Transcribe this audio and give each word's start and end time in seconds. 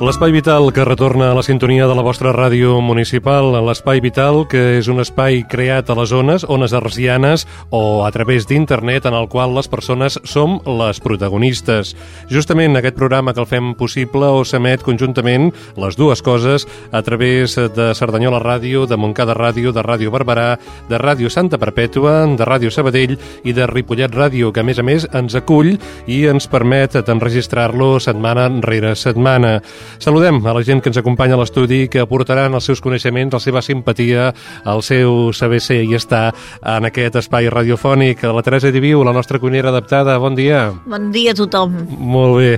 L'espai 0.00 0.32
vital 0.32 0.70
que 0.72 0.80
retorna 0.80 1.26
a 1.28 1.34
la 1.36 1.42
sintonia 1.44 1.84
de 1.84 1.92
la 1.92 2.00
vostra 2.00 2.30
ràdio 2.32 2.78
municipal, 2.80 3.50
l'espai 3.66 3.98
vital 4.00 4.46
que 4.48 4.78
és 4.78 4.86
un 4.88 5.02
espai 5.02 5.42
creat 5.44 5.90
a 5.92 5.96
les 5.98 6.08
zones, 6.08 6.46
ones 6.48 6.72
arsianes 6.72 7.44
o 7.68 8.00
a 8.06 8.08
través 8.08 8.46
d'internet 8.48 9.04
en 9.04 9.12
el 9.18 9.28
qual 9.28 9.52
les 9.52 9.68
persones 9.68 10.16
som 10.24 10.56
les 10.64 11.02
protagonistes. 11.04 11.92
Justament 12.32 12.80
aquest 12.80 12.96
programa 12.96 13.34
que 13.36 13.44
el 13.44 13.48
fem 13.50 13.74
possible 13.76 14.24
o 14.24 14.40
s'emet 14.40 14.80
conjuntament 14.80 15.50
les 15.76 16.00
dues 16.00 16.24
coses 16.24 16.64
a 16.96 17.04
través 17.04 17.58
de 17.60 17.90
Cerdanyola 17.92 18.40
Ràdio, 18.40 18.86
de 18.88 18.96
Montcada 18.96 19.36
Ràdio, 19.36 19.74
de 19.76 19.84
Ràdio 19.84 20.08
Barberà, 20.16 20.56
de 20.88 20.96
Ràdio 20.96 21.28
Santa 21.28 21.60
Perpètua, 21.60 22.24
de 22.24 22.48
Ràdio 22.48 22.72
Sabadell 22.72 23.18
i 23.44 23.52
de 23.52 23.68
Ripollet 23.68 24.16
Ràdio, 24.16 24.48
que 24.48 24.64
a 24.64 24.64
més 24.64 24.80
a 24.80 24.82
més 24.82 25.04
ens 25.12 25.36
acull 25.36 25.74
i 26.08 26.24
ens 26.32 26.48
permet 26.48 26.96
d'enregistrar-lo 27.04 27.98
setmana 28.00 28.48
rere 28.64 28.96
setmana. 28.96 29.58
Saludem 29.98 30.40
a 30.46 30.54
la 30.54 30.62
gent 30.62 30.82
que 30.82 30.90
ens 30.90 30.98
acompanya 31.00 31.34
a 31.34 31.40
l'estudi, 31.40 31.88
que 31.88 32.00
aportaran 32.02 32.54
els 32.54 32.68
seus 32.68 32.80
coneixements, 32.80 33.34
la 33.34 33.40
seva 33.42 33.62
simpatia, 33.62 34.30
el 34.68 34.82
seu 34.86 35.32
saber 35.36 35.60
ser 35.60 35.82
i 35.84 35.96
estar 35.98 36.30
en 36.62 36.88
aquest 36.88 37.16
espai 37.20 37.50
radiofònic. 37.50 38.22
La 38.30 38.44
Teresa 38.46 38.70
Diviu, 38.70 39.02
la 39.04 39.14
nostra 39.16 39.40
cuinera 39.40 39.70
adaptada, 39.70 40.18
bon 40.18 40.36
dia. 40.38 40.68
Bon 40.86 41.10
dia 41.12 41.32
a 41.32 41.38
tothom. 41.38 41.76
Molt 41.98 42.38
bé. 42.38 42.50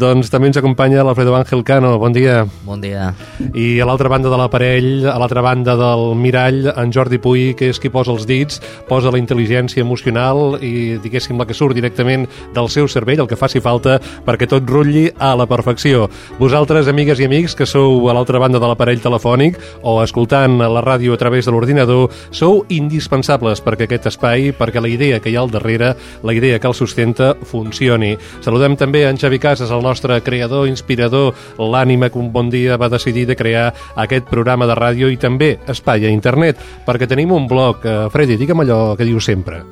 Doncs 0.00 0.30
també 0.32 0.50
ens 0.50 0.60
acompanya 0.60 1.04
l'Alfredo 1.04 1.34
Ángel 1.36 1.64
Cano, 1.64 1.96
bon 1.98 2.12
dia. 2.16 2.44
Bon 2.64 2.80
dia. 2.80 3.12
I 3.54 3.80
a 3.80 3.88
l'altra 3.88 4.10
banda 4.12 4.32
de 4.32 4.40
l'aparell, 4.40 5.06
a 5.10 5.18
l'altra 5.20 5.44
banda 5.44 5.76
del 5.78 6.14
mirall, 6.16 6.72
en 6.76 6.92
Jordi 6.92 7.20
Puy, 7.20 7.52
que 7.58 7.70
és 7.70 7.80
qui 7.80 7.92
posa 7.92 8.14
els 8.14 8.26
dits, 8.28 8.60
posa 8.88 9.12
la 9.12 9.20
intel·ligència 9.20 9.84
emocional 9.84 10.58
i, 10.60 10.98
diguéssim, 11.02 11.38
la 11.38 11.46
que 11.46 11.56
surt 11.56 11.76
directament 11.76 12.26
del 12.54 12.70
seu 12.72 12.88
cervell, 12.88 13.24
el 13.24 13.30
que 13.30 13.38
faci 13.38 13.60
falta 13.60 13.98
perquè 14.26 14.48
tot 14.50 14.68
rutlli 14.68 15.08
a 15.18 15.34
la 15.38 15.46
perfecció. 15.50 16.08
Vosaltres 16.38 16.79
vosaltres, 16.80 16.88
amigues 16.88 17.20
i 17.20 17.26
amics, 17.26 17.54
que 17.54 17.66
sou 17.66 18.08
a 18.08 18.14
l'altra 18.14 18.38
banda 18.40 18.58
de 18.60 18.68
l'aparell 18.68 19.00
telefònic 19.02 19.58
o 19.82 20.00
escoltant 20.02 20.58
la 20.60 20.80
ràdio 20.80 21.12
a 21.12 21.18
través 21.18 21.44
de 21.44 21.52
l'ordinador, 21.52 22.08
sou 22.30 22.64
indispensables 22.68 23.60
perquè 23.60 23.84
aquest 23.84 24.06
espai, 24.08 24.52
perquè 24.56 24.80
la 24.80 24.88
idea 24.88 25.20
que 25.20 25.30
hi 25.30 25.36
ha 25.36 25.42
al 25.42 25.50
darrere, 25.50 25.94
la 26.22 26.32
idea 26.32 26.58
que 26.58 26.68
el 26.68 26.74
sustenta, 26.74 27.34
funcioni. 27.44 28.16
Saludem 28.40 28.76
també 28.80 29.04
en 29.08 29.18
Xavi 29.20 29.38
Casas, 29.38 29.70
el 29.70 29.82
nostre 29.82 30.20
creador, 30.22 30.68
inspirador, 30.68 31.34
l'ànima 31.58 32.08
que 32.08 32.18
un 32.18 32.30
bon 32.32 32.48
dia 32.50 32.78
va 32.80 32.88
decidir 32.88 33.26
de 33.26 33.36
crear 33.36 33.74
aquest 33.96 34.30
programa 34.30 34.66
de 34.66 34.78
ràdio 34.78 35.10
i 35.10 35.18
també 35.20 35.58
espai 35.68 36.06
a 36.06 36.14
internet, 36.14 36.56
perquè 36.86 37.08
tenim 37.08 37.32
un 37.32 37.48
blog. 37.48 37.84
Uh, 37.84 38.08
Freddy, 38.12 38.38
digue'm 38.40 38.64
allò 38.64 38.96
que 38.96 39.08
dius 39.08 39.28
sempre. 39.28 39.64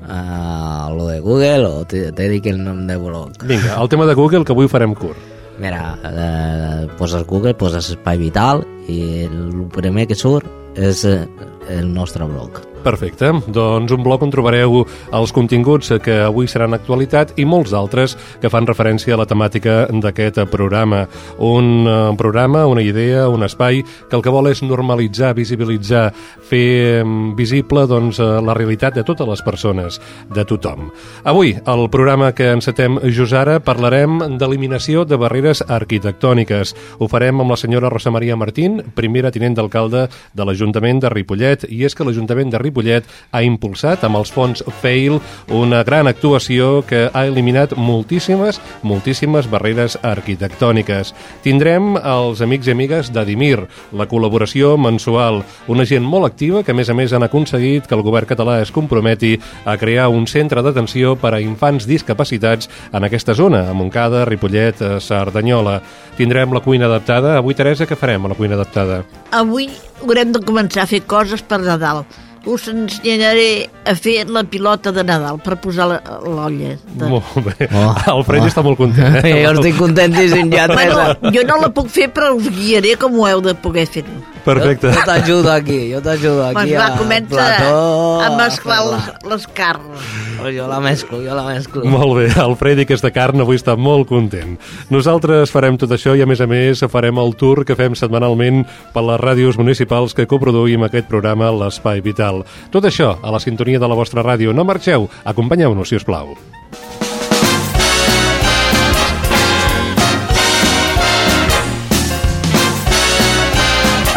Uh, 0.00 0.88
lo 0.96 1.06
de 1.06 1.20
Google 1.20 1.66
o 1.66 1.84
te, 1.84 2.08
te 2.12 2.30
dic 2.32 2.48
el 2.48 2.64
nom 2.64 2.86
de 2.88 2.96
blog? 2.96 3.36
Vinga, 3.44 3.76
el 3.76 3.92
tema 3.92 4.08
de 4.08 4.16
Google 4.16 4.46
que 4.46 4.56
avui 4.56 4.70
farem 4.70 4.96
curt. 4.96 5.39
Mira, 5.60 5.98
eh, 6.02 6.88
poses 6.96 7.26
Google, 7.26 7.52
poses 7.52 7.90
Espai 7.92 8.16
Vital 8.16 8.62
i 8.88 9.26
el 9.26 9.66
primer 9.68 10.06
que 10.08 10.16
surt 10.16 10.48
és 10.76 11.04
eh, 11.04 11.24
el 11.68 11.92
nostre 11.94 12.24
blog. 12.24 12.70
Perfecte. 12.80 13.28
Doncs 13.52 13.92
un 13.92 14.02
blog 14.04 14.22
on 14.24 14.30
trobareu 14.32 14.78
els 15.12 15.32
continguts 15.36 15.92
que 16.00 16.16
avui 16.24 16.48
seran 16.48 16.72
actualitat 16.72 17.34
i 17.40 17.44
molts 17.44 17.74
d'altres 17.74 18.14
que 18.40 18.48
fan 18.52 18.68
referència 18.68 19.14
a 19.14 19.18
la 19.20 19.26
temàtica 19.28 19.82
d'aquest 19.92 20.40
programa. 20.52 21.02
Un 21.44 21.84
uh, 21.84 21.98
programa, 22.16 22.64
una 22.70 22.82
idea, 22.82 23.26
un 23.28 23.44
espai 23.44 23.82
que 23.82 24.16
el 24.16 24.24
que 24.24 24.32
vol 24.32 24.48
és 24.48 24.62
normalitzar, 24.64 25.34
visibilitzar, 25.36 26.06
fer 26.50 27.02
um, 27.04 27.34
visible 27.36 27.84
doncs, 27.90 28.20
uh, 28.22 28.40
la 28.44 28.56
realitat 28.56 28.96
de 28.96 29.04
totes 29.04 29.28
les 29.28 29.44
persones, 29.44 30.00
de 30.32 30.46
tothom. 30.48 30.88
Avui, 31.28 31.52
al 31.68 31.84
programa 31.92 32.32
que 32.32 32.48
encetem 32.54 32.96
just 33.12 33.36
ara, 33.36 33.58
parlarem 33.60 34.38
d'eliminació 34.40 35.04
de 35.04 35.20
barreres 35.20 35.60
arquitectòniques. 35.68 36.72
Ho 36.98 37.10
farem 37.12 37.44
amb 37.44 37.52
la 37.52 37.60
senyora 37.60 37.92
Rosa 37.92 38.12
Maria 38.14 38.40
Martín, 38.40 38.80
primera 38.96 39.30
tinent 39.34 39.58
d'alcalde 39.58 40.08
de 40.08 40.48
l'Ajuntament 40.60 41.00
de 41.00 41.08
Ripollet, 41.08 41.64
i 41.72 41.84
és 41.88 41.94
que 41.96 42.04
l'Ajuntament 42.04 42.50
de 42.52 42.58
Ripollet 42.60 43.06
ha 43.32 43.40
impulsat 43.42 44.04
amb 44.04 44.18
els 44.20 44.30
fons 44.32 44.60
FAIL 44.82 45.16
una 45.56 45.80
gran 45.88 46.10
actuació 46.10 46.82
que 46.86 47.06
ha 47.08 47.24
eliminat 47.26 47.72
moltíssimes, 47.78 48.60
moltíssimes 48.84 49.48
barreres 49.50 49.96
arquitectòniques. 50.04 51.14
Tindrem 51.42 51.96
els 51.96 52.42
amics 52.44 52.68
i 52.68 52.74
amigues 52.74 53.12
d'Adimir, 53.14 53.64
la 53.96 54.06
col·laboració 54.10 54.76
mensual, 54.76 55.40
una 55.72 55.86
gent 55.88 56.04
molt 56.04 56.28
activa 56.28 56.62
que 56.62 56.74
a 56.74 56.76
més 56.76 56.92
a 56.92 56.96
més 56.98 57.14
han 57.16 57.24
aconseguit 57.24 57.88
que 57.88 57.96
el 57.96 58.04
govern 58.04 58.28
català 58.28 58.60
es 58.60 58.72
comprometi 58.74 59.36
a 59.64 59.78
crear 59.80 60.10
un 60.12 60.28
centre 60.28 60.60
d'atenció 60.62 61.16
per 61.16 61.32
a 61.34 61.40
infants 61.40 61.88
discapacitats 61.88 62.68
en 62.92 63.08
aquesta 63.08 63.34
zona, 63.34 63.64
a 63.70 63.76
Montcada, 63.76 64.26
Ripollet, 64.28 64.84
Cerdanyola. 65.00 65.80
Tindrem 66.20 66.52
la 66.52 66.60
cuina 66.60 66.90
adaptada. 66.90 67.38
Avui, 67.38 67.56
Teresa, 67.56 67.88
què 67.88 67.96
farem 67.96 68.26
a 68.26 68.34
la 68.34 68.36
cuina 68.36 68.58
adaptada? 68.58 69.06
Avui 69.32 69.70
haurem 70.00 70.32
de 70.32 70.40
començar 70.50 70.82
a 70.82 70.90
fer 70.90 71.04
coses 71.06 71.42
per 71.46 71.60
Nadal 71.62 72.02
us 72.46 72.68
ensenyaré 72.72 73.68
a 73.84 73.94
fer 73.94 74.24
la 74.30 74.44
pilota 74.48 74.92
de 74.92 75.04
Nadal 75.04 75.40
per 75.44 75.58
posar 75.60 75.88
l'olla. 75.90 76.74
De... 76.94 77.08
Molt 77.10 77.40
bé. 77.44 77.68
Oh, 77.68 77.92
el 78.16 78.24
Fred 78.28 78.44
oh. 78.44 78.50
està 78.50 78.64
molt 78.64 78.80
content. 78.80 79.20
Eh? 79.20 79.42
jo 79.44 79.54
estic 79.58 79.78
contentíssim 79.80 80.52
ja. 80.54 80.66
Bueno, 80.70 81.30
jo 81.34 81.44
no 81.48 81.60
la 81.60 81.70
puc 81.74 81.90
fer, 81.92 82.08
però 82.14 82.32
us 82.36 82.48
guiaré 82.54 82.96
com 83.00 83.18
ho 83.20 83.28
heu 83.28 83.44
de 83.44 83.56
poder 83.58 83.86
fer-ho. 83.90 84.20
Perfecte. 84.44 84.88
Jo, 84.88 84.96
jo 84.96 85.04
t'ajudo 85.04 85.52
aquí, 85.52 85.80
jo 85.92 86.00
t'ajudo 86.00 86.46
aquí. 86.46 86.72
Doncs 86.72 86.78
va, 86.78 86.88
comença 86.96 87.28
plató, 87.34 88.20
a 88.24 88.30
mesclar 88.38 88.80
les, 88.88 89.08
les 89.28 89.46
carns. 89.56 90.06
Jo 90.40 90.68
la 90.70 90.78
mesclo, 90.80 91.20
jo 91.20 91.34
la 91.36 91.44
mesclo. 91.44 91.84
Molt 91.84 92.16
bé, 92.16 92.28
el 92.40 92.56
Freddy, 92.56 92.86
que 92.88 92.96
és 92.96 93.04
de 93.04 93.12
carn, 93.12 93.42
avui 93.44 93.60
està 93.60 93.76
molt 93.76 94.08
content. 94.08 94.56
Nosaltres 94.92 95.52
farem 95.52 95.76
tot 95.80 95.92
això 95.92 96.16
i, 96.16 96.24
a 96.24 96.28
més 96.28 96.40
a 96.40 96.48
més, 96.48 96.80
farem 96.88 97.20
el 97.20 97.36
tour 97.40 97.64
que 97.68 97.76
fem 97.76 97.96
setmanalment 97.98 98.64
per 98.94 99.04
les 99.04 99.20
ràdios 99.20 99.60
municipals 99.60 100.16
que 100.16 100.28
coproduïm 100.30 100.88
aquest 100.88 101.10
programa, 101.10 101.52
l'Espai 101.52 102.00
Vital. 102.04 102.29
Tot 102.70 102.86
això 102.86 103.16
a 103.22 103.34
la 103.34 103.42
sintonia 103.42 103.82
de 103.82 103.90
la 103.90 103.98
vostra 103.98 104.24
ràdio. 104.26 104.54
No 104.54 104.66
marxeu, 104.68 105.08
acompanyeu-nos, 105.24 105.88
si 105.90 105.98
us 105.98 106.06
plau. 106.06 106.36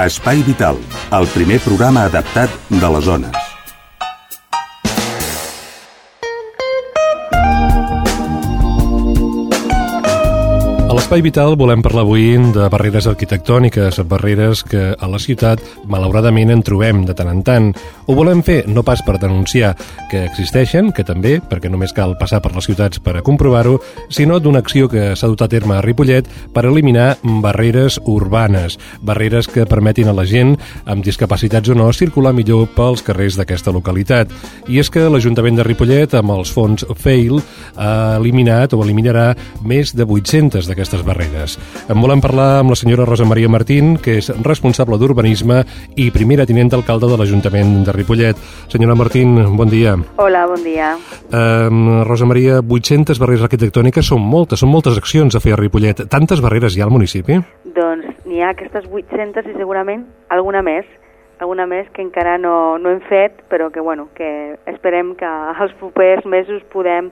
Espai 0.04 0.42
Vital, 0.44 0.76
el 1.16 1.30
primer 1.32 1.62
programa 1.64 2.04
adaptat 2.10 2.52
de 2.68 2.90
les 2.98 3.06
zones. 3.06 3.44
A 10.94 10.96
l'Espai 10.96 11.24
Vital 11.26 11.56
volem 11.58 11.82
parlar 11.82 12.04
avui 12.04 12.36
de 12.54 12.68
barreres 12.70 13.08
arquitectòniques, 13.10 13.98
barreres 14.06 14.60
que 14.62 14.92
a 14.94 15.08
la 15.10 15.18
ciutat 15.18 15.64
malauradament 15.90 16.54
en 16.54 16.62
trobem 16.62 17.00
de 17.08 17.16
tant 17.18 17.32
en 17.32 17.40
tant. 17.42 17.72
Ho 18.08 18.16
volem 18.16 18.44
fer 18.46 18.64
no 18.70 18.84
pas 18.86 19.02
per 19.04 19.18
denunciar 19.20 19.74
que 20.12 20.24
existeixen, 20.28 20.92
que 20.94 21.04
també, 21.04 21.40
perquè 21.42 21.72
només 21.72 21.94
cal 21.96 22.16
passar 22.20 22.42
per 22.44 22.54
les 22.56 22.68
ciutats 22.70 23.02
per 23.04 23.18
a 23.18 23.24
comprovar-ho, 23.26 23.80
sinó 24.14 24.40
d'una 24.40 24.62
acció 24.64 24.88
que 24.92 25.16
s'ha 25.18 25.30
dut 25.32 25.42
a 25.42 25.50
terme 25.52 25.76
a 25.78 25.82
Ripollet 25.82 26.30
per 26.54 26.66
eliminar 26.70 27.18
barreres 27.44 28.00
urbanes, 28.06 28.78
barreres 29.02 29.50
que 29.52 29.66
permetin 29.66 30.12
a 30.12 30.16
la 30.16 30.28
gent 30.30 30.56
amb 30.86 31.04
discapacitats 31.04 31.74
o 31.74 31.78
no 31.78 31.90
circular 31.92 32.36
millor 32.38 32.70
pels 32.78 33.04
carrers 33.04 33.40
d'aquesta 33.40 33.74
localitat. 33.76 34.32
I 34.70 34.80
és 34.80 34.92
que 34.94 35.10
l'Ajuntament 35.10 35.60
de 35.60 35.68
Ripollet, 35.68 36.16
amb 36.16 36.36
els 36.38 36.54
fons 36.54 36.86
FAIL, 36.96 37.42
ha 37.76 38.18
eliminat 38.22 38.74
o 38.74 38.84
eliminarà 38.84 39.32
més 39.66 39.96
de 39.96 40.06
800 40.08 40.68
d'aquestes 40.68 40.94
aquestes 40.94 41.06
barreres. 41.06 41.58
En 41.90 42.02
volem 42.02 42.22
parlar 42.22 42.60
amb 42.60 42.74
la 42.74 42.78
senyora 42.78 43.06
Rosa 43.08 43.26
Maria 43.26 43.50
Martín, 43.50 43.96
que 43.98 44.18
és 44.20 44.30
responsable 44.44 45.00
d'urbanisme 45.00 45.64
i 45.96 46.10
primera 46.12 46.46
tinent 46.46 46.70
d'alcalde 46.74 47.10
de 47.10 47.18
l'Ajuntament 47.18 47.84
de 47.88 47.93
Ripollet. 47.94 48.40
Senyora 48.74 48.96
Martín, 49.00 49.36
bon 49.58 49.70
dia. 49.70 49.96
Hola, 50.18 50.46
bon 50.50 50.64
dia. 50.66 50.96
Um, 51.30 52.04
Rosa 52.04 52.26
Maria, 52.26 52.60
800 52.62 53.22
barreres 53.22 53.46
arquitectòniques 53.46 54.10
són 54.10 54.22
moltes, 54.22 54.64
són 54.64 54.74
moltes 54.74 54.98
accions 54.98 55.38
a 55.38 55.44
fer 55.44 55.54
a 55.54 55.62
Ripollet. 55.62 56.04
Tantes 56.10 56.42
barreres 56.44 56.76
hi 56.76 56.84
ha 56.84 56.90
al 56.90 56.96
municipi? 56.96 57.40
Doncs 57.78 58.26
n'hi 58.26 58.44
ha 58.44 58.52
aquestes 58.52 58.90
800 58.90 59.48
i 59.48 59.56
segurament 59.60 60.06
alguna 60.34 60.66
més 60.66 60.90
alguna 61.44 61.66
més 61.68 61.88
que 61.94 62.04
encara 62.04 62.38
no, 62.40 62.78
no 62.80 62.92
hem 62.94 63.02
fet, 63.10 63.42
però 63.52 63.70
que, 63.74 63.82
bueno, 63.84 64.08
que 64.16 64.56
esperem 64.70 65.14
que 65.20 65.30
els 65.66 65.74
propers 65.82 66.26
mesos 66.30 66.64
podem 66.72 67.10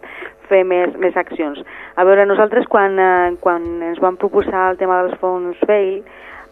fer 0.51 0.63
més, 0.67 0.93
més 0.99 1.15
accions. 1.19 1.59
A 1.95 2.05
veure, 2.07 2.25
nosaltres 2.29 2.67
quan, 2.71 2.97
eh, 2.99 3.35
quan 3.43 3.67
ens 3.91 3.99
vam 4.03 4.19
proposar 4.21 4.71
el 4.71 4.79
tema 4.81 5.01
dels 5.01 5.17
fons 5.23 5.59
FAIL, 5.67 6.01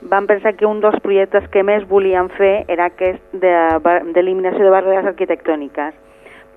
vam 0.02 0.28
pensar 0.28 0.56
que 0.56 0.66
un 0.66 0.80
dels 0.82 1.00
projectes 1.04 1.48
que 1.52 1.64
més 1.64 1.86
volíem 1.88 2.30
fer 2.38 2.66
era 2.72 2.88
aquest 2.88 3.22
d'eliminació 3.36 4.64
de, 4.64 4.70
de 4.70 4.76
barreres 4.76 5.10
arquitectòniques. 5.12 5.94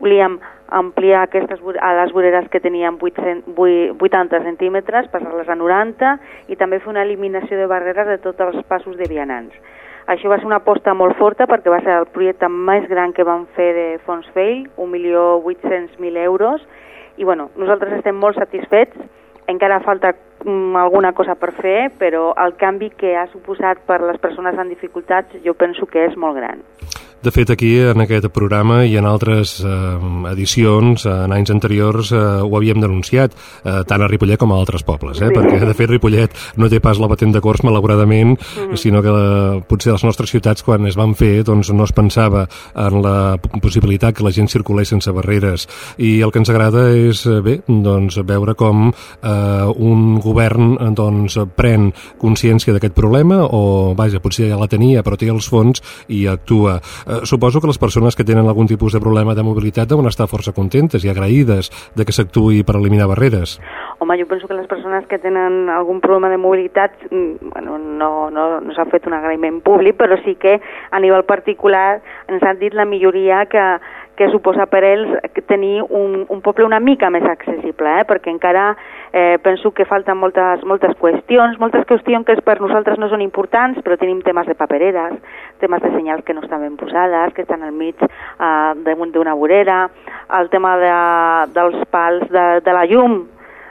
Volíem 0.03 0.39
ampliar 0.73 1.23
aquestes, 1.27 1.61
a 1.81 1.93
les 2.01 2.13
voreres 2.13 2.49
que 2.51 2.61
teníem 2.61 2.97
80 2.99 4.41
centímetres, 4.47 5.11
passar-les 5.13 5.49
a 5.49 5.57
90 5.59 6.17
i 6.49 6.57
també 6.57 6.81
fer 6.81 6.91
una 6.91 7.05
eliminació 7.05 7.59
de 7.59 7.69
barreres 7.71 8.09
de 8.09 8.19
tots 8.25 8.41
els 8.41 8.63
passos 8.67 8.97
de 8.97 9.09
vianants. 9.11 9.55
Això 10.11 10.31
va 10.31 10.41
ser 10.41 10.49
una 10.49 10.59
aposta 10.59 10.95
molt 10.99 11.15
forta 11.19 11.47
perquè 11.47 11.71
va 11.71 11.83
ser 11.85 11.95
el 11.95 12.09
projecte 12.11 12.49
més 12.51 12.89
gran 12.91 13.13
que 13.15 13.27
vam 13.27 13.45
fer 13.55 13.69
de 13.77 13.87
fons 14.07 14.27
FAIL, 14.35 14.65
1.800.000 14.77 16.25
euros, 16.25 16.65
i 17.17 17.25
bueno, 17.25 17.51
nosaltres 17.57 18.01
estem 18.01 18.17
molt 18.19 18.39
satisfets, 18.41 18.97
encara 19.47 19.83
falta 19.85 20.15
alguna 20.45 21.13
cosa 21.13 21.35
per 21.35 21.53
fer, 21.59 21.91
però 21.99 22.33
el 22.45 22.57
canvi 22.61 22.91
que 22.91 23.17
ha 23.17 23.27
suposat 23.33 23.85
per 23.87 24.01
les 24.03 24.19
persones 24.23 24.59
amb 24.59 24.73
dificultats 24.73 25.43
jo 25.45 25.55
penso 25.55 25.87
que 25.87 26.07
és 26.09 26.17
molt 26.17 26.39
gran. 26.41 26.63
De 27.23 27.31
fet, 27.31 27.51
aquí, 27.55 27.77
en 27.79 28.03
aquest 28.03 28.27
programa 28.35 28.81
i 28.83 28.97
en 28.99 29.07
altres 29.07 29.61
eh, 29.63 29.69
edicions, 30.33 31.05
en 31.07 31.31
anys 31.31 31.53
anteriors, 31.55 32.11
eh, 32.11 32.19
ho 32.43 32.57
havíem 32.59 32.81
denunciat, 32.83 33.37
eh, 33.63 33.77
tant 33.87 34.03
a 34.03 34.09
Ripollet 34.11 34.41
com 34.41 34.51
a 34.51 34.57
altres 34.59 34.83
pobles, 34.83 35.21
eh? 35.23 35.29
Sí. 35.31 35.37
perquè, 35.37 35.61
de 35.63 35.77
fet, 35.79 35.91
Ripollet 35.93 36.35
no 36.59 36.67
té 36.67 36.81
pas 36.83 36.99
la 36.99 37.07
patent 37.07 37.31
de 37.31 37.43
Cors, 37.45 37.63
malauradament, 37.63 38.35
mm. 38.35 38.75
sinó 38.75 39.05
que 39.07 39.15
la, 39.15 39.61
potser 39.69 39.93
les 39.95 40.03
nostres 40.03 40.33
ciutats, 40.35 40.65
quan 40.67 40.91
es 40.91 40.99
van 40.99 41.15
fer, 41.15 41.45
doncs 41.47 41.71
no 41.71 41.87
es 41.87 41.95
pensava 41.95 42.49
en 42.75 42.99
la 43.07 43.39
possibilitat 43.63 44.19
que 44.19 44.27
la 44.27 44.35
gent 44.35 44.51
circulés 44.51 44.91
sense 44.91 45.15
barreres. 45.15 45.69
I 46.03 46.17
el 46.27 46.35
que 46.35 46.43
ens 46.43 46.51
agrada 46.51 46.89
és, 46.91 47.23
eh, 47.31 47.39
bé, 47.39 47.61
doncs, 47.69 48.19
veure 48.27 48.57
com 48.59 48.89
eh, 48.91 49.31
un 49.79 50.19
govern 50.19 50.75
doncs, 50.99 51.39
pren 51.55 51.93
consciència 52.19 52.75
d'aquest 52.75 52.99
problema, 52.99 53.45
o, 53.47 53.95
vaja, 53.95 54.19
potser 54.19 54.51
ja 54.51 54.59
la 54.59 54.67
tenia, 54.67 55.07
però 55.07 55.15
té 55.15 55.31
els 55.31 55.47
fons 55.47 55.87
i 56.11 56.27
actua. 56.27 56.81
Eh, 57.07 57.12
suposo 57.25 57.61
que 57.61 57.71
les 57.71 57.79
persones 57.79 58.17
que 58.17 58.25
tenen 58.25 58.49
algun 58.49 58.69
tipus 58.71 58.93
de 58.93 59.01
problema 59.01 59.35
de 59.35 59.45
mobilitat 59.47 59.89
deuen 59.89 60.09
estar 60.11 60.29
força 60.31 60.55
contentes 60.57 61.05
i 61.05 61.11
agraïdes 61.13 61.71
de 61.97 62.05
que 62.05 62.15
s'actuï 62.15 62.63
per 62.65 62.77
eliminar 62.79 63.09
barreres. 63.11 63.59
Home, 64.03 64.19
jo 64.19 64.27
penso 64.27 64.49
que 64.49 64.55
les 64.55 64.67
persones 64.67 65.07
que 65.07 65.21
tenen 65.23 65.69
algun 65.71 66.01
problema 66.01 66.29
de 66.29 66.37
mobilitat, 66.37 66.91
mm, 67.09 67.51
bueno, 67.53 67.79
no, 67.79 68.31
no, 68.35 68.61
no 68.61 68.75
s'ha 68.75 68.89
fet 68.91 69.07
un 69.07 69.15
agraïment 69.15 69.61
públic, 69.63 69.95
però 69.95 70.17
sí 70.25 70.35
que 70.43 70.57
a 70.91 70.99
nivell 70.99 71.23
particular 71.23 72.01
ens 72.27 72.43
han 72.43 72.59
dit 72.59 72.75
la 72.75 72.85
milloria 72.85 73.45
que, 73.47 73.63
que 74.19 74.27
suposa 74.33 74.67
per 74.67 74.83
ells 74.85 75.13
tenir 75.47 75.85
un, 75.87 76.25
un 76.29 76.41
poble 76.43 76.67
una 76.67 76.81
mica 76.83 77.13
més 77.15 77.23
accessible, 77.31 77.93
eh? 78.01 78.05
perquè 78.09 78.33
encara 78.33 78.73
eh, 79.13 79.39
penso 79.43 79.71
que 79.71 79.87
falten 79.87 80.19
moltes, 80.19 80.65
moltes 80.67 80.97
qüestions, 80.99 81.61
moltes 81.63 81.87
qüestions 81.87 82.27
que 82.27 82.37
per 82.43 82.59
nosaltres 82.61 82.99
no 82.99 83.07
són 83.09 83.23
importants, 83.23 83.79
però 83.87 83.97
tenim 84.01 84.19
temes 84.27 84.51
de 84.51 84.57
papereres, 84.59 85.15
temes 85.63 85.83
de 85.85 85.93
senyals 85.95 86.27
que 86.27 86.35
no 86.35 86.43
estan 86.43 86.67
ben 86.67 86.75
posades, 86.81 87.33
que 87.35 87.47
estan 87.47 87.63
al 87.63 87.71
mig 87.71 88.03
eh, 88.03 89.07
d'una 89.15 89.35
vorera, 89.39 89.85
el 90.41 90.51
tema 90.51 90.75
de, 90.83 90.93
dels 91.55 91.87
pals 91.95 92.27
de, 92.35 92.47
de 92.67 92.75
la 92.75 92.85
llum, 92.91 93.23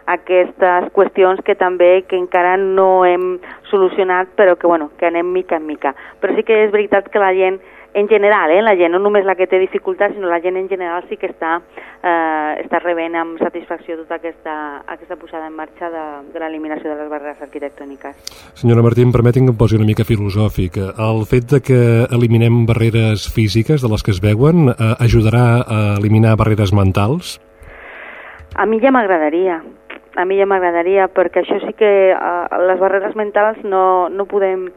aquestes 0.05 0.89
qüestions 0.95 1.41
que 1.45 1.55
també 1.55 2.03
que 2.07 2.17
encara 2.17 2.55
no 2.57 3.05
hem 3.05 3.37
solucionat 3.69 4.33
però 4.35 4.55
que, 4.55 4.67
bueno, 4.67 4.91
que 4.97 5.07
anem 5.07 5.27
mica 5.31 5.57
en 5.57 5.67
mica. 5.67 5.95
Però 6.21 6.35
sí 6.35 6.43
que 6.43 6.63
és 6.65 6.71
veritat 6.71 7.09
que 7.11 7.19
la 7.21 7.33
gent 7.33 7.61
en 7.93 8.07
general, 8.07 8.51
eh, 8.51 8.61
la 8.61 8.75
gent, 8.75 8.93
no 8.93 8.99
només 9.03 9.25
la 9.27 9.35
que 9.35 9.47
té 9.51 9.59
dificultats, 9.59 10.15
sinó 10.15 10.29
la 10.31 10.39
gent 10.39 10.55
en 10.57 10.69
general 10.69 11.03
sí 11.09 11.17
que 11.19 11.27
està, 11.27 11.57
eh, 11.59 12.61
està 12.63 12.79
rebent 12.79 13.17
amb 13.19 13.41
satisfacció 13.41 13.97
tota 13.99 14.15
aquesta, 14.15 14.53
aquesta 14.87 15.17
posada 15.19 15.47
en 15.47 15.57
marxa 15.57 15.89
de, 15.91 16.05
de 16.31 16.39
l'eliminació 16.39 16.93
de 16.93 17.01
les 17.01 17.11
barreres 17.11 17.41
arquitectòniques. 17.43 18.15
Senyora 18.55 18.85
Martín, 18.85 19.11
permeti'm 19.11 19.49
que 19.49 19.55
em 19.55 19.59
posi 19.59 19.75
una 19.75 19.89
mica 19.89 20.07
filosòfic. 20.07 20.79
El 20.95 21.25
fet 21.27 21.51
de 21.51 21.59
que 21.59 21.81
eliminem 22.15 22.65
barreres 22.65 23.27
físiques 23.27 23.83
de 23.83 23.91
les 23.91 24.03
que 24.03 24.15
es 24.15 24.23
veuen 24.23 24.71
eh, 24.71 24.95
ajudarà 25.03 25.45
a 25.67 25.79
eliminar 25.99 26.37
barreres 26.39 26.71
mentals? 26.71 27.39
A 28.55 28.65
mi 28.67 28.81
ja 28.83 28.91
m'agradaria, 28.91 29.61
a 30.15 30.25
mi 30.25 30.37
ja 30.39 30.47
m'agradaria, 30.49 31.07
perquè 31.13 31.41
això 31.41 31.59
sí 31.63 31.73
que 31.79 31.91
uh, 32.11 32.47
les 32.67 32.79
barreres 32.79 33.15
mentals 33.15 33.61
no, 33.63 34.09
no 34.09 34.27
podem 34.27 34.69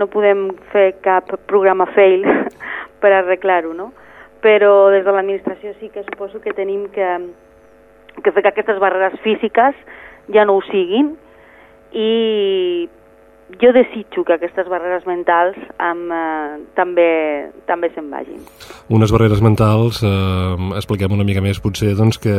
no 0.00 0.06
podem 0.10 0.48
fer 0.72 0.94
cap 1.04 1.28
programa 1.50 1.86
fail 1.94 2.24
per 3.02 3.12
arreglar-ho, 3.12 3.74
no? 3.74 3.90
Però 4.40 4.88
des 4.94 5.04
de 5.04 5.12
l'administració 5.12 5.74
sí 5.80 5.90
que 5.92 6.04
suposo 6.06 6.40
que 6.40 6.54
tenim 6.56 6.86
que, 6.94 7.08
que 8.22 8.32
fer 8.32 8.42
que 8.42 8.52
aquestes 8.54 8.78
barreres 8.80 9.18
físiques 9.24 9.76
ja 10.32 10.46
no 10.46 10.56
ho 10.56 10.62
siguin 10.70 11.12
i 11.92 12.88
jo 13.58 13.72
desitjo 13.72 14.24
que 14.24 14.34
aquestes 14.36 14.68
barreres 14.68 15.06
mentals 15.08 15.56
amb, 15.82 16.12
eh, 16.12 16.60
també, 16.76 17.50
també 17.66 17.90
se'n 17.94 18.10
vagin. 18.12 18.40
Unes 18.88 19.12
barreres 19.12 19.40
mentals, 19.42 20.02
eh, 20.02 20.76
expliquem 20.76 21.12
una 21.12 21.24
mica 21.24 21.40
més, 21.40 21.60
potser 21.60 21.94
doncs, 21.96 22.18
que 22.18 22.34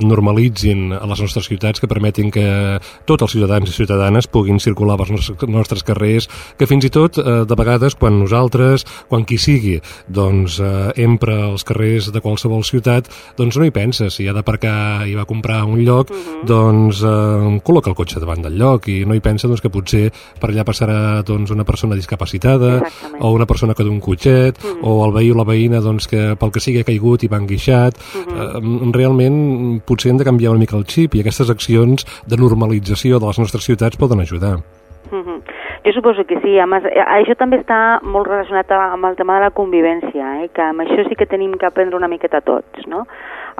normalitzin 0.00 0.92
a 0.92 1.04
les 1.06 1.20
nostres 1.20 1.46
ciutats, 1.46 1.80
que 1.80 1.90
permetin 1.90 2.30
que 2.30 2.78
tots 3.04 3.22
els 3.22 3.32
ciutadans 3.32 3.68
i 3.68 3.72
ciutadanes 3.72 4.26
puguin 4.26 4.60
circular 4.60 4.96
pels 4.96 5.10
nostres, 5.10 5.48
nostres 5.48 5.82
carrers, 5.82 6.28
que 6.56 6.66
fins 6.66 6.84
i 6.84 6.90
tot, 6.90 7.18
eh, 7.18 7.44
de 7.44 7.54
vegades, 7.54 7.94
quan 7.94 8.18
nosaltres, 8.18 8.84
quan 9.08 9.24
qui 9.24 9.38
sigui, 9.38 9.80
doncs, 10.08 10.60
eh, 10.60 10.92
empra 11.04 11.50
els 11.50 11.64
carrers 11.64 12.12
de 12.12 12.20
qualsevol 12.20 12.64
ciutat, 12.64 13.10
doncs 13.36 13.58
no 13.58 13.64
hi 13.64 13.70
pensa. 13.70 14.10
Si 14.10 14.28
ha 14.28 14.32
d'aparcar 14.32 15.06
i 15.06 15.14
va 15.14 15.26
comprar 15.26 15.64
un 15.64 15.84
lloc, 15.84 16.10
uh 16.10 16.14
mhm. 16.14 16.22
-huh. 16.24 16.46
doncs 16.46 17.02
eh, 17.02 17.60
col·loca 17.64 17.88
el 17.88 17.94
cotxe 17.94 18.20
davant 18.20 18.42
del 18.42 18.56
lloc 18.58 18.88
i 18.88 19.04
no 19.04 19.14
hi 19.14 19.20
pensa 19.20 19.48
doncs, 19.48 19.60
que 19.60 19.70
potser 19.70 20.12
per 20.40 20.53
allà 20.54 20.64
passarà 20.64 21.22
doncs, 21.26 21.50
una 21.50 21.66
persona 21.66 21.98
discapacitada 21.98 22.78
Exactament. 22.78 23.22
o 23.22 23.32
una 23.34 23.46
persona 23.46 23.74
que 23.74 23.84
d'un 23.84 24.00
cotxet 24.00 24.58
mm 24.62 24.66
-hmm. 24.66 24.80
o 24.82 25.04
el 25.06 25.12
veí 25.12 25.30
o 25.30 25.34
la 25.34 25.44
veïna 25.44 25.80
doncs, 25.80 26.08
que 26.08 26.36
pel 26.36 26.52
que 26.52 26.60
sigui 26.60 26.80
ha 26.80 26.84
caigut 26.84 27.22
i 27.22 27.28
va 27.28 27.38
enguixat 27.38 27.94
mm 27.98 28.22
-hmm. 28.22 28.90
eh, 28.90 28.92
realment 28.92 29.82
potser 29.84 30.10
hem 30.10 30.18
de 30.18 30.24
canviar 30.24 30.50
una 30.50 30.60
mica 30.60 30.76
el 30.76 30.86
xip 30.86 31.14
i 31.14 31.20
aquestes 31.20 31.50
accions 31.50 32.06
de 32.26 32.36
normalització 32.36 33.18
de 33.18 33.26
les 33.26 33.38
nostres 33.38 33.64
ciutats 33.64 33.96
poden 33.96 34.20
ajudar 34.20 34.58
mm 34.58 35.22
-hmm. 35.22 35.53
Jo 35.84 35.92
suposo 35.92 36.24
que 36.24 36.40
sí, 36.40 36.58
a 36.58 36.64
més, 36.64 36.86
eh, 36.88 37.02
això 37.18 37.34
també 37.36 37.58
està 37.60 38.00
molt 38.00 38.24
relacionat 38.30 38.70
amb 38.72 39.04
el 39.04 39.16
tema 39.18 39.34
de 39.36 39.42
la 39.44 39.50
convivència, 39.52 40.28
eh? 40.40 40.46
que 40.48 40.62
amb 40.64 40.80
això 40.80 41.04
sí 41.04 41.14
que 41.14 41.28
tenim 41.28 41.58
que 41.60 41.66
aprendre 41.68 41.98
una 41.98 42.08
miqueta 42.08 42.40
tots, 42.40 42.86
no? 42.88 43.02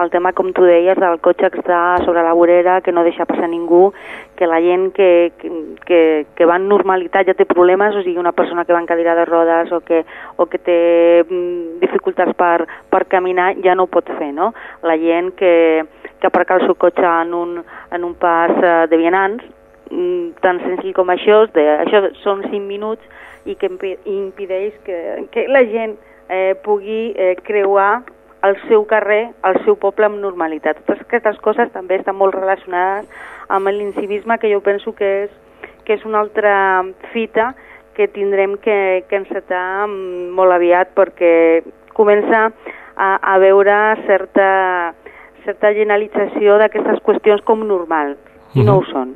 el 0.01 0.11
tema, 0.11 0.33
com 0.33 0.49
tu 0.57 0.65
deies, 0.67 0.97
del 0.99 1.21
cotxe 1.23 1.51
que 1.53 1.61
està 1.61 1.81
sobre 2.03 2.23
la 2.25 2.33
vorera, 2.35 2.81
que 2.83 2.93
no 2.93 3.05
deixa 3.07 3.27
passar 3.29 3.49
ningú, 3.51 3.93
que 4.37 4.49
la 4.49 4.61
gent 4.65 4.89
que, 4.97 5.09
que, 5.87 6.01
que 6.35 6.49
va 6.49 6.57
en 6.59 6.67
normalitat 6.71 7.29
ja 7.29 7.37
té 7.37 7.47
problemes, 7.47 7.95
o 7.95 8.03
sigui, 8.03 8.19
una 8.19 8.33
persona 8.33 8.65
que 8.65 8.73
va 8.75 8.81
en 8.83 8.89
cadira 8.91 9.15
de 9.15 9.27
rodes 9.29 9.71
o 9.73 9.83
que, 9.85 10.03
o 10.37 10.49
que 10.51 10.59
té 10.59 10.79
mm, 11.29 11.79
dificultats 11.85 12.35
per, 12.41 12.67
per 12.91 13.05
caminar 13.13 13.53
ja 13.63 13.77
no 13.77 13.87
ho 13.87 13.93
pot 13.93 14.09
fer, 14.19 14.33
no? 14.35 14.53
La 14.83 14.97
gent 14.99 15.35
que, 15.39 15.85
que 16.19 16.31
aparca 16.33 16.59
el 16.59 16.67
seu 16.67 16.75
cotxe 16.75 17.05
en 17.05 17.35
un, 17.37 17.59
en 17.93 18.09
un 18.09 18.17
pas 18.19 18.57
eh, 18.57 18.79
de 18.91 18.99
vianants, 18.99 19.45
tan 20.41 20.61
senzill 20.63 20.95
com 20.97 21.11
això, 21.13 21.45
de, 21.55 21.65
això 21.85 22.01
són 22.23 22.43
5 22.49 22.61
minuts 22.65 23.05
i 23.45 23.57
que 23.61 23.69
impedeix 23.69 24.77
que, 24.87 24.99
que 25.33 25.47
la 25.53 25.65
gent 25.69 25.97
eh, 26.29 26.55
pugui 26.65 27.13
eh, 27.17 27.35
creuar 27.45 28.03
el 28.45 28.57
seu 28.69 28.85
carrer, 28.85 29.31
el 29.45 29.61
seu 29.65 29.77
poble 29.81 30.09
amb 30.09 30.21
normalitat. 30.21 30.83
Totes 30.85 31.05
aquestes 31.07 31.39
coses 31.45 31.71
també 31.73 31.97
estan 32.01 32.17
molt 32.17 32.37
relacionades 32.37 33.09
amb 33.49 33.73
l'incivisme 33.73 34.39
que 34.41 34.51
jo 34.53 34.61
penso 34.65 34.93
que 34.97 35.11
és, 35.25 35.33
que 35.85 35.97
és 35.97 36.05
una 36.05 36.21
altra 36.25 36.85
fita 37.13 37.53
que 37.95 38.09
tindrem 38.09 38.59
que, 38.59 39.05
que 39.09 39.21
encetar 39.21 39.87
molt 39.89 40.53
aviat 40.53 40.93
perquè 40.97 41.63
comença 41.95 42.49
a, 42.97 43.09
a 43.17 43.39
veure 43.39 43.77
certa, 44.05 44.49
certa 45.47 45.73
generalització 45.77 46.59
d'aquestes 46.59 47.01
qüestions 47.07 47.45
com 47.47 47.65
normals 47.69 48.19
i 48.55 48.63
no 48.65 48.79
ho 48.79 48.85
són. 48.91 49.15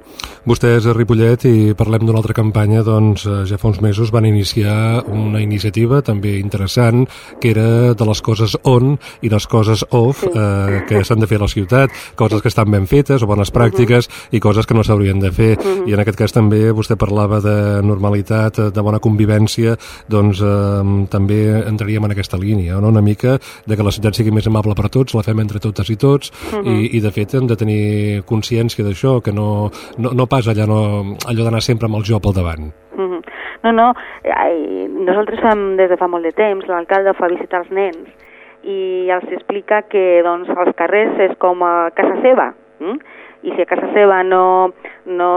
Vostès 0.49 0.87
a 0.89 0.95
Ripollet, 0.97 1.45
i 1.45 1.75
parlem 1.77 2.07
d'una 2.07 2.19
altra 2.23 2.35
campanya, 2.35 2.81
doncs 2.87 3.27
eh, 3.29 3.43
ja 3.47 3.59
fa 3.61 3.69
uns 3.69 3.81
mesos 3.85 4.11
van 4.15 4.25
iniciar 4.27 5.03
una 5.13 5.43
iniciativa 5.45 6.01
també 6.03 6.39
interessant, 6.39 7.05
que 7.41 7.51
era 7.53 7.95
de 7.95 8.07
les 8.09 8.23
coses 8.25 8.57
on 8.65 8.97
i 9.23 9.29
les 9.29 9.47
coses 9.47 9.85
off 9.91 10.23
Sí. 10.25 10.31
eh, 10.35 10.83
que 10.89 11.03
s'han 11.05 11.21
de 11.21 11.27
fer 11.31 11.37
a 11.39 11.43
la 11.45 11.49
ciutat, 11.49 11.91
coses 12.17 12.41
que 12.43 12.49
estan 12.49 12.71
ben 12.71 12.87
fetes 12.87 13.23
o 13.23 13.27
bones 13.27 13.53
pràctiques 13.53 14.09
i 14.33 14.41
coses 14.41 14.67
que 14.67 14.75
no 14.75 14.83
s'haurien 14.83 15.21
de 15.21 15.31
fer. 15.33 15.59
I 15.87 15.93
en 15.95 16.01
aquest 16.01 16.19
cas 16.19 16.33
també 16.33 16.73
vostè 16.73 16.97
parlava 16.97 17.41
de 17.45 17.83
normalitat, 17.83 18.59
de 18.75 18.83
bona 18.83 18.99
convivència, 18.99 19.77
doncs 20.09 20.41
eh, 20.43 21.07
també 21.11 21.39
entraríem 21.69 22.05
en 22.09 22.11
aquesta 22.17 22.39
línia, 22.41 22.81
no? 22.81 22.89
una 22.89 23.03
mica 23.05 23.39
de 23.67 23.77
que 23.77 23.85
la 23.85 23.93
ciutat 23.93 24.17
sigui 24.17 24.33
més 24.35 24.47
amable 24.49 24.75
per 24.75 24.89
tots, 24.89 25.15
la 25.15 25.23
fem 25.23 25.39
entre 25.45 25.61
totes 25.61 25.91
i 25.91 25.97
tots, 25.97 26.33
i, 26.65 26.97
i 26.97 27.01
de 27.05 27.11
fet 27.13 27.35
hem 27.35 27.47
de 27.47 27.57
tenir 27.57 28.23
consciència 28.27 28.85
d'això, 28.85 29.19
que 29.29 29.37
no, 29.37 29.69
no, 30.01 30.15
no 30.17 30.29
pas 30.31 30.49
allà, 30.49 30.67
no, 30.69 30.81
allò 31.29 31.45
d'anar 31.47 31.63
sempre 31.65 31.91
amb 31.91 32.01
el 32.01 32.07
jo 32.09 32.21
pel 32.25 32.37
davant. 32.41 32.73
Mhm. 32.97 33.21
No, 33.65 33.73
no, 33.75 33.89
ai, 34.25 34.87
nosaltres 34.89 35.43
fem 35.43 35.77
des 35.77 35.91
de 35.91 35.97
fa 35.99 36.07
molt 36.09 36.25
de 36.25 36.33
temps, 36.33 36.67
l'alcalde 36.71 37.15
fa 37.19 37.31
visitar 37.31 37.65
els 37.65 37.73
nens 37.75 38.27
i 38.63 39.09
els 39.15 39.31
explica 39.35 39.83
que 39.91 40.21
doncs, 40.27 40.51
els 40.51 40.75
carrers 40.79 41.19
és 41.29 41.35
com 41.43 41.63
a 41.67 41.91
casa 41.97 42.19
seva, 42.23 42.53
mm? 42.81 42.99
i 43.47 43.55
si 43.55 43.63
a 43.63 43.69
casa 43.71 43.87
seva 43.95 44.23
no, 44.27 44.73
no, 45.07 45.33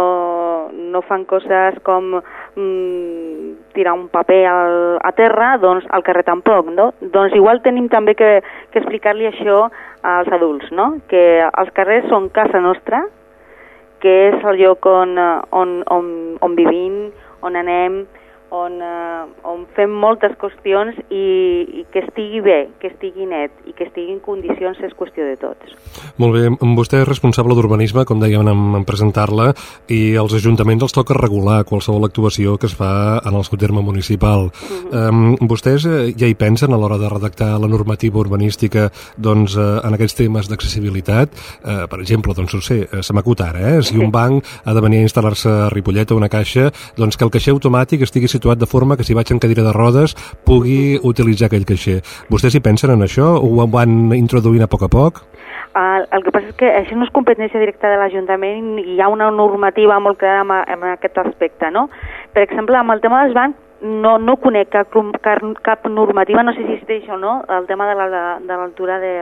no 0.74 1.02
fan 1.06 1.26
coses 1.30 1.78
com 1.86 2.16
mm, 2.18 3.52
tirar 3.76 3.94
un 3.94 4.08
paper 4.14 4.42
al, 4.50 4.78
a 5.06 5.12
terra, 5.18 5.54
doncs 5.62 5.86
al 5.94 6.06
carrer 6.08 6.26
tampoc, 6.26 6.72
no? 6.74 6.92
Doncs 7.14 7.38
igual 7.38 7.62
tenim 7.62 7.92
també 7.94 8.16
que, 8.18 8.32
que 8.74 8.82
explicar-li 8.82 9.30
això 9.30 9.68
als 10.02 10.32
adults, 10.34 10.72
no? 10.74 10.96
Que 11.12 11.46
els 11.46 11.74
carrers 11.78 12.10
són 12.10 12.32
casa 12.34 12.64
nostra, 12.64 13.06
que 14.02 14.14
és 14.32 14.46
el 14.48 14.60
lloc 14.62 14.86
on, 14.90 15.18
eh, 15.18 15.42
on, 15.52 15.78
on, 15.94 16.10
on 16.42 16.58
vivim, 16.58 17.12
on 17.42 17.56
anem, 17.56 18.02
on, 18.52 18.82
eh, 18.84 19.48
on 19.48 19.64
fem 19.76 19.92
moltes 19.96 20.34
qüestions 20.40 20.98
i, 21.08 21.24
i 21.82 21.84
que 21.92 22.04
estigui 22.04 22.42
bé, 22.44 22.58
que 22.82 22.92
estigui 22.92 23.26
net 23.30 23.56
i 23.66 23.74
que 23.78 23.88
estigui 23.88 24.12
en 24.12 24.20
condicions 24.24 24.80
és 24.84 24.94
qüestió 25.00 25.26
de 25.26 25.38
tots. 25.40 25.76
Molt 26.20 26.36
bé, 26.36 26.50
vostè 26.76 27.02
és 27.02 27.08
responsable 27.08 27.56
d'urbanisme, 27.56 28.04
com 28.08 28.20
dèiem 28.22 28.44
en, 28.52 28.64
en 28.82 28.86
presentar-la, 28.88 29.52
i 29.92 30.18
als 30.20 30.36
ajuntaments 30.36 30.84
els 30.84 30.96
toca 30.96 31.16
regular 31.18 31.62
qualsevol 31.68 32.06
actuació 32.10 32.58
que 32.60 32.68
es 32.68 32.76
fa 32.76 33.22
en 33.24 33.40
el 33.40 33.48
seu 33.48 33.60
terme 33.62 33.84
municipal. 33.86 34.50
um, 34.92 35.38
vostès 35.48 35.88
eh, 35.88 36.12
ja 36.20 36.28
hi 36.28 36.36
pensen 36.36 36.76
a 36.76 36.80
l'hora 36.80 37.00
de 37.00 37.10
redactar 37.10 37.54
la 37.60 37.72
normativa 37.72 38.20
urbanística 38.20 38.90
doncs, 39.16 39.56
eh, 39.56 39.70
en 39.88 39.96
aquests 39.96 40.20
temes 40.20 40.52
d'accessibilitat? 40.52 41.32
Eh, 41.64 41.88
per 41.88 42.02
exemple, 42.04 42.36
doncs, 42.36 42.54
no 42.60 42.62
sé, 42.62 42.82
eh, 42.84 43.02
se 43.02 43.16
m'acut 43.16 43.42
ara, 43.48 43.78
eh? 43.78 43.82
si 43.82 43.96
un 43.98 44.12
banc 44.12 44.44
ha 44.66 44.76
de 44.76 44.84
venir 44.84 45.00
a 45.00 45.08
instal·lar-se 45.08 45.50
a 45.50 45.70
Ripollet 45.72 46.12
o 46.12 46.20
una 46.20 46.30
caixa, 46.30 46.68
doncs 46.98 47.16
que 47.16 47.26
el 47.26 47.32
caixer 47.32 47.56
automàtic 47.56 48.04
estigui 48.04 48.28
situat 48.28 48.41
de 48.42 48.66
forma 48.66 48.98
que 48.98 49.04
si 49.04 49.14
vaig 49.14 49.32
en 49.32 49.40
cadira 49.40 49.64
de 49.64 49.74
rodes 49.74 50.16
pugui 50.46 50.98
utilitzar 51.04 51.48
aquell 51.48 51.66
caixer. 51.66 52.02
Vostès 52.30 52.56
hi 52.56 52.62
pensen 52.62 52.92
en 52.92 53.02
això? 53.06 53.38
Ho 53.40 53.68
van 53.68 54.12
introduint 54.18 54.64
a 54.64 54.68
poc 54.68 54.84
a 54.84 54.90
poc? 54.90 55.22
El, 55.72 56.04
el 56.12 56.24
que 56.26 56.32
passa 56.36 56.50
és 56.50 56.56
que 56.60 56.68
això 56.68 56.98
no 57.00 57.06
és 57.08 57.14
competència 57.16 57.60
directa 57.62 57.88
de 57.88 57.96
l'Ajuntament 58.02 58.80
i 58.82 58.98
hi 58.98 59.02
ha 59.02 59.08
una 59.08 59.30
normativa 59.32 60.00
molt 60.04 60.18
clara 60.20 60.42
en, 60.44 60.52
en 60.74 60.84
aquest 60.98 61.18
aspecte, 61.22 61.70
no? 61.72 61.86
Per 62.34 62.44
exemple, 62.44 62.76
amb 62.76 62.92
el 62.92 63.00
tema 63.00 63.22
dels 63.24 63.34
bancs 63.38 63.56
no, 63.82 64.18
no 64.20 64.36
conec 64.38 64.68
cap, 64.70 64.92
cap, 65.24 65.46
cap 65.64 65.88
normativa, 65.88 66.44
no 66.44 66.52
sé 66.54 66.66
si 66.66 66.74
existeix 66.74 67.08
o 67.10 67.18
no, 67.18 67.38
el 67.48 67.66
tema 67.68 67.88
de 67.88 67.96
la- 67.96 68.40
de 68.44 68.52
l'altura 68.58 69.00
de, 69.00 69.14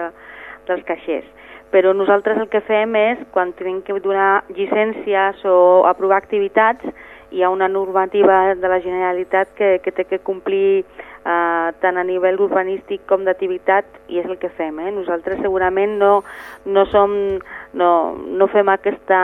dels 0.68 0.84
caixers. 0.88 1.28
Però 1.70 1.94
nosaltres 1.94 2.40
el 2.42 2.50
que 2.50 2.64
fem 2.66 2.96
és, 2.98 3.20
quan 3.32 3.54
tenim 3.54 3.84
que 3.86 3.94
donar 4.02 4.44
llicències 4.58 5.46
o 5.46 5.86
aprovar 5.86 6.18
activitats, 6.18 6.82
hi 7.32 7.44
ha 7.44 7.50
una 7.50 7.68
normativa 7.68 8.56
de 8.56 8.68
la 8.68 8.80
Generalitat 8.82 9.54
que, 9.58 9.80
que 9.84 9.92
té 9.92 10.06
que 10.06 10.20
complir 10.20 10.84
eh, 11.26 11.68
tant 11.82 11.98
a 11.98 12.06
nivell 12.08 12.40
urbanístic 12.42 13.06
com 13.10 13.26
d'activitat 13.28 13.86
i 14.08 14.22
és 14.22 14.30
el 14.30 14.40
que 14.42 14.52
fem. 14.58 14.80
Eh? 14.80 14.94
Nosaltres 14.96 15.42
segurament 15.44 15.98
no, 16.00 16.24
no, 16.66 16.86
som, 16.94 17.14
no, 17.74 17.92
no 18.16 18.50
fem 18.54 18.74
aquesta, 18.74 19.22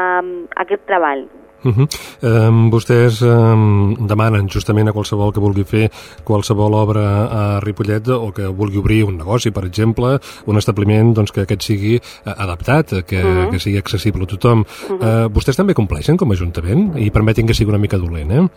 aquest 0.65 0.85
treball. 0.89 1.25
Uh 1.65 1.71
-huh. 1.73 1.87
um, 2.21 2.69
vostès 2.69 3.21
um, 3.25 3.95
demanen 4.07 4.47
justament 4.47 4.87
a 4.87 4.93
qualsevol 4.93 5.33
que 5.33 5.39
vulgui 5.39 5.63
fer 5.63 5.89
qualsevol 6.23 6.73
obra 6.73 7.25
a 7.25 7.59
Ripollet 7.59 8.07
o 8.07 8.31
que 8.31 8.45
vulgui 8.47 8.77
obrir 8.77 9.03
un 9.03 9.17
negoci, 9.17 9.51
per 9.51 9.65
exemple, 9.65 10.19
un 10.45 10.57
establiment 10.57 11.15
doncs, 11.15 11.31
que 11.31 11.41
aquest 11.41 11.61
sigui 11.63 11.95
uh, 11.95 12.31
adaptat, 12.37 12.93
eh, 12.93 13.03
que, 13.03 13.23
uh 13.23 13.25
-huh. 13.25 13.49
que 13.49 13.59
sigui 13.59 13.77
accessible 13.77 14.23
a 14.23 14.27
tothom. 14.27 14.59
Uh 14.59 14.65
-huh. 14.65 15.25
uh, 15.25 15.33
vostès 15.33 15.57
també 15.57 15.73
compleixen 15.73 16.17
com 16.17 16.29
a 16.29 16.33
Ajuntament 16.33 16.97
i 16.97 17.09
permetin 17.09 17.47
que 17.47 17.53
sigui 17.53 17.69
una 17.69 17.79
mica 17.79 17.97
dolent, 17.97 18.31
eh? 18.31 18.47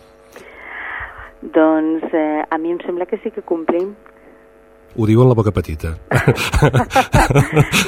Doncs 1.42 2.12
eh, 2.12 2.42
a 2.50 2.58
mi 2.58 2.70
em 2.70 2.78
sembla 2.84 3.06
que 3.06 3.18
sí 3.22 3.30
que 3.30 3.42
complim. 3.42 3.94
Ho 4.96 5.06
diu 5.06 5.22
en 5.22 5.28
la 5.28 5.34
boca 5.34 5.52
petita. 5.52 5.94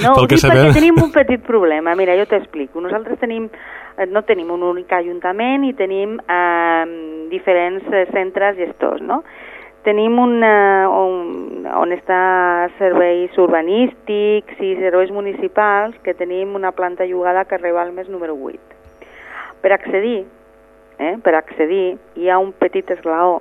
No, 0.00 0.14
Pel 0.14 0.24
ho 0.24 0.28
que 0.28 0.36
dic 0.36 0.44
sabem- 0.44 0.68
perquè 0.68 0.74
tenim 0.78 1.02
un 1.02 1.10
petit 1.12 1.42
problema. 1.44 1.94
Mira, 1.96 2.14
jo 2.16 2.26
t'explico. 2.26 2.80
Nosaltres 2.80 3.18
tenim, 3.18 3.44
eh, 3.44 3.50
no 4.08 4.22
tenim 4.22 4.50
un 4.50 4.62
únic 4.64 4.92
ajuntament 4.92 5.64
i 5.68 5.74
tenim 5.76 6.18
eh, 6.24 6.84
diferents 7.30 7.86
eh, 7.92 8.06
centres 8.14 8.56
gestors, 8.56 9.02
no? 9.02 9.22
Tenim 9.84 10.18
un, 10.20 10.42
eh, 10.44 10.86
un, 10.86 11.66
on 11.72 11.92
està 11.96 12.20
serveis 12.78 13.36
urbanístics 13.40 14.60
i 14.60 14.74
serveis 14.80 15.12
municipals, 15.12 15.96
que 16.04 16.14
tenim 16.14 16.54
una 16.58 16.72
planta 16.76 17.06
llogada 17.08 17.46
que 17.48 17.56
arriba 17.56 17.82
al 17.82 17.94
mes 17.96 18.08
número 18.08 18.36
8. 18.36 18.58
Per 19.60 19.72
accedir, 19.72 20.26
eh, 20.98 21.16
per 21.24 21.34
accedir, 21.34 21.98
hi 22.16 22.28
ha 22.28 22.38
un 22.38 22.52
petit 22.52 22.90
esglaó 22.90 23.40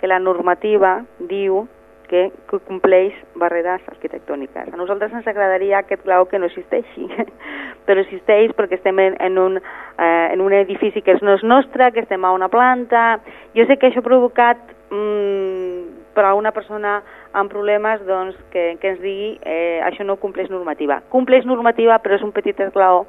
que 0.00 0.10
la 0.10 0.18
normativa 0.18 1.00
diu 1.18 1.66
que, 2.12 2.58
compleix 2.68 3.16
barreres 3.40 3.80
arquitectòniques. 3.88 4.68
A 4.68 4.76
nosaltres 4.76 5.14
ens 5.16 5.28
agradaria 5.30 5.80
aquest 5.80 6.04
clau 6.04 6.26
que 6.28 6.40
no 6.40 6.50
existeixi, 6.50 7.08
però 7.86 8.04
existeix 8.04 8.52
perquè 8.58 8.76
estem 8.76 9.00
en, 9.00 9.16
en, 9.24 9.38
un, 9.40 9.56
eh, 9.56 10.28
en 10.34 10.44
un 10.44 10.52
edifici 10.58 11.00
que 11.04 11.16
no 11.24 11.38
és 11.38 11.46
nostre, 11.46 11.88
que 11.94 12.04
estem 12.04 12.24
a 12.24 12.34
una 12.36 12.50
planta... 12.52 13.22
Jo 13.56 13.66
sé 13.68 13.76
que 13.76 13.90
això 13.90 14.00
ha 14.00 14.06
provocat 14.06 14.60
mm, 14.92 16.12
per 16.16 16.24
a 16.24 16.34
una 16.36 16.52
persona 16.56 17.00
amb 17.36 17.52
problemes 17.52 18.04
doncs, 18.08 18.36
que, 18.52 18.76
que 18.80 18.92
ens 18.92 19.00
digui 19.00 19.34
eh, 19.44 19.80
això 19.84 20.04
no 20.08 20.20
compleix 20.20 20.52
normativa. 20.52 21.00
Compleix 21.12 21.48
normativa, 21.48 21.98
però 22.04 22.16
és 22.16 22.24
un 22.24 22.32
petit 22.36 22.60
esglaó 22.60 23.06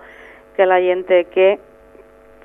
que 0.58 0.68
la 0.68 0.80
gent 0.84 1.04
té 1.08 1.24
que 1.32 1.54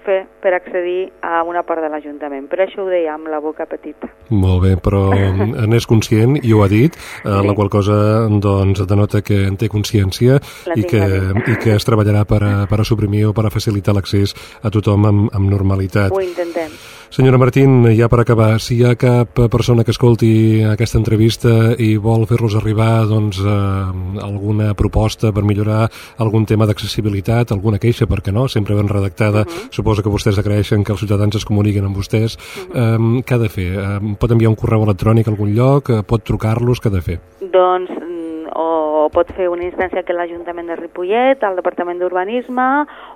fer 0.04 0.18
per 0.42 0.54
accedir 0.56 1.08
a 1.24 1.42
una 1.46 1.62
part 1.66 1.82
de 1.84 1.90
l'Ajuntament. 1.92 2.48
Per 2.50 2.60
això 2.64 2.84
ho 2.84 2.88
deia 2.90 3.14
amb 3.14 3.30
la 3.30 3.40
boca 3.44 3.66
petita. 3.68 4.10
Molt 4.30 4.62
bé, 4.64 4.74
però 4.82 5.08
n'és 5.70 5.88
conscient 5.88 6.38
i 6.42 6.52
ho 6.52 6.62
ha 6.64 6.68
dit, 6.70 6.96
eh, 7.24 7.40
la 7.46 7.56
qual 7.58 7.70
cosa 7.72 8.28
doncs, 8.28 8.84
denota 8.88 9.22
que 9.22 9.44
en 9.48 9.58
té 9.60 9.70
consciència 9.72 10.38
i 10.74 10.86
que, 10.88 11.02
i 11.48 11.58
que 11.62 11.74
es 11.76 11.88
treballarà 11.88 12.24
per 12.28 12.42
a, 12.44 12.54
per 12.70 12.80
a 12.82 12.86
suprimir 12.88 13.26
o 13.28 13.34
per 13.36 13.48
a 13.48 13.54
facilitar 13.54 13.96
l'accés 13.96 14.34
a 14.62 14.72
tothom 14.74 15.08
amb, 15.08 15.26
amb 15.34 15.50
normalitat. 15.50 16.14
Ho 16.14 16.22
intentem. 16.24 16.72
Senyora 17.10 17.38
Martín, 17.38 17.86
ja 17.96 18.06
per 18.08 18.20
acabar, 18.20 18.60
si 18.60 18.76
hi 18.76 18.82
ha 18.84 18.92
cap 19.00 19.38
persona 19.48 19.80
que 19.82 19.94
escolti 19.94 20.60
aquesta 20.68 20.98
entrevista 21.00 21.72
i 21.80 21.94
vol 21.96 22.26
fer-los 22.28 22.58
arribar 22.58 23.06
doncs, 23.08 23.38
eh, 23.40 24.18
alguna 24.20 24.74
proposta 24.76 25.32
per 25.32 25.42
millorar 25.48 25.86
algun 26.20 26.44
tema 26.44 26.66
d'accessibilitat, 26.68 27.50
alguna 27.50 27.80
queixa, 27.80 28.04
perquè 28.04 28.30
no, 28.30 28.44
sempre 28.46 28.76
ben 28.76 28.92
redactada, 28.92 29.46
suposo 29.70 30.04
que 30.04 30.12
vostès 30.12 30.38
agraeixen 30.38 30.84
que 30.84 30.92
els 30.92 31.00
ciutadans 31.00 31.40
es 31.40 31.48
comuniquin 31.48 31.88
amb 31.88 31.96
vostès, 31.96 32.36
eh, 32.74 32.98
què 33.24 33.34
ha 33.34 33.40
de 33.40 33.48
fer? 33.48 33.70
Eh, 33.72 34.14
pot 34.20 34.30
enviar 34.30 34.52
un 34.52 34.60
correu 34.60 34.84
electrònic 34.84 35.28
a 35.28 35.32
algun 35.32 35.56
lloc? 35.56 35.88
Eh, 35.88 36.02
pot 36.04 36.22
trucar-los? 36.22 36.78
Què 36.78 36.92
ha 36.92 36.96
de 36.98 37.00
fer? 37.08 37.18
Doncs 37.40 37.88
mm, 37.88 38.52
o 38.52 39.08
pot 39.14 39.30
fer 39.36 39.48
una 39.48 39.64
instància 39.64 40.02
que 40.04 40.12
l'Ajuntament 40.12 40.68
de 40.68 40.76
Ripollet, 40.76 41.42
al 41.44 41.56
Departament 41.56 42.00
d'Urbanisme, 42.00 42.68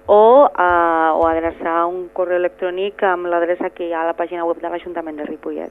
o, 0.07 0.49
eh, 0.49 1.11
o 1.15 1.27
adreçar 1.27 1.87
un 1.87 2.09
correu 2.13 2.41
electrònic 2.41 3.03
amb 3.07 3.29
l'adreça 3.31 3.71
que 3.71 3.87
hi 3.87 3.93
ha 3.93 4.03
a 4.03 4.09
la 4.11 4.17
pàgina 4.19 4.45
web 4.47 4.61
de 4.63 4.71
l'Ajuntament 4.71 5.21
de 5.21 5.27
Ripollet. 5.29 5.71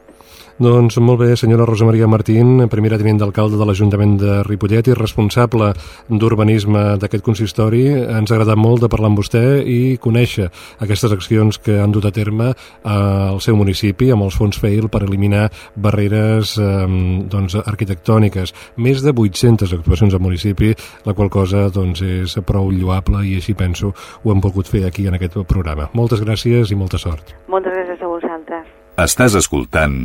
Doncs 0.62 1.00
molt 1.02 1.20
bé, 1.20 1.36
senyora 1.36 1.66
Rosa 1.66 1.88
Maria 1.88 2.08
Martín, 2.08 2.68
primera 2.70 3.00
tenint 3.02 3.18
d'alcalde 3.18 3.58
de 3.58 3.66
l'Ajuntament 3.66 4.18
de 4.22 4.42
Ripollet 4.48 4.92
i 4.92 4.98
responsable 4.98 5.72
d'urbanisme 6.08 6.98
d'aquest 7.02 7.26
consistori. 7.26 7.88
Ens 7.92 8.32
ha 8.32 8.38
agradat 8.38 8.60
molt 8.60 8.86
de 8.86 8.90
parlar 8.92 9.10
amb 9.12 9.20
vostè 9.20 9.42
i 9.66 9.98
conèixer 10.02 10.48
aquestes 10.80 11.12
accions 11.12 11.58
que 11.58 11.80
han 11.82 11.92
dut 11.92 12.06
a 12.06 12.14
terme 12.16 12.52
al 12.84 13.42
seu 13.42 13.58
municipi 13.58 14.12
amb 14.12 14.28
els 14.28 14.38
fons 14.38 14.60
FAIL 14.62 14.88
per 14.92 15.04
eliminar 15.08 15.48
barreres 15.76 16.56
eh, 16.62 16.86
doncs, 17.32 17.58
arquitectòniques. 17.66 18.54
Més 18.78 19.02
de 19.02 19.12
800 19.12 19.74
actuacions 19.80 20.14
al 20.14 20.24
municipi, 20.24 20.72
la 21.06 21.16
qual 21.18 21.30
cosa 21.34 21.68
doncs, 21.74 22.02
és 22.02 22.38
prou 22.46 22.72
lloable 22.72 23.26
i 23.28 23.36
així 23.40 23.58
penso 23.58 23.92
ho 24.24 24.34
hem 24.34 24.42
volgut 24.44 24.70
fer 24.70 24.86
aquí 24.88 25.08
en 25.10 25.18
aquest 25.18 25.38
programa. 25.50 25.90
Moltes 25.98 26.24
gràcies 26.24 26.72
i 26.72 26.80
molta 26.80 27.02
sort. 27.02 27.36
Moltes 27.52 27.74
gràcies 27.78 28.02
a 28.02 28.12
vosaltres. 28.12 28.74
Estàs 29.02 29.38
escoltant 29.40 30.02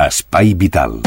Espai 0.00 0.54
Vital. 0.58 1.00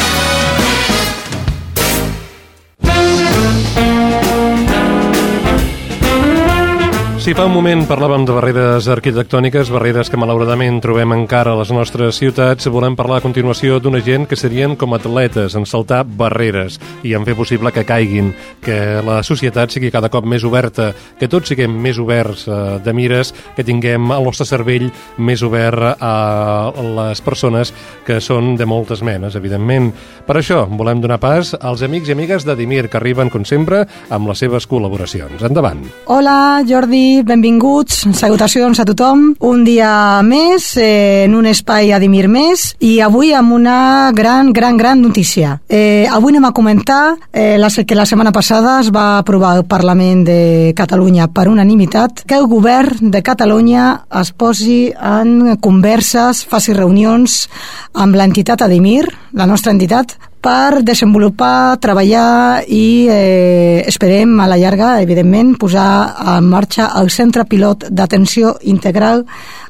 Si 7.23 7.31
fa 7.31 7.45
un 7.47 7.53
moment 7.55 7.85
parlàvem 7.87 8.25
de 8.27 8.33
barreres 8.35 8.89
arquitectòniques, 8.91 9.69
barreres 9.71 10.09
que 10.11 10.17
malauradament 10.19 10.81
trobem 10.83 11.13
encara 11.15 11.53
a 11.53 11.59
les 11.61 11.69
nostres 11.71 12.17
ciutats, 12.19 12.67
volem 12.67 12.97
parlar 12.99 13.21
a 13.21 13.23
continuació 13.23 13.77
d'una 13.79 14.01
gent 14.03 14.25
que 14.27 14.35
serien 14.35 14.73
com 14.75 14.91
atletes 14.91 15.55
en 15.55 15.63
saltar 15.63 16.01
barreres 16.03 16.81
i 17.07 17.13
en 17.15 17.23
fer 17.23 17.37
possible 17.39 17.71
que 17.71 17.85
caiguin, 17.87 18.33
que 18.59 18.99
la 19.07 19.21
societat 19.23 19.71
sigui 19.71 19.87
cada 19.87 20.09
cop 20.11 20.27
més 20.27 20.43
oberta, 20.43 20.89
que 21.15 21.29
tots 21.31 21.47
siguem 21.47 21.77
més 21.85 22.01
oberts 22.03 22.43
eh, 22.43 22.57
de 22.83 22.91
mires, 22.91 23.31
que 23.55 23.63
tinguem 23.63 24.11
el 24.11 24.27
nostre 24.27 24.49
cervell 24.49 24.89
més 25.15 25.45
obert 25.47 26.03
a 26.03 26.75
les 26.75 27.23
persones 27.23 27.71
que 28.03 28.19
són 28.19 28.57
de 28.59 28.67
moltes 28.67 28.99
menes, 28.99 29.39
evidentment. 29.39 29.93
Per 30.27 30.35
això 30.41 30.65
volem 30.67 30.99
donar 30.99 31.21
pas 31.23 31.55
als 31.55 31.87
amics 31.87 32.11
i 32.11 32.17
amigues 32.19 32.43
de 32.43 32.59
Dimir, 32.59 32.89
que 32.89 32.99
arriben, 32.99 33.31
com 33.31 33.47
sempre, 33.47 33.85
amb 34.11 34.27
les 34.27 34.43
seves 34.43 34.67
col·laboracions. 34.67 35.39
Endavant. 35.39 35.87
Hola, 36.11 36.59
Jordi, 36.67 37.12
benvinguts, 37.21 38.07
salutacions 38.17 38.79
a 38.81 38.85
tothom. 38.89 39.35
Un 39.45 39.63
dia 39.63 40.21
més, 40.25 40.65
eh, 40.77 41.25
en 41.25 41.35
un 41.35 41.45
espai 41.45 41.93
a 41.93 41.99
Dimir 41.99 42.27
més, 42.27 42.75
i 42.79 42.99
avui 42.99 43.33
amb 43.33 43.53
una 43.53 44.11
gran, 44.13 44.51
gran, 44.51 44.77
gran 44.77 45.01
notícia. 45.01 45.61
Eh, 45.69 46.07
avui 46.09 46.33
anem 46.33 46.45
a 46.45 46.53
comentar 46.53 47.15
eh, 47.31 47.57
la, 47.59 47.69
que 47.69 47.95
la 47.95 48.05
setmana 48.05 48.31
passada 48.31 48.79
es 48.81 48.89
va 48.89 49.19
aprovar 49.19 49.53
al 49.53 49.65
Parlament 49.65 50.25
de 50.25 50.73
Catalunya 50.75 51.27
per 51.27 51.47
unanimitat 51.47 52.23
que 52.25 52.35
el 52.35 52.47
govern 52.47 53.11
de 53.11 53.21
Catalunya 53.21 54.05
es 54.19 54.31
posi 54.31 54.91
en 54.97 55.57
converses, 55.61 56.43
faci 56.49 56.73
reunions 56.73 57.47
amb 57.93 58.15
l'entitat 58.15 58.61
Adimir, 58.61 59.05
la 59.33 59.45
nostra 59.45 59.71
entitat, 59.71 60.17
per 60.43 60.83
desenvolupar, 60.83 61.79
treballar 61.79 62.63
i 62.67 63.07
eh, 63.09 63.83
esperem 63.87 64.35
a 64.43 64.47
la 64.51 64.57
llarga, 64.59 64.97
evidentment, 65.01 65.55
posar 65.59 65.87
en 66.35 66.49
marxa 66.51 66.89
el 66.99 67.09
centre 67.13 67.45
pilot 67.47 67.87
d'atenció 67.89 68.57
integral 68.67 69.23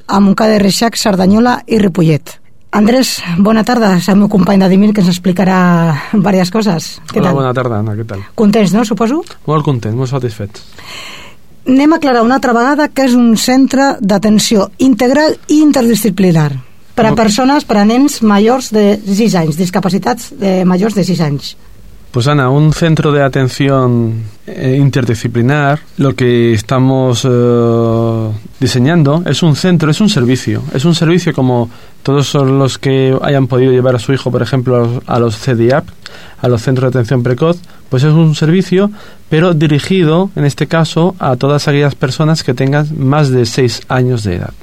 a 0.08 0.20
Montcada 0.20 0.58
de 0.58 0.64
Reixac, 0.66 0.98
Cerdanyola 0.98 1.60
i 1.68 1.78
Ripollet. 1.78 2.40
Andrés, 2.74 3.20
bona 3.38 3.62
tarda, 3.62 3.92
és 4.00 4.10
el 4.10 4.18
meu 4.18 4.32
company 4.34 4.64
d'Adimir 4.64 4.96
que 4.98 5.04
ens 5.06 5.14
explicarà 5.14 5.60
diverses 6.16 6.50
coses. 6.50 6.90
Què 7.06 7.22
Hola, 7.22 7.30
tal? 7.30 7.38
bona 7.38 7.54
tarda, 7.54 7.80
Anna, 7.84 7.94
què 7.94 8.08
tal? 8.10 8.26
Contents, 8.34 8.74
no, 8.74 8.82
suposo? 8.82 9.22
Molt 9.46 9.68
content, 9.68 9.94
molt 9.94 10.10
satisfets. 10.10 10.66
Anem 11.70 11.94
a 11.94 12.02
aclarar 12.02 12.26
una 12.26 12.42
altra 12.42 12.58
vegada 12.58 12.90
que 12.90 13.06
és 13.06 13.14
un 13.14 13.36
centre 13.38 13.94
d'atenció 14.02 14.72
integral 14.82 15.38
i 15.48 15.62
interdisciplinar 15.62 16.50
per 16.96 17.08
a 17.10 17.16
persones, 17.18 17.66
per 17.66 17.82
a 17.82 17.86
nens 17.86 18.22
majors 18.22 18.72
de 18.74 18.98
6 19.02 19.36
anys, 19.42 19.58
discapacitats 19.58 20.32
de 20.40 20.62
majors 20.66 20.96
de 20.96 21.04
6 21.04 21.22
anys. 21.26 21.56
Pues 22.14 22.28
Ana, 22.28 22.52
un 22.52 22.74
centro 22.74 23.12
de 23.12 23.24
atención 23.24 24.26
eh, 24.46 24.78
interdisciplinar, 24.80 25.80
lo 25.98 26.16
que 26.16 26.54
estamos 26.54 27.26
eh, 27.28 28.30
diseñando 28.60 29.24
es 29.26 29.42
un 29.42 29.56
centro, 29.56 29.90
es 29.90 30.00
un 30.00 30.10
servicio. 30.10 30.62
Es 30.76 30.86
un 30.86 30.94
servicio 30.94 31.34
como 31.34 31.72
todos 32.04 32.36
los 32.36 32.78
que 32.78 33.18
hayan 33.24 33.48
podido 33.48 33.72
llevar 33.72 33.96
a 33.96 34.00
su 34.00 34.14
hijo, 34.14 34.30
por 34.30 34.44
ejemplo, 34.44 35.02
a 35.08 35.18
los 35.18 35.38
CDIAP, 35.38 35.88
a 36.40 36.48
los 36.48 36.62
centros 36.62 36.94
de 36.94 37.00
atención 37.00 37.24
precoz, 37.24 37.58
pues 37.90 38.04
es 38.04 38.14
un 38.14 38.36
servicio, 38.36 38.92
pero 39.28 39.56
dirigido, 39.56 40.30
en 40.36 40.46
este 40.46 40.68
caso, 40.68 41.16
a 41.18 41.36
todas 41.36 41.68
aquellas 41.68 41.96
personas 41.96 42.44
que 42.44 42.54
tengan 42.54 42.90
más 42.96 43.30
de 43.30 43.48
6 43.48 43.82
años 43.88 44.24
de 44.24 44.36
edad. 44.36 44.54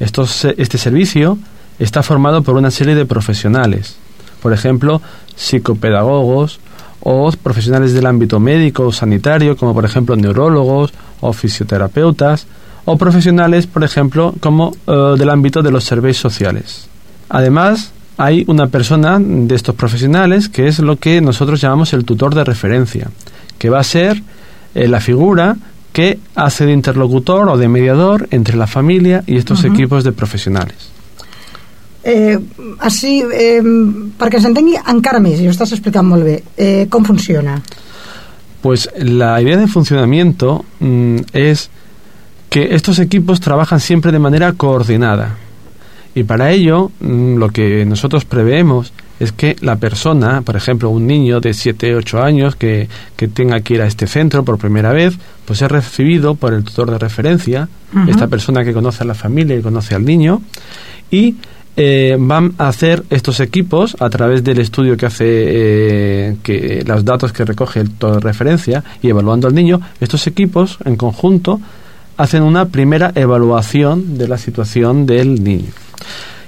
Este 0.00 0.78
servicio 0.78 1.38
está 1.78 2.02
formado 2.02 2.42
por 2.42 2.56
una 2.56 2.70
serie 2.70 2.94
de 2.94 3.06
profesionales, 3.06 3.96
por 4.42 4.52
ejemplo, 4.52 5.00
psicopedagogos 5.36 6.58
o 7.00 7.30
profesionales 7.32 7.92
del 7.92 8.06
ámbito 8.06 8.40
médico 8.40 8.86
o 8.86 8.92
sanitario, 8.92 9.56
como 9.56 9.74
por 9.74 9.84
ejemplo 9.84 10.16
neurólogos 10.16 10.92
o 11.20 11.32
fisioterapeutas, 11.32 12.46
o 12.84 12.96
profesionales, 12.96 13.66
por 13.66 13.84
ejemplo, 13.84 14.34
como 14.40 14.72
eh, 14.86 15.14
del 15.18 15.30
ámbito 15.30 15.62
de 15.62 15.70
los 15.70 15.84
servicios 15.84 16.32
sociales. 16.32 16.88
Además, 17.28 17.92
hay 18.16 18.44
una 18.48 18.66
persona 18.66 19.18
de 19.20 19.54
estos 19.54 19.74
profesionales 19.74 20.48
que 20.48 20.66
es 20.66 20.78
lo 20.78 20.96
que 20.96 21.20
nosotros 21.20 21.60
llamamos 21.60 21.92
el 21.92 22.04
tutor 22.04 22.34
de 22.34 22.44
referencia, 22.44 23.10
que 23.58 23.70
va 23.70 23.80
a 23.80 23.84
ser 23.84 24.22
eh, 24.74 24.88
la 24.88 25.00
figura 25.00 25.56
que 25.92 26.18
hace 26.34 26.66
de 26.66 26.72
interlocutor 26.72 27.48
o 27.48 27.56
de 27.56 27.68
mediador 27.68 28.28
entre 28.30 28.56
la 28.56 28.66
familia 28.66 29.24
y 29.26 29.36
estos 29.36 29.64
uh 29.64 29.66
-huh. 29.66 29.74
equipos 29.74 30.04
de 30.04 30.12
profesionales. 30.12 30.90
Eh, 32.02 32.38
així, 32.78 33.20
eh, 33.32 33.60
perquè 34.16 34.40
s'entengui 34.40 34.78
encara 34.88 35.20
més, 35.20 35.40
i 35.40 35.48
ho 35.48 35.50
estàs 35.50 35.72
explicant 35.72 36.06
molt 36.08 36.24
bé, 36.24 36.42
eh, 36.56 36.86
com 36.88 37.04
funciona? 37.04 37.60
Pues 38.62 38.88
la 38.96 39.40
idea 39.40 39.56
de 39.56 39.66
funcionamiento 39.66 40.64
mmm, 40.80 41.16
es 41.32 41.68
que 42.48 42.74
estos 42.74 42.98
equipos 42.98 43.40
trabajan 43.40 43.80
siempre 43.80 44.12
de 44.12 44.18
manera 44.18 44.52
coordinada. 44.52 45.36
Y 46.14 46.24
para 46.24 46.50
ello, 46.50 46.90
mmm, 47.00 47.36
lo 47.36 47.50
que 47.50 47.84
nosotros 47.84 48.24
preveemos 48.24 48.92
es 49.20 49.32
que 49.32 49.54
la 49.60 49.76
persona, 49.76 50.40
por 50.42 50.56
ejemplo, 50.56 50.88
un 50.88 51.06
niño 51.06 51.40
de 51.40 51.52
7, 51.54 51.94
8 51.94 52.22
años 52.22 52.56
que, 52.56 52.88
que 53.16 53.28
tenga 53.28 53.60
que 53.60 53.74
ir 53.74 53.82
a 53.82 53.86
este 53.86 54.06
centro 54.06 54.44
por 54.44 54.58
primera 54.58 54.92
vez, 54.92 55.16
pues 55.44 55.60
es 55.62 55.70
recibido 55.70 56.34
por 56.34 56.54
el 56.54 56.64
tutor 56.64 56.90
de 56.90 56.98
referencia, 56.98 57.68
esta 58.08 58.28
persona 58.28 58.64
que 58.64 58.72
conoce 58.72 59.04
a 59.04 59.06
la 59.06 59.14
familia 59.14 59.56
y 59.56 59.62
conoce 59.62 59.94
al 59.94 60.04
niño, 60.04 60.40
y 61.10 61.36
eh, 61.76 62.16
van 62.18 62.54
a 62.58 62.68
hacer 62.68 63.04
estos 63.10 63.40
equipos 63.40 63.96
a 64.00 64.10
través 64.10 64.42
del 64.42 64.58
estudio 64.58 64.96
que 64.96 65.06
hace 65.06 65.24
eh, 65.26 66.36
que 66.42 66.82
los 66.86 67.04
datos 67.04 67.32
que 67.32 67.44
recoge 67.44 67.80
el 67.80 67.90
tutor 67.90 68.14
de 68.14 68.20
referencia 68.20 68.84
y 69.02 69.08
evaluando 69.08 69.48
al 69.48 69.54
niño, 69.54 69.80
estos 70.00 70.26
equipos 70.26 70.78
en 70.84 70.96
conjunto 70.96 71.60
hacen 72.16 72.42
una 72.42 72.66
primera 72.68 73.12
evaluación 73.14 74.18
de 74.18 74.28
la 74.28 74.36
situación 74.36 75.06
del 75.06 75.42
niño. 75.42 75.70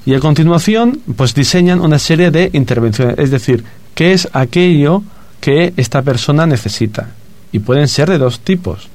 Y 0.04 0.14
a 0.14 0.20
continuación, 0.20 1.00
pues 1.16 1.34
diseñan 1.34 1.80
una 1.80 1.98
serie 1.98 2.30
de 2.30 2.50
intervenciones, 2.52 3.18
es 3.18 3.30
decir, 3.30 3.64
qué 3.94 4.12
es 4.12 4.28
aquello 4.32 5.02
que 5.40 5.72
esta 5.76 6.02
persona 6.02 6.46
necesita. 6.46 7.10
Y 7.52 7.60
pueden 7.60 7.86
ser 7.86 8.10
de 8.10 8.18
dos 8.18 8.40
tipos. 8.40 8.88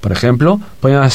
Por 0.00 0.12
ejemplo, 0.12 0.60
pueden 0.80 1.10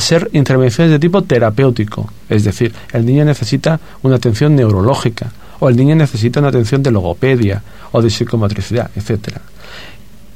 ser 0.00 0.28
intervenciones 0.32 0.90
de 0.90 0.98
tipo 0.98 1.22
terapéutico, 1.22 2.12
es 2.28 2.42
decir, 2.44 2.74
el 2.92 3.06
niño 3.06 3.24
necesita 3.24 3.78
una 4.02 4.16
atención 4.16 4.56
neurológica, 4.56 5.30
o 5.60 5.68
el 5.68 5.76
niño 5.76 5.94
necesita 5.94 6.40
una 6.40 6.48
atención 6.48 6.82
de 6.82 6.90
logopedia, 6.90 7.62
o 7.92 8.02
de 8.02 8.10
psicomotricidad, 8.10 8.90
etcétera. 8.96 9.40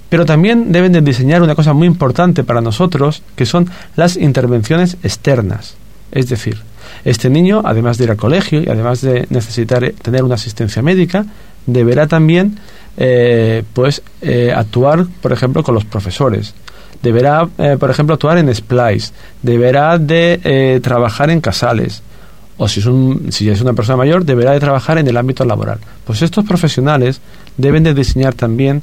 Pero 0.09 0.25
también 0.25 0.73
deben 0.73 0.93
de 0.93 1.03
diseñar 1.03 1.43
una 1.43 1.55
cosa 1.55 1.73
muy 1.73 1.87
importante 1.87 2.45
para 2.45 2.61
nosotros, 2.61 3.23
que 3.35 3.45
son 3.45 3.69
las 3.97 4.17
intervenciones 4.17 4.97
externas. 5.03 5.75
Es 6.13 6.29
decir, 6.29 6.63
este 7.05 7.31
niño, 7.31 7.63
además 7.65 7.99
de 7.99 8.05
ir 8.05 8.11
al 8.11 8.17
colegio 8.17 8.63
y 8.63 8.69
además 8.69 9.01
de 9.01 9.27
necesitar 9.31 9.85
eh, 9.85 9.95
tener 10.01 10.25
una 10.25 10.35
asistencia 10.35 10.83
médica, 10.83 11.25
deberá 11.67 12.07
también 12.07 12.59
eh, 12.97 13.63
pues 13.73 14.03
eh, 14.23 14.53
actuar, 14.55 15.07
por 15.21 15.33
ejemplo, 15.33 15.63
con 15.63 15.75
los 15.75 15.85
profesores. 15.85 16.55
Deberá, 17.03 17.47
por 17.79 17.91
ejemplo, 17.91 18.15
actuar 18.15 18.39
en 18.39 18.53
splice. 18.53 19.13
Deberá 19.41 19.99
de 19.99 20.81
trabajar 20.83 21.31
en 21.31 21.41
casales. 21.41 22.03
O 22.57 22.67
si 22.67 22.81
es, 22.81 22.87
un, 22.87 23.31
si 23.31 23.49
es 23.49 23.61
una 23.61 23.73
persona 23.73 23.99
mayor, 23.99 24.25
deberá 24.25 24.51
de 24.51 24.59
trabajar 24.59 24.99
en 24.99 25.07
el 25.07 25.17
ámbito 25.17 25.45
laboral. 25.45 25.79
Pues 26.05 26.23
estos 26.23 26.45
profesionales 26.45 27.21
deben 27.57 27.85
de 27.85 27.95
diseñar 27.95 28.35
también 28.35 28.83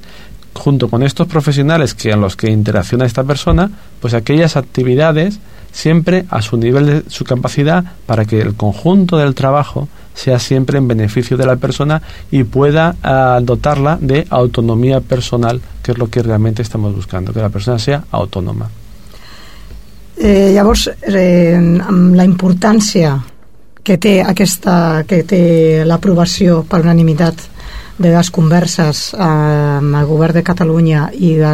junto 0.54 0.90
con 0.90 1.04
estos 1.04 1.28
profesionales 1.28 1.94
que 1.94 2.12
en 2.12 2.22
los 2.22 2.36
que 2.36 2.50
interacciona 2.50 3.06
esta 3.06 3.24
persona, 3.24 3.70
pues 4.00 4.14
aquellas 4.14 4.56
actividades 4.56 5.40
siempre 5.76 6.26
a 6.30 6.42
su 6.42 6.56
nivel 6.56 6.86
de 6.86 7.04
su 7.10 7.26
capacidad 7.26 7.84
para 8.06 8.24
que 8.24 8.40
el 8.40 8.56
conjunto 8.56 9.18
del 9.18 9.36
trabajo 9.36 9.90
sea 10.14 10.40
siempre 10.40 10.78
en 10.78 10.88
beneficio 10.88 11.36
de 11.36 11.46
la 11.46 11.58
persona 11.58 12.02
y 12.32 12.46
pueda 12.46 12.96
uh, 13.04 13.44
dotarla 13.44 13.98
de 14.00 14.26
autonomía 14.30 15.02
personal, 15.02 15.60
que 15.84 15.92
és 15.92 16.00
el 16.00 16.10
que 16.10 16.24
realment 16.24 16.60
estamos 16.60 16.96
buscando, 16.96 17.34
que 17.34 17.44
la 17.44 17.52
persona 17.52 17.78
sea 17.78 18.06
autònoma. 18.10 18.70
Eh, 20.16 20.54
llavors, 20.56 20.88
eh, 21.04 21.60
amb 21.60 22.16
la 22.16 22.24
importància 22.24 23.20
que 23.84 24.00
té 24.00 24.22
aquesta 24.24 25.04
que 25.06 25.26
té 25.28 25.84
l'aprovació 25.86 26.64
per 26.64 26.80
unanimitat 26.88 27.44
de 28.00 28.16
les 28.16 28.32
converses 28.32 29.12
eh, 29.14 29.20
amb 29.20 30.00
el 30.00 30.08
govern 30.08 30.40
de 30.40 30.48
Catalunya 30.48 31.10
i, 31.20 31.36
de, 31.36 31.54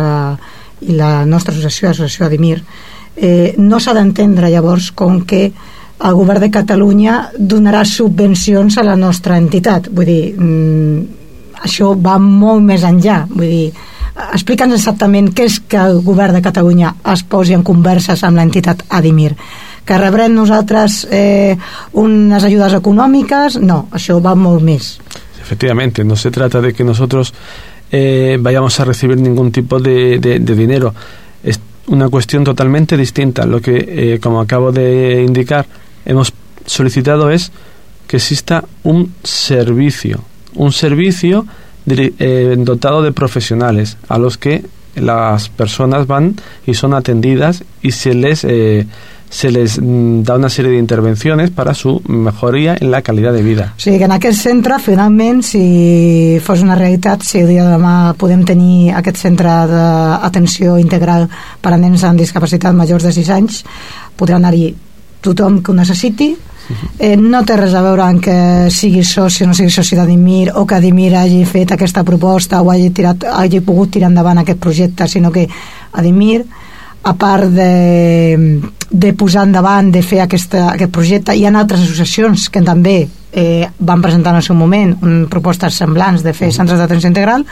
i 0.86 0.94
la 0.94 1.26
nostra 1.26 1.58
associació, 1.58 1.90
l'associació 1.90 2.30
Adimir, 2.30 2.62
eh, 3.16 3.56
no 3.58 3.80
s'ha 3.80 3.94
d'entendre 3.94 4.50
llavors 4.50 4.92
com 4.92 5.22
que 5.26 5.52
el 6.02 6.18
govern 6.18 6.42
de 6.42 6.52
Catalunya 6.52 7.16
donarà 7.38 7.84
subvencions 7.86 8.78
a 8.78 8.84
la 8.84 8.96
nostra 8.96 9.38
entitat. 9.38 9.90
Vull 9.94 10.06
dir, 10.06 10.36
mm, 10.38 11.02
això 11.64 11.94
va 11.96 12.18
molt 12.18 12.64
més 12.64 12.84
enllà. 12.84 13.26
Vull 13.30 13.48
dir, 13.48 13.74
explica'ns 14.34 14.74
exactament 14.74 15.32
què 15.34 15.46
és 15.46 15.60
que 15.68 15.78
el 15.78 16.02
govern 16.02 16.34
de 16.34 16.42
Catalunya 16.42 16.96
es 17.14 17.24
posi 17.24 17.54
en 17.54 17.64
converses 17.64 18.24
amb 18.24 18.38
l'entitat 18.38 18.84
Adimir. 18.90 19.36
Que 19.86 19.98
rebrem 19.98 20.34
nosaltres 20.34 21.08
eh, 21.10 21.58
unes 21.94 22.44
ajudes 22.44 22.74
econòmiques? 22.74 23.58
No, 23.62 23.88
això 23.92 24.20
va 24.22 24.36
molt 24.36 24.62
més. 24.64 25.00
Efectivamente, 25.42 26.04
no 26.04 26.16
se 26.16 26.32
trata 26.32 26.62
de 26.62 26.74
que 26.74 26.84
nosotros 26.84 27.34
eh, 27.92 28.38
vayamos 28.40 28.80
a 28.80 28.86
recibir 28.86 29.18
ningún 29.18 29.52
tipo 29.52 29.80
de, 29.80 30.20
de, 30.20 30.40
de 30.40 30.56
dinero. 30.56 30.94
Una 31.92 32.10
cuestión 32.10 32.44
totalmente 32.44 32.98
distinta. 32.98 33.46
Lo 33.46 33.62
que, 33.62 33.76
eh, 34.16 34.20
como 34.20 34.40
acabo 34.40 34.72
de 34.72 35.24
indicar, 35.28 35.66
hemos 36.06 36.34
solicitado 36.66 37.30
es 37.30 37.52
que 38.08 38.18
exista 38.18 38.64
un 38.84 39.14
servicio, 39.24 40.24
un 40.56 40.72
servicio 40.72 41.46
eh, 41.86 42.56
dotado 42.58 43.02
de 43.02 43.12
profesionales 43.12 43.98
a 44.08 44.18
los 44.18 44.38
que 44.38 44.64
las 44.96 45.50
personas 45.50 46.08
van 46.08 46.36
y 46.66 46.74
son 46.74 46.94
atendidas 46.94 47.64
y 47.82 47.92
se 47.92 48.14
les 48.14 48.44
eh, 48.46 48.88
se 49.32 49.50
les 49.50 49.80
mm, 49.80 50.24
da 50.24 50.36
una 50.36 50.50
serie 50.50 50.72
de 50.72 50.78
intervenciones 50.78 51.50
para 51.50 51.74
su 51.74 52.02
mejoría 52.06 52.76
en 52.80 52.92
la 52.92 53.02
calidad 53.02 53.32
de 53.34 53.42
vida. 53.42 53.74
O 53.78 53.80
sigui 53.80 53.98
que 53.98 54.06
en 54.06 54.12
aquest 54.12 54.44
centre, 54.44 54.78
finalment, 54.78 55.40
si 55.42 56.38
fos 56.44 56.62
una 56.62 56.76
realitat, 56.76 57.24
si 57.24 57.40
el 57.40 57.48
dia 57.48 57.64
de 57.64 57.72
demà 57.72 58.14
podem 58.20 58.44
tenir 58.46 58.92
aquest 58.92 59.24
centre 59.24 59.50
d'atenció 59.72 60.76
integral 60.78 61.30
per 61.64 61.72
a 61.74 61.80
nens 61.80 62.04
amb 62.04 62.20
discapacitat 62.20 62.76
majors 62.76 63.08
de 63.08 63.14
6 63.16 63.30
anys, 63.32 63.64
podrà 64.20 64.36
anar-hi 64.36 64.74
tothom 65.24 65.62
que 65.64 65.72
ho 65.72 65.76
necessiti, 65.80 66.34
eh, 67.00 67.16
no 67.16 67.46
té 67.48 67.56
res 67.56 67.74
a 67.74 67.86
veure 67.86 68.04
amb 68.04 68.20
que 68.26 68.36
sigui 68.74 69.06
soci 69.08 69.46
o 69.46 69.48
no 69.48 69.56
sigui 69.56 69.72
soci 69.72 69.96
d'Adimir 69.96 70.52
o 70.60 70.66
que 70.68 70.76
Adimir 70.76 71.16
hagi 71.16 71.46
fet 71.46 71.72
aquesta 71.72 72.04
proposta 72.04 72.62
o 72.62 72.72
hagi, 72.72 72.92
tirat, 72.92 73.24
hagi 73.32 73.64
pogut 73.64 73.96
tirar 73.96 74.12
endavant 74.12 74.44
aquest 74.44 74.60
projecte, 74.60 75.08
sinó 75.08 75.32
que 75.32 75.48
Adimir 75.94 76.44
a 77.04 77.16
part 77.18 77.50
de, 77.50 78.62
de 78.92 79.14
posar 79.16 79.46
endavant, 79.48 79.92
de 79.92 80.02
fer 80.04 80.20
aquesta, 80.22 80.68
aquest 80.74 80.92
projecte, 80.92 81.36
hi 81.36 81.46
ha 81.48 81.54
altres 81.56 81.86
associacions 81.86 82.50
que 82.52 82.62
també 82.62 82.98
eh, 83.32 83.70
van 83.80 84.02
presentar 84.04 84.34
en 84.34 84.42
el 84.42 84.44
seu 84.44 84.58
moment 84.60 84.98
un, 85.02 85.24
propostes 85.32 85.80
semblants 85.80 86.26
de 86.26 86.34
fer 86.36 86.52
centres 86.52 86.80
d'atenció 86.80 87.10
integral. 87.10 87.46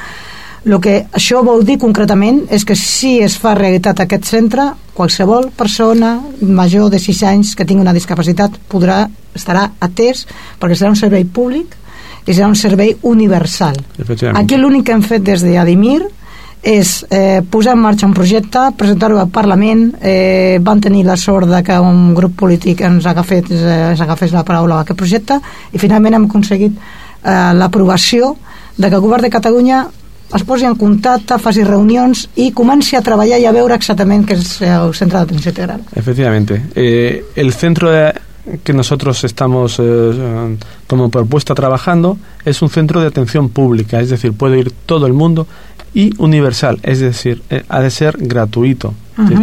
El 0.66 0.76
que 0.84 0.98
això 1.16 1.40
vol 1.48 1.64
dir 1.64 1.78
concretament 1.80 2.42
és 2.52 2.66
que 2.68 2.76
si 2.76 3.20
es 3.24 3.38
fa 3.40 3.54
realitat 3.56 4.02
aquest 4.04 4.28
centre, 4.28 4.66
qualsevol 4.94 5.48
persona 5.56 6.18
major 6.44 6.90
de 6.92 7.00
6 7.00 7.24
anys 7.32 7.56
que 7.56 7.64
tingui 7.66 7.86
una 7.86 7.96
discapacitat 7.96 8.60
podrà, 8.68 9.06
estarà 9.36 9.70
atès 9.80 10.26
perquè 10.60 10.76
serà 10.76 10.92
un 10.92 11.00
servei 11.00 11.24
públic 11.24 11.78
i 12.28 12.36
serà 12.36 12.50
un 12.52 12.60
servei 12.60 12.98
universal. 13.08 13.80
Aquí 14.36 14.60
l'únic 14.60 14.90
que 14.90 14.98
hem 14.98 15.06
fet 15.08 15.24
des 15.24 15.46
d'Adimir 15.48 16.02
és 16.62 17.06
eh, 17.10 17.42
posar 17.50 17.74
en 17.78 17.80
marxa 17.80 18.06
un 18.06 18.14
projecte, 18.14 18.60
presentar-ho 18.78 19.20
al 19.20 19.30
Parlament, 19.32 19.94
eh, 20.02 20.58
van 20.62 20.82
tenir 20.82 21.06
la 21.06 21.16
sort 21.18 21.48
de 21.48 21.62
que 21.64 21.78
un 21.80 22.14
grup 22.16 22.36
polític 22.36 22.82
ens 22.82 23.06
agafés, 23.08 23.46
eh, 23.52 23.92
ens 23.94 24.02
agafés 24.02 24.34
la 24.36 24.44
paraula 24.44 24.76
a 24.80 24.82
aquest 24.84 25.00
projecte 25.00 25.40
i 25.72 25.80
finalment 25.80 26.16
hem 26.20 26.26
aconseguit 26.28 26.76
eh, 26.76 27.54
l'aprovació 27.56 28.36
de 28.78 28.90
que 28.90 28.96
el 28.96 29.02
govern 29.02 29.24
de 29.24 29.30
Catalunya 29.30 29.86
es 30.36 30.44
posi 30.46 30.66
en 30.68 30.76
contacte, 30.78 31.40
faci 31.42 31.64
reunions 31.66 32.28
i 32.36 32.52
comenci 32.54 32.96
a 32.96 33.02
treballar 33.02 33.40
i 33.42 33.48
a 33.50 33.52
veure 33.56 33.74
exactament 33.80 34.28
què 34.30 34.36
és 34.38 34.60
el 34.62 34.92
centre 34.94 35.18
d'atenció 35.18 35.50
integral. 35.50 35.82
Efectivamente. 35.96 36.62
Eh, 36.76 37.24
el 37.36 37.54
centro 37.54 37.90
de- 37.90 38.14
que 38.64 38.74
nosotros 38.74 39.24
estamos 39.26 39.78
eh, 39.80 40.58
como 40.88 41.10
propuesta 41.10 41.54
trabajando 41.54 42.18
es 42.46 42.62
un 42.64 42.70
centro 42.70 43.00
de 43.02 43.08
atención 43.08 43.50
pública, 43.50 44.00
es 44.00 44.10
decir, 44.10 44.34
puede 44.34 44.60
ir 44.60 44.72
todo 44.86 45.06
el 45.06 45.14
mundo 45.14 45.46
y 45.94 46.14
universal, 46.18 46.80
es 46.84 47.00
decir, 47.00 47.42
eh, 47.50 47.64
ha 47.70 47.82
de 47.82 47.90
ser 47.90 48.18
gratuito. 48.20 48.94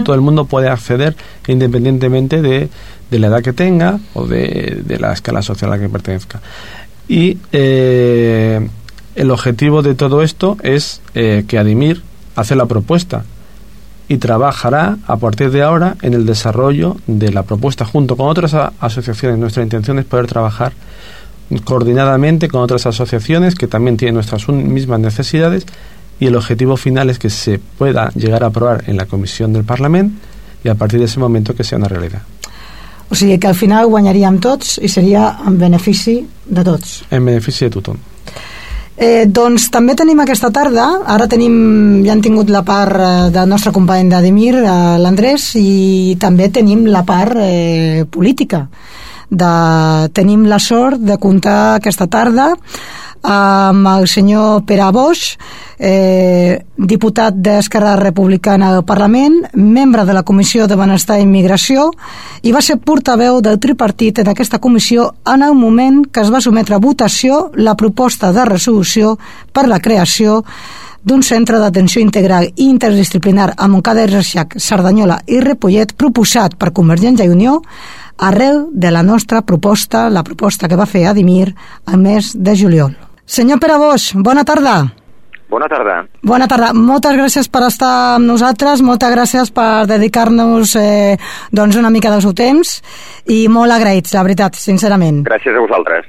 Todo 0.05 0.15
el 0.15 0.23
mundo 0.23 0.47
puede 0.47 0.71
acceder 0.71 1.15
independientemente 1.47 2.41
de, 2.41 2.71
de 3.11 3.19
la 3.19 3.27
edad 3.27 3.43
que 3.43 3.53
tenga 3.53 4.01
o 4.15 4.27
de, 4.27 4.83
de 4.83 4.99
la 4.99 5.13
escala 5.13 5.43
social 5.43 5.71
a 5.71 5.77
la 5.77 5.83
que 5.83 5.91
pertenezca. 5.91 6.41
Y 7.09 7.37
eh, 7.53 8.67
el 9.15 9.31
objetivo 9.31 9.83
de 9.83 9.95
todo 9.95 10.23
esto 10.23 10.57
es 10.63 11.03
eh, 11.15 11.45
que 11.47 11.59
Adimir 11.59 12.03
hace 12.37 12.57
la 12.57 12.67
propuesta 12.67 13.25
y 14.09 14.19
trabajará 14.19 14.99
a 15.07 15.17
partir 15.17 15.51
de 15.51 15.63
ahora 15.63 15.97
en 16.03 16.15
el 16.15 16.27
desarrollo 16.27 16.97
de 17.07 17.33
la 17.33 17.43
propuesta 17.43 17.85
junto 17.85 18.17
con 18.17 18.29
otras 18.29 18.55
asociaciones. 18.55 19.39
Nuestra 19.39 19.63
intención 19.63 19.99
es 19.99 20.05
poder 20.05 20.27
trabajar 20.27 20.73
coordinadamente 21.65 22.49
con 22.49 22.61
otras 22.61 22.87
asociaciones 22.87 23.55
que 23.55 23.67
también 23.67 23.97
tienen 23.97 24.15
nuestras 24.15 24.49
mismas 24.49 25.01
necesidades 25.01 25.67
y 26.19 26.27
el 26.27 26.37
objetivo 26.37 26.77
final 26.77 27.11
es 27.11 27.19
que 27.19 27.31
se 27.31 27.59
pueda 27.59 28.11
llegar 28.15 28.45
a 28.45 28.49
aprobar 28.49 28.85
en 28.87 28.97
la 28.97 29.07
comisión 29.07 29.53
del 29.53 29.65
Parlamento 29.65 30.17
y 30.65 30.69
a 30.69 30.75
partir 30.75 30.99
de 30.99 31.07
ese 31.07 31.21
momento 31.21 31.55
que 31.55 31.65
sea 31.65 31.79
una 31.79 31.89
realidad. 31.89 32.23
O 33.09 33.15
sigui 33.15 33.39
que 33.39 33.47
al 33.47 33.55
final 33.55 33.87
guanyaríem 33.87 34.41
tots 34.43 34.81
i 34.83 34.89
seria 34.91 35.37
en 35.47 35.59
benefici 35.61 36.19
de 36.45 36.65
tots. 36.67 37.05
En 37.11 37.25
beneficio 37.25 37.69
de 37.69 37.75
tothom. 37.77 38.01
Eh, 38.97 39.27
doncs 39.29 39.69
també 39.71 39.95
tenim 39.95 40.19
aquesta 40.25 40.49
tarda, 40.51 40.87
ara 41.13 41.29
tenim, 41.29 42.03
ja 42.07 42.15
hem 42.15 42.23
tingut 42.25 42.51
la 42.51 42.65
part 42.65 42.97
eh, 42.97 43.09
del 43.31 43.49
nostre 43.49 43.71
company 43.71 44.09
d'Ademir, 44.09 44.55
eh, 44.57 44.97
l'Andrés, 44.99 45.51
i 45.61 46.17
també 46.19 46.49
tenim 46.49 46.87
la 46.89 47.05
part 47.07 47.37
eh, 47.39 48.07
política. 48.11 48.67
De, 49.29 49.53
tenim 50.15 50.47
la 50.47 50.59
sort 50.63 51.03
de 51.03 51.19
comptar 51.19 51.77
aquesta 51.77 52.07
tarda 52.07 52.53
amb 53.23 53.89
el 53.89 54.07
senyor 54.09 54.65
Pere 54.67 54.91
Boix, 54.93 55.37
eh, 55.79 56.65
diputat 56.77 57.35
d'Esquerra 57.37 57.97
Republicana 57.97 58.71
al 58.75 58.85
Parlament, 58.85 59.43
membre 59.55 60.05
de 60.05 60.15
la 60.15 60.23
Comissió 60.23 60.67
de 60.67 60.77
Benestar 60.77 61.19
i 61.19 61.27
Immigració, 61.27 61.91
i 62.43 62.53
va 62.53 62.63
ser 62.63 62.79
portaveu 62.79 63.41
del 63.41 63.61
tripartit 63.61 64.19
en 64.19 64.29
aquesta 64.29 64.59
comissió 64.59 65.15
en 65.27 65.43
el 65.43 65.55
moment 65.55 66.05
que 66.11 66.21
es 66.21 66.33
va 66.33 66.41
sometre 66.41 66.75
a 66.75 66.83
votació 66.83 67.51
la 67.55 67.77
proposta 67.77 68.33
de 68.33 68.45
resolució 68.45 69.19
per 69.53 69.69
la 69.69 69.81
creació 69.81 70.43
d'un 71.07 71.23
centre 71.23 71.61
d'atenció 71.63 72.03
integral 72.03 72.49
i 72.57 72.67
interdisciplinar 72.67 73.53
a 73.57 73.69
Montcada 73.69 74.03
i 74.03 74.11
Reixac, 74.11 74.59
Cerdanyola 74.59 75.21
i 75.31 75.39
Ripollet 75.41 75.95
proposat 75.95 76.57
per 76.59 76.75
Convergència 76.75 77.29
i 77.29 77.31
Unió 77.31 77.61
arrel 78.19 78.67
de 78.73 78.91
la 78.91 79.03
nostra 79.03 79.43
proposta, 79.43 80.09
la 80.11 80.25
proposta 80.25 80.69
que 80.69 80.77
va 80.77 80.87
fer 80.87 81.07
Adimir 81.07 81.55
al 81.87 81.99
mes 81.99 82.33
de 82.35 82.57
juliol. 82.59 83.06
Senyor 83.27 83.59
Pere 83.59 83.75
Boix, 83.83 84.12
bona 84.15 84.45
tarda. 84.47 84.77
Bona 85.51 85.67
tarda. 85.71 85.97
Bona 86.27 86.47
tarda. 86.51 86.73
Moltes 86.75 87.15
gràcies 87.19 87.49
per 87.51 87.65
estar 87.67 87.91
amb 88.17 88.27
nosaltres, 88.27 88.83
moltes 88.87 89.11
gràcies 89.15 89.51
per 89.55 89.87
dedicar-nos 89.91 90.75
eh, 90.79 91.17
doncs 91.51 91.79
una 91.79 91.91
mica 91.91 92.11
del 92.11 92.23
seu 92.23 92.35
temps 92.39 92.77
i 93.31 93.45
molt 93.51 93.75
agraïts, 93.75 94.15
la 94.15 94.23
veritat, 94.27 94.59
sincerament. 94.59 95.25
Gràcies 95.27 95.59
a 95.59 95.62
vosaltres. 95.62 96.07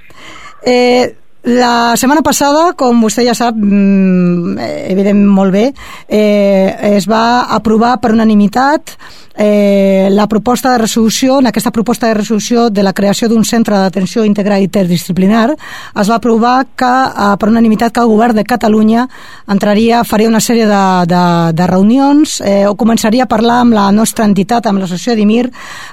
Eh, 0.61 1.09
la 1.47 1.95
setmana 1.97 2.21
passada, 2.25 2.71
com 2.77 3.01
vostè 3.01 3.25
ja 3.25 3.33
sap, 3.37 3.55
mm, 3.57 4.57
eh, 4.57 4.91
evident 4.93 5.25
molt 5.25 5.53
bé, 5.53 5.71
eh, 6.07 6.97
es 6.97 7.09
va 7.09 7.47
aprovar 7.49 7.99
per 8.01 8.11
unanimitat 8.11 8.97
eh, 9.37 10.09
la 10.11 10.27
proposta 10.27 10.71
de 10.71 10.79
resolució, 10.79 11.39
en 11.39 11.47
aquesta 11.47 11.71
proposta 11.71 12.07
de 12.07 12.15
resolució 12.15 12.69
de 12.69 12.83
la 12.83 12.93
creació 12.93 13.29
d'un 13.29 13.45
centre 13.45 13.77
d'atenció 13.77 14.25
integral 14.25 14.63
interdisciplinar, 14.65 15.51
es 15.53 16.09
va 16.09 16.15
aprovar 16.15 16.65
que, 16.75 16.85
eh, 16.85 17.35
per 17.39 17.49
unanimitat 17.49 17.93
que 17.93 18.01
el 18.01 18.07
govern 18.07 18.35
de 18.35 18.43
Catalunya 18.43 19.07
entraria, 19.47 20.03
faria 20.03 20.27
una 20.27 20.41
sèrie 20.41 20.65
de, 20.65 20.83
de, 21.05 21.53
de 21.53 21.67
reunions 21.67 22.41
eh, 22.41 22.65
o 22.67 22.75
començaria 22.75 23.23
a 23.23 23.31
parlar 23.31 23.61
amb 23.61 23.77
la 23.77 23.91
nostra 23.91 24.25
entitat, 24.25 24.65
amb 24.65 24.79
l'associació 24.81 25.15
d'IMIR, 25.15 25.51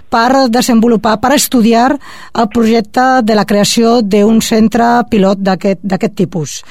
per 0.08 0.48
desenvolupar, 0.48 1.18
per 1.20 1.34
estudiar 1.34 1.92
el 2.34 2.48
projecte 2.48 3.22
de 3.22 3.34
la 3.34 3.44
creació 3.44 4.00
d'un 4.02 4.40
centre 4.40 5.04
pilot 5.10 5.38
d'aquest 5.44 6.14
tipus. 6.16 6.62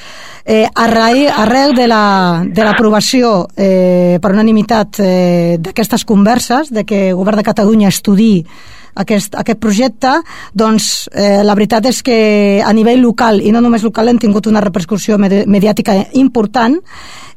Eh, 0.45 0.67
arrel, 0.75 1.29
arrel 1.29 1.73
de 1.73 1.87
la- 1.87 2.43
de 2.45 2.63
l'aprovació 2.63 3.47
la, 3.47 3.53
eh, 3.55 4.19
per 4.21 4.31
unanimitat 4.31 4.99
eh, 4.99 5.57
d'aquestes 5.57 6.03
converses, 6.03 6.69
de 6.69 6.83
que 6.83 7.09
el 7.09 7.15
govern 7.15 7.37
de 7.37 7.43
Catalunya 7.43 7.87
estudi 7.87 8.45
aquest, 8.95 9.35
aquest 9.35 9.59
projecte, 9.59 10.09
doncs 10.53 11.09
eh, 11.13 11.41
la 11.43 11.55
veritat 11.55 11.85
és 11.85 12.03
que 12.03 12.61
a 12.63 12.73
nivell 12.73 13.01
local, 13.01 13.39
i 13.41 13.51
no 13.51 13.61
només 13.61 13.83
local, 13.83 14.09
hem 14.09 14.19
tingut 14.19 14.45
una 14.47 14.61
repercussió 14.61 15.17
medi 15.17 15.45
mediàtica 15.47 15.95
important 16.13 16.77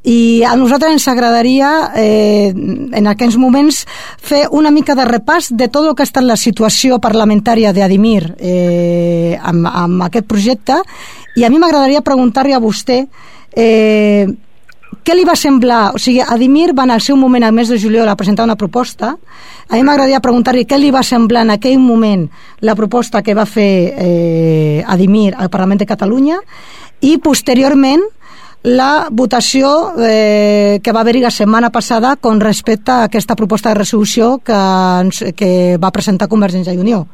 i 0.06 0.42
a 0.46 0.54
nosaltres 0.54 0.92
ens 0.92 1.08
agradaria 1.08 1.92
eh, 1.96 2.52
en 2.54 3.06
aquests 3.06 3.36
moments 3.36 3.84
fer 4.22 4.46
una 4.50 4.70
mica 4.70 4.94
de 4.94 5.04
repàs 5.04 5.48
de 5.50 5.66
tot 5.68 5.86
el 5.88 5.94
que 5.94 6.02
ha 6.02 6.10
estat 6.10 6.24
la 6.24 6.36
situació 6.36 7.00
parlamentària 7.02 7.72
d'Adimir 7.72 8.34
eh, 8.38 9.38
amb, 9.42 9.66
amb 9.66 10.02
aquest 10.06 10.26
projecte 10.26 10.82
i 11.36 11.44
a 11.44 11.50
mi 11.52 11.60
m'agradaria 11.60 12.02
preguntar-li 12.04 12.56
a 12.56 12.60
vostè 12.62 13.02
eh, 13.52 14.26
què 15.06 15.14
li 15.14 15.24
va 15.26 15.36
semblar? 15.38 15.92
O 15.94 16.00
sigui, 16.02 16.18
Adimir 16.18 16.72
va 16.74 16.82
en 16.82 16.96
el 16.96 17.02
seu 17.04 17.16
moment, 17.16 17.44
al 17.46 17.54
mes 17.54 17.68
de 17.70 17.78
juliol, 17.78 18.08
a 18.08 18.16
presentar 18.18 18.42
una 18.44 18.56
proposta. 18.58 19.12
A 19.68 19.76
mi 19.76 19.84
m'agradaria 19.86 20.18
preguntar-li 20.22 20.64
què 20.66 20.78
li 20.80 20.90
va 20.90 21.04
semblar 21.06 21.44
en 21.46 21.52
aquell 21.54 21.78
moment 21.78 22.24
la 22.66 22.74
proposta 22.74 23.22
que 23.22 23.36
va 23.38 23.46
fer 23.46 23.70
eh, 23.94 24.82
Adimir 24.86 25.34
al 25.36 25.50
Parlament 25.50 25.78
de 25.78 25.86
Catalunya 25.86 26.40
i, 27.06 27.18
posteriorment, 27.22 28.02
la 28.66 29.06
votació 29.12 29.92
eh, 30.02 30.80
que 30.82 30.92
va 30.92 31.04
haver-hi 31.04 31.22
la 31.22 31.30
setmana 31.30 31.70
passada 31.70 32.16
con 32.16 32.40
respecte 32.40 32.90
a 32.90 33.04
aquesta 33.06 33.36
proposta 33.38 33.70
de 33.70 33.78
resolució 33.78 34.40
que, 34.42 34.58
ens, 35.04 35.22
que 35.38 35.78
va 35.78 35.94
presentar 35.94 36.26
Convergència 36.26 36.74
i 36.74 36.82
Unió. 36.82 37.04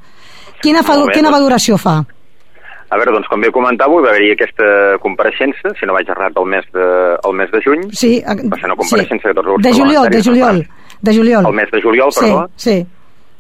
Quina, 0.63 0.81
fa, 0.81 0.97
quina 1.13 1.29
doncs. 1.29 1.37
valoració 1.37 1.77
fa? 1.77 2.01
A 2.93 2.99
veure, 3.01 3.13
doncs, 3.15 3.29
com 3.31 3.41
bé 3.41 3.49
comentava, 3.55 4.01
va 4.05 4.11
haver-hi 4.13 4.33
aquesta 4.35 4.99
compareixença, 5.01 5.71
si 5.79 5.87
no 5.89 5.95
vaig 5.97 6.11
errat, 6.13 6.37
el 6.37 6.49
mes 6.55 6.67
de, 6.77 6.89
el 7.25 7.37
mes 7.39 7.51
de 7.55 7.61
juny. 7.65 7.87
Sí, 7.97 8.19
eh, 8.21 8.35
Va 8.53 8.59
ser 8.61 8.69
una 8.69 8.77
compareixença 8.77 9.31
de 9.31 9.35
tots 9.39 9.49
els 9.55 9.63
de 9.65 9.73
juliol, 9.79 10.11
de 10.13 10.23
juliol. 10.27 10.61
De 11.01 11.15
juliol. 11.17 11.47
el 11.49 11.57
mes 11.57 11.71
de 11.73 11.81
juliol, 11.81 12.13
perdó, 12.19 12.43
Sí, 12.57 12.75
sí. 12.77 12.87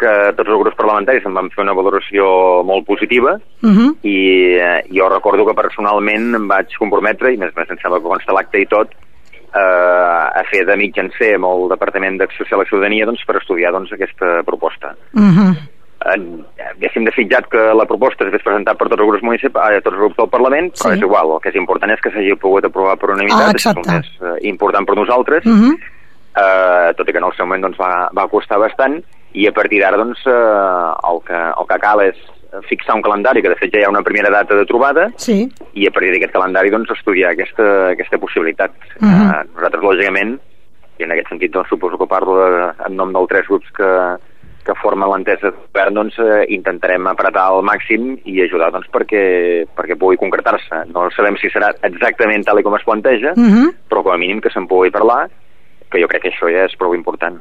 que 0.00 0.14
tots 0.38 0.48
els 0.48 0.58
grups 0.64 0.76
parlamentaris 0.80 1.26
en 1.28 1.34
van 1.36 1.50
fer 1.54 1.62
una 1.62 1.76
valoració 1.78 2.24
molt 2.64 2.86
positiva 2.86 3.36
Uh 3.62 3.70
-huh. 3.70 3.90
i 4.02 4.56
eh, 4.58 4.82
jo 4.90 5.08
recordo 5.08 5.46
que 5.46 5.54
personalment 5.54 6.34
em 6.34 6.48
vaig 6.48 6.66
comprometre, 6.78 7.32
i 7.32 7.36
més 7.36 7.54
més 7.54 7.70
em 7.70 7.78
sembla 7.78 8.00
que 8.00 8.08
consta 8.08 8.32
l'acte 8.32 8.58
i 8.58 8.66
tot, 8.66 8.88
eh, 9.54 10.40
a 10.40 10.42
fer 10.50 10.64
de 10.66 10.76
mitjancer 10.76 11.34
amb 11.36 11.44
el 11.44 11.68
Departament 11.68 12.18
d'Acció 12.18 12.44
Social 12.44 12.62
i 12.62 12.68
Ciutadania 12.68 13.06
doncs, 13.06 13.24
per 13.26 13.36
estudiar 13.36 13.72
doncs, 13.72 13.92
aquesta 13.92 14.42
proposta. 14.44 14.96
Uh 15.14 15.22
-huh. 15.22 15.56
Eh, 16.02 16.68
haguéssim 16.72 17.04
desitjat 17.04 17.46
que 17.52 17.62
la 17.74 17.84
proposta 17.86 18.24
s'hagués 18.24 18.42
presentat 18.42 18.76
per 18.78 18.88
tots 18.88 19.00
els 19.00 19.08
grups 19.10 19.22
municip 19.22 19.56
eh, 19.56 19.80
tots 19.80 19.94
els 19.94 20.00
grups 20.02 20.16
del 20.16 20.28
Parlament, 20.28 20.72
però 20.72 20.90
Sí. 20.90 20.98
és 20.98 21.02
igual, 21.02 21.30
el 21.36 21.40
que 21.40 21.48
és 21.50 21.54
important 21.56 21.90
és 21.92 22.00
que 22.00 22.10
s'hagi 22.10 22.34
pogut 22.36 22.64
aprovar 22.64 22.96
per 22.98 23.10
unanimitat, 23.10 23.48
Ah, 23.48 23.54
és 23.54 23.66
el 23.66 23.82
més 23.86 24.08
eh, 24.20 24.48
important 24.48 24.86
per 24.86 24.96
nosaltres, 24.96 25.44
Uh 25.46 25.52
-huh. 25.52 25.74
eh, 26.36 26.94
tot 26.96 27.08
i 27.08 27.12
que 27.12 27.18
en 27.18 27.24
el 27.24 27.32
seu 27.36 27.46
moment 27.46 27.62
doncs, 27.62 27.78
va, 27.78 28.08
va 28.14 28.28
costar 28.28 28.58
bastant, 28.58 29.02
i 29.34 29.46
a 29.46 29.52
partir 29.52 29.80
d'ara 29.80 29.96
doncs, 29.96 30.18
eh, 30.26 30.30
el, 30.30 31.18
que, 31.26 31.34
el 31.34 31.66
que 31.68 31.78
cal 31.78 32.00
és 32.00 32.16
fixar 32.68 32.94
un 32.96 33.02
calendari, 33.02 33.40
que 33.40 33.48
de 33.48 33.56
fet 33.56 33.72
ja 33.72 33.80
hi 33.80 33.84
ha 33.84 33.88
una 33.88 34.02
primera 34.02 34.28
data 34.30 34.54
de 34.54 34.66
trobada, 34.66 35.10
Sí. 35.16 35.48
i 35.72 35.86
a 35.86 35.90
partir 35.90 36.10
d'aquest 36.12 36.32
calendari 36.32 36.68
doncs, 36.70 36.90
estudiar 36.90 37.30
aquesta, 37.32 37.88
aquesta 37.90 38.18
possibilitat. 38.18 38.72
Mhm. 39.00 39.30
eh, 39.30 39.44
nosaltres, 39.54 39.82
lògicament, 39.82 40.38
i 40.98 41.02
en 41.04 41.10
aquest 41.12 41.28
sentit 41.30 41.50
doncs, 41.52 41.68
suposo 41.68 41.96
que 41.96 42.06
parlo 42.06 42.36
de, 42.44 42.72
en 42.86 42.96
nom 42.96 43.10
dels 43.12 43.28
tres 43.28 43.46
grups 43.48 43.70
que, 43.72 44.16
que 44.64 44.74
formen 44.78 45.10
l'entesa 45.10 45.50
de 45.50 45.56
govern, 45.56 45.94
doncs, 45.94 46.18
eh, 46.18 46.44
intentarem 46.54 47.06
apretar 47.10 47.48
al 47.50 47.62
màxim 47.66 48.16
i 48.24 48.40
ajudar 48.44 48.70
doncs, 48.74 48.88
perquè, 48.94 49.22
perquè 49.76 49.96
pugui 49.98 50.20
concretar-se. 50.20 50.84
No 50.94 51.08
sabem 51.16 51.36
si 51.40 51.50
serà 51.50 51.72
exactament 51.82 52.46
tal 52.46 52.62
com 52.62 52.76
es 52.76 52.84
planteja, 52.84 53.32
Uh 53.36 53.48
-huh. 53.48 53.74
però 53.90 54.02
com 54.02 54.12
a 54.12 54.18
mínim 54.18 54.40
que 54.40 54.50
se'n 54.50 54.66
pugui 54.66 54.90
parlar, 54.90 55.28
que 55.90 56.00
jo 56.00 56.08
crec 56.08 56.22
que 56.22 56.30
això 56.30 56.50
ja 56.50 56.64
és 56.64 56.76
prou 56.76 56.94
important. 56.94 57.40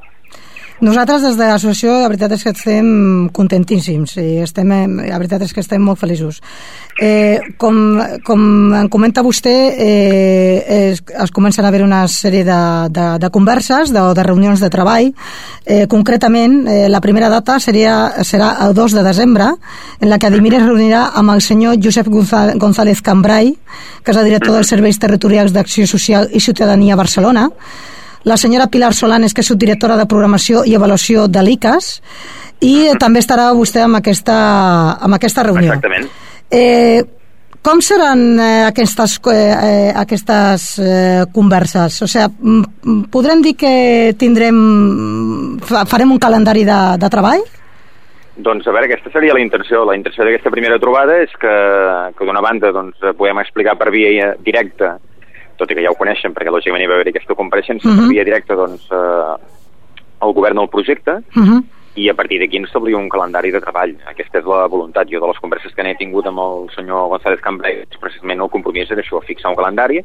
Nosaltres 0.82 1.22
des 1.22 1.36
de 1.38 1.46
l'associació 1.46 1.92
la 2.02 2.08
veritat 2.10 2.32
és 2.34 2.42
que 2.42 2.52
estem 2.56 2.88
contentíssims 3.38 4.16
i 4.18 4.40
estem, 4.42 4.72
la 5.06 5.20
veritat 5.22 5.44
és 5.46 5.52
que 5.54 5.62
estem 5.62 5.84
molt 5.86 6.00
feliços. 6.02 6.40
Eh, 6.98 7.38
com, 7.62 8.00
com 8.26 8.42
en 8.80 8.90
comenta 8.90 9.22
vostè, 9.22 9.54
eh, 9.78 10.90
es, 10.90 11.04
es 11.06 11.32
comencen 11.36 11.66
a 11.66 11.70
haver 11.70 11.84
una 11.86 12.00
sèrie 12.10 12.42
de, 12.48 12.58
de, 12.98 13.06
de 13.22 13.30
converses, 13.30 13.94
de, 13.94 14.02
de 14.18 14.26
reunions 14.26 14.60
de 14.60 14.72
treball. 14.74 15.12
Eh, 15.66 15.86
concretament, 15.86 16.64
eh, 16.66 16.90
la 16.90 17.00
primera 17.06 17.30
data 17.30 17.60
seria, 17.62 17.96
serà 18.26 18.56
el 18.66 18.74
2 18.74 18.98
de 18.98 19.06
desembre, 19.06 19.52
en 20.02 20.10
la 20.10 20.18
que 20.18 20.32
Adimir 20.34 20.56
es 20.58 20.66
reunirà 20.66 21.12
amb 21.14 21.36
el 21.38 21.46
senyor 21.46 21.78
Josep 21.78 22.10
Gonzá- 22.10 22.58
González 22.58 23.04
Cambrai, 23.06 23.54
que 24.04 24.12
és 24.12 24.18
el 24.18 24.26
director 24.34 24.58
dels 24.58 24.74
Serveis 24.74 24.98
Territorials 24.98 25.54
d'Acció 25.54 25.86
Social 25.86 26.26
i 26.34 26.42
Ciutadania 26.42 26.98
a 26.98 27.02
Barcelona, 27.06 27.52
la 28.24 28.38
senyora 28.38 28.68
Pilar 28.68 28.94
Solanes, 28.94 29.34
que 29.34 29.42
és 29.42 29.48
subdirectora 29.50 29.98
de 29.98 30.06
programació 30.10 30.66
i 30.66 30.76
avaluació 30.78 31.28
de 31.28 31.42
l'ICAS, 31.44 31.96
i 32.62 32.76
eh, 32.92 32.98
també 33.02 33.20
estarà 33.24 33.50
vostè 33.58 33.82
amb 33.86 33.98
aquesta, 33.98 34.36
amb 35.02 35.18
aquesta 35.18 35.44
reunió. 35.48 35.74
Exactament. 35.74 36.08
Eh, 36.52 37.02
com 37.62 37.82
seran 37.86 38.40
eh, 38.42 38.66
aquestes, 38.66 39.20
eh, 39.30 39.94
aquestes 39.96 40.68
eh, 40.82 41.24
converses? 41.34 42.00
O 42.02 42.08
sigui, 42.10 42.28
mm, 42.42 43.02
podrem 43.14 43.42
dir 43.46 43.56
que 43.58 44.14
tindrem, 44.18 45.58
fa- 45.62 45.86
farem 45.86 46.12
un 46.12 46.20
calendari 46.22 46.64
de, 46.66 46.80
de 47.02 47.10
treball? 47.10 47.44
Doncs 48.42 48.66
a 48.66 48.72
veure, 48.74 48.88
aquesta 48.88 49.12
seria 49.14 49.34
la 49.36 49.42
intenció. 49.44 49.84
La 49.86 49.94
intenció 49.98 50.26
d'aquesta 50.26 50.50
primera 50.54 50.80
trobada 50.82 51.20
és 51.22 51.34
que, 51.38 51.54
que 52.18 52.26
d'una 52.26 52.42
banda 52.42 52.72
doncs, 52.74 52.98
podem 53.18 53.42
explicar 53.44 53.76
per 53.78 53.92
via 53.94 54.32
directa, 54.42 54.96
tot 55.58 55.72
i 55.72 55.76
que 55.76 55.84
ja 55.84 55.92
ho 55.92 55.96
coneixen, 55.98 56.34
perquè 56.34 56.52
lògicament 56.52 56.84
hi 56.84 56.88
va 56.88 56.96
haver 56.96 57.10
aquesta 57.10 57.36
compareixença, 57.36 57.88
Mhm. 57.88 58.00
per 58.00 58.10
via 58.10 58.24
directa 58.24 58.56
doncs, 58.56 58.88
eh, 58.92 59.36
el 60.22 60.34
govern 60.34 60.58
del 60.58 60.70
projecte, 60.70 61.12
Uh 61.36 61.44
-huh. 61.44 61.64
i 61.96 62.10
a 62.10 62.14
partir 62.14 62.40
d'aquí 62.40 62.58
establir 62.64 62.96
un 62.96 63.10
calendari 63.10 63.52
de 63.52 63.60
treball. 63.60 63.96
Aquesta 64.08 64.40
és 64.40 64.46
la 64.46 64.66
voluntat. 64.68 65.08
Jo 65.12 65.20
de 65.20 65.28
les 65.28 65.40
converses 65.40 65.74
que 65.76 65.84
n'he 65.84 65.96
tingut 65.96 66.26
amb 66.26 66.40
el 66.40 66.70
senyor 66.76 67.10
González 67.10 67.42
Cambrai, 67.42 67.86
precisament 68.00 68.40
el 68.40 68.50
compromís 68.50 68.90
era 68.92 69.02
això, 69.02 69.22
fixar 69.26 69.52
un 69.52 69.58
calendari 69.58 70.00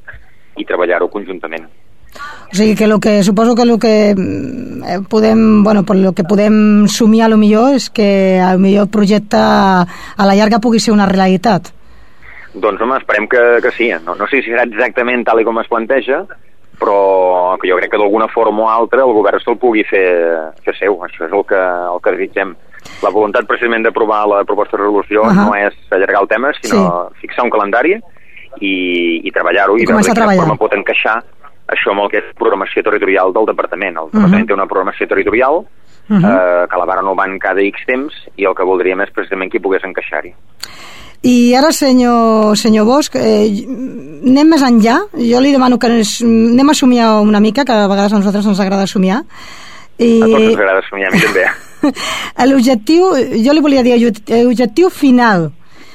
i 0.57 0.65
treballar-ho 0.65 1.09
conjuntament. 1.09 1.67
O 2.51 2.55
sigui 2.55 2.75
que 2.75 2.87
lo 2.87 2.99
que 2.99 3.23
suposo 3.23 3.55
que 3.55 3.65
lo 3.65 3.79
que 3.79 4.11
eh, 4.11 5.01
podem, 5.09 5.63
bueno, 5.63 5.85
per 5.85 5.97
lo 5.97 6.13
que 6.13 6.25
podem 6.25 6.87
somiar 6.89 7.27
a 7.27 7.29
lo 7.29 7.37
millor 7.37 7.75
és 7.75 7.91
que 7.91 8.41
lo 8.41 8.59
millor 8.59 8.85
el 8.85 8.89
projecte 8.91 9.37
a 9.37 9.87
la 10.17 10.35
llarga 10.35 10.61
pugui 10.61 10.81
ser 10.81 10.95
una 10.95 11.07
realitat. 11.07 11.69
Doncs 12.57 12.81
home, 12.81 12.97
esperem 12.99 13.27
que, 13.29 13.41
que 13.63 13.71
sí. 13.77 13.91
No, 14.05 14.15
no 14.17 14.27
sé 14.31 14.41
si 14.43 14.51
serà 14.51 14.65
exactament 14.65 15.25
tal 15.27 15.43
com 15.45 15.59
es 15.61 15.69
planteja, 15.69 16.23
però 16.81 17.57
que 17.61 17.69
jo 17.71 17.77
crec 17.79 17.91
que 17.93 18.01
d'alguna 18.01 18.29
forma 18.33 18.65
o 18.65 18.69
altra 18.71 19.05
el 19.05 19.13
govern 19.17 19.41
se'l 19.45 19.59
pugui 19.61 19.85
fer, 19.89 20.07
fer 20.65 20.75
seu. 20.79 20.99
Això 21.05 21.25
és 21.29 21.33
el 21.33 21.45
que, 21.49 21.61
el 21.93 22.01
que 22.05 22.15
desitgem. 22.17 22.55
La 23.03 23.11
voluntat 23.11 23.47
precisament 23.49 23.83
d'aprovar 23.85 24.23
la 24.31 24.43
proposta 24.49 24.77
de 24.77 24.83
resolució 24.85 25.25
Ahà. 25.27 25.47
no 25.49 25.55
és 25.59 25.75
allargar 25.91 26.23
el 26.23 26.29
tema, 26.29 26.53
sinó 26.61 27.09
fixar 27.21 27.45
un 27.45 27.51
calendari 27.51 27.97
i, 28.61 28.75
i 29.27 29.33
treballar-ho 29.35 29.77
I 29.77 29.83
i, 29.83 29.87
veure 29.87 30.01
de 30.03 30.07
quina 30.07 30.15
treballar. 30.21 30.45
forma 30.45 30.57
pot 30.61 30.77
encaixar 30.79 31.17
això 31.75 31.91
amb 31.91 32.05
el 32.05 32.11
que 32.13 32.21
és 32.23 32.29
programació 32.39 32.85
territorial 32.87 33.33
del 33.35 33.49
departament. 33.51 33.97
El 33.99 34.13
departament 34.13 34.47
té 34.47 34.55
una 34.55 34.69
programació 34.71 35.09
territorial 35.11 35.65
Mhm. 36.09 36.23
eh, 36.25 36.67
que 36.71 36.79
la 36.79 36.85
va 36.87 36.95
renovant 37.01 37.33
cada 37.43 37.61
X 37.67 37.83
temps 37.85 38.15
i 38.37 38.45
el 38.47 38.55
que 38.55 38.63
voldríem 38.63 39.01
és 39.03 39.11
precisament 39.11 39.51
que 39.51 39.59
hi 39.59 39.61
pogués 39.65 39.83
encaixar-hi. 39.83 40.31
I 41.23 41.55
ara, 41.55 41.73
senyor, 41.73 42.57
senyor 42.57 42.87
Bosch, 42.87 43.17
eh, 43.17 43.67
anem 44.27 44.51
més 44.53 44.63
enllà. 44.63 44.99
Jo 45.17 45.41
li 45.41 45.53
demano 45.53 45.79
que 45.79 45.89
ens, 45.91 46.21
anem 46.23 46.71
a 46.71 46.75
somiar 46.75 47.21
una 47.21 47.41
mica, 47.41 47.65
que 47.65 47.73
a 47.73 47.89
vegades 47.89 48.13
a 48.13 48.19
nosaltres 48.19 48.47
ens 48.47 48.61
agrada 48.61 48.87
somiar. 48.87 49.23
I... 49.99 50.21
A 50.23 50.27
tots 50.27 50.43
ens 50.43 50.59
agrada 50.59 50.83
somiar, 50.89 51.11
a 51.11 51.17
mi 51.17 51.23
també. 51.25 51.47
L'objectiu, 52.51 53.11
jo 53.45 53.53
li 53.53 53.65
volia 53.65 53.83
dir, 53.83 53.97
l'objectiu 53.99 54.91
final, 54.91 55.51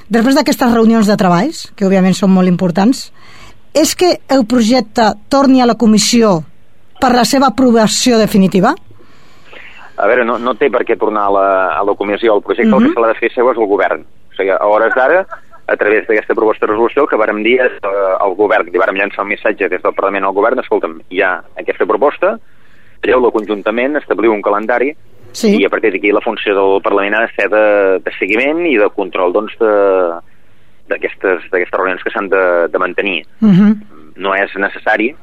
després 0.09 0.35
d'aquestes 0.35 0.73
reunions 0.73 1.07
de 1.07 1.17
treballs, 1.17 1.67
que 1.75 1.85
òbviament 1.85 2.15
són 2.17 2.33
molt 2.33 2.49
importants, 2.49 3.11
és 3.73 3.95
que 3.95 4.17
el 4.27 4.45
projecte 4.45 5.13
torni 5.29 5.61
a 5.61 5.67
la 5.69 5.77
comissió 5.79 6.41
per 6.99 7.13
la 7.15 7.23
seva 7.25 7.47
aprovació 7.53 8.17
definitiva? 8.19 8.73
A 9.97 10.07
veure, 10.09 10.25
no, 10.25 10.37
no 10.41 10.55
té 10.57 10.69
per 10.73 10.83
què 10.87 10.97
tornar 10.97 11.27
a 11.29 11.31
la, 11.31 11.47
a 11.77 11.83
la 11.85 11.95
comissió. 11.95 12.35
El 12.35 12.41
projecte 12.41 12.71
Mhm. 12.71 12.81
el 12.81 12.87
que 12.89 12.93
se 12.93 12.99
l'ha 13.01 13.13
de 13.13 13.19
fer 13.19 13.31
seu 13.33 13.51
és 13.51 13.57
el 13.57 13.67
govern. 13.67 14.03
Sigui, 14.41 14.51
a 14.57 14.65
hores 14.67 14.93
d'ara, 14.97 15.21
a 15.71 15.75
través 15.77 16.07
d'aquesta 16.07 16.33
proposta 16.35 16.65
de 16.65 16.73
resolució, 16.73 17.05
que 17.07 17.15
vàrem 17.21 17.43
dir 17.45 17.59
és 17.61 17.77
eh, 17.85 18.15
al 18.19 18.33
govern, 18.35 18.67
li 18.73 18.81
vàrem 18.81 18.97
llançar 18.97 19.23
un 19.23 19.29
missatge 19.29 19.69
des 19.69 19.81
del 19.81 19.93
Parlament 19.93 20.25
al 20.27 20.33
govern, 20.35 20.59
escolta'm, 20.59 20.97
hi 21.13 21.21
ha 21.21 21.37
aquesta 21.61 21.85
proposta, 21.87 22.33
treu-la 23.01 23.31
conjuntament, 23.31 23.95
establir 24.01 24.29
un 24.33 24.41
calendari, 24.41 24.91
Sí. 25.31 25.53
i 25.61 25.63
a 25.63 25.69
partir 25.71 25.93
d'aquí 25.93 26.09
la 26.11 26.19
funció 26.19 26.51
del 26.53 26.81
Parlament 26.83 27.15
ha 27.15 27.21
de 27.21 27.29
ser 27.37 27.45
de, 27.47 27.99
de 28.03 28.11
seguiment 28.19 28.65
i 28.67 28.75
de 28.75 28.89
control 28.91 29.31
doncs, 29.31 29.53
de- 29.61 30.19
d'aquestes 30.91 31.45
d'aquestes 31.51 31.77
reunions 31.79 32.03
que 32.03 32.11
s'han 32.11 32.27
de, 32.27 32.67
de 32.67 32.77
mantenir. 32.81 33.21
Uh 33.41 33.47
-huh. 33.47 33.75
No 34.17 34.35
és 34.35 34.51
necessari 34.59 35.15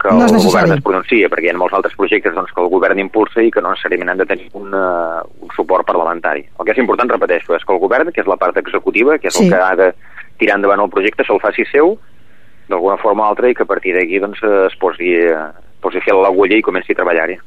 que 0.00 0.08
No 0.08 0.24
el 0.26 0.32
necessari. 0.32 0.50
govern 0.50 0.72
es 0.78 0.82
pronunciï, 0.84 1.28
perquè 1.28 1.44
hi 1.46 1.50
ha 1.52 1.58
molts 1.58 1.74
altres 1.76 1.94
projectes 1.94 2.34
doncs, 2.34 2.52
que 2.52 2.60
el 2.62 2.68
govern 2.72 2.98
impulsa 2.98 3.42
i 3.42 3.50
que 3.50 3.60
no 3.60 3.70
necessàriament 3.74 4.10
han 4.10 4.18
de 4.18 4.26
tenir 4.26 4.48
una, 4.54 5.22
un 5.40 5.48
suport 5.56 5.86
parlamentari. 5.86 6.46
El 6.58 6.64
que 6.64 6.72
és 6.72 6.78
important, 6.78 7.10
repeteixo, 7.10 7.54
és 7.54 7.64
que 7.64 7.72
el 7.72 7.78
govern, 7.82 8.10
que 8.12 8.20
és 8.20 8.26
la 8.26 8.36
part 8.36 8.56
executiva, 8.56 9.18
que 9.18 9.28
és 9.28 9.34
Sí. 9.34 9.44
el 9.44 9.50
que 9.52 9.60
ha 9.60 9.76
de 9.76 9.92
tirar 10.38 10.56
endavant 10.56 10.80
el 10.80 10.90
projecte, 10.90 11.24
se'l 11.24 11.40
faci 11.40 11.64
seu, 11.70 11.98
d'alguna 12.68 12.96
forma 12.96 13.24
o 13.24 13.26
altra, 13.30 13.48
i 13.50 13.54
que 13.54 13.62
a 13.64 13.66
partir 13.66 13.94
d'aquí 13.94 14.18
doncs, 14.18 14.42
es 14.42 14.76
posi, 14.78 15.12
eh, 15.12 15.36
posi 15.80 16.00
fil 16.00 16.16
a 16.16 16.22
l'agulla 16.22 16.56
i 16.56 16.62
comenci 16.62 16.92
a 16.92 16.96
treballar-hi. 16.96 17.38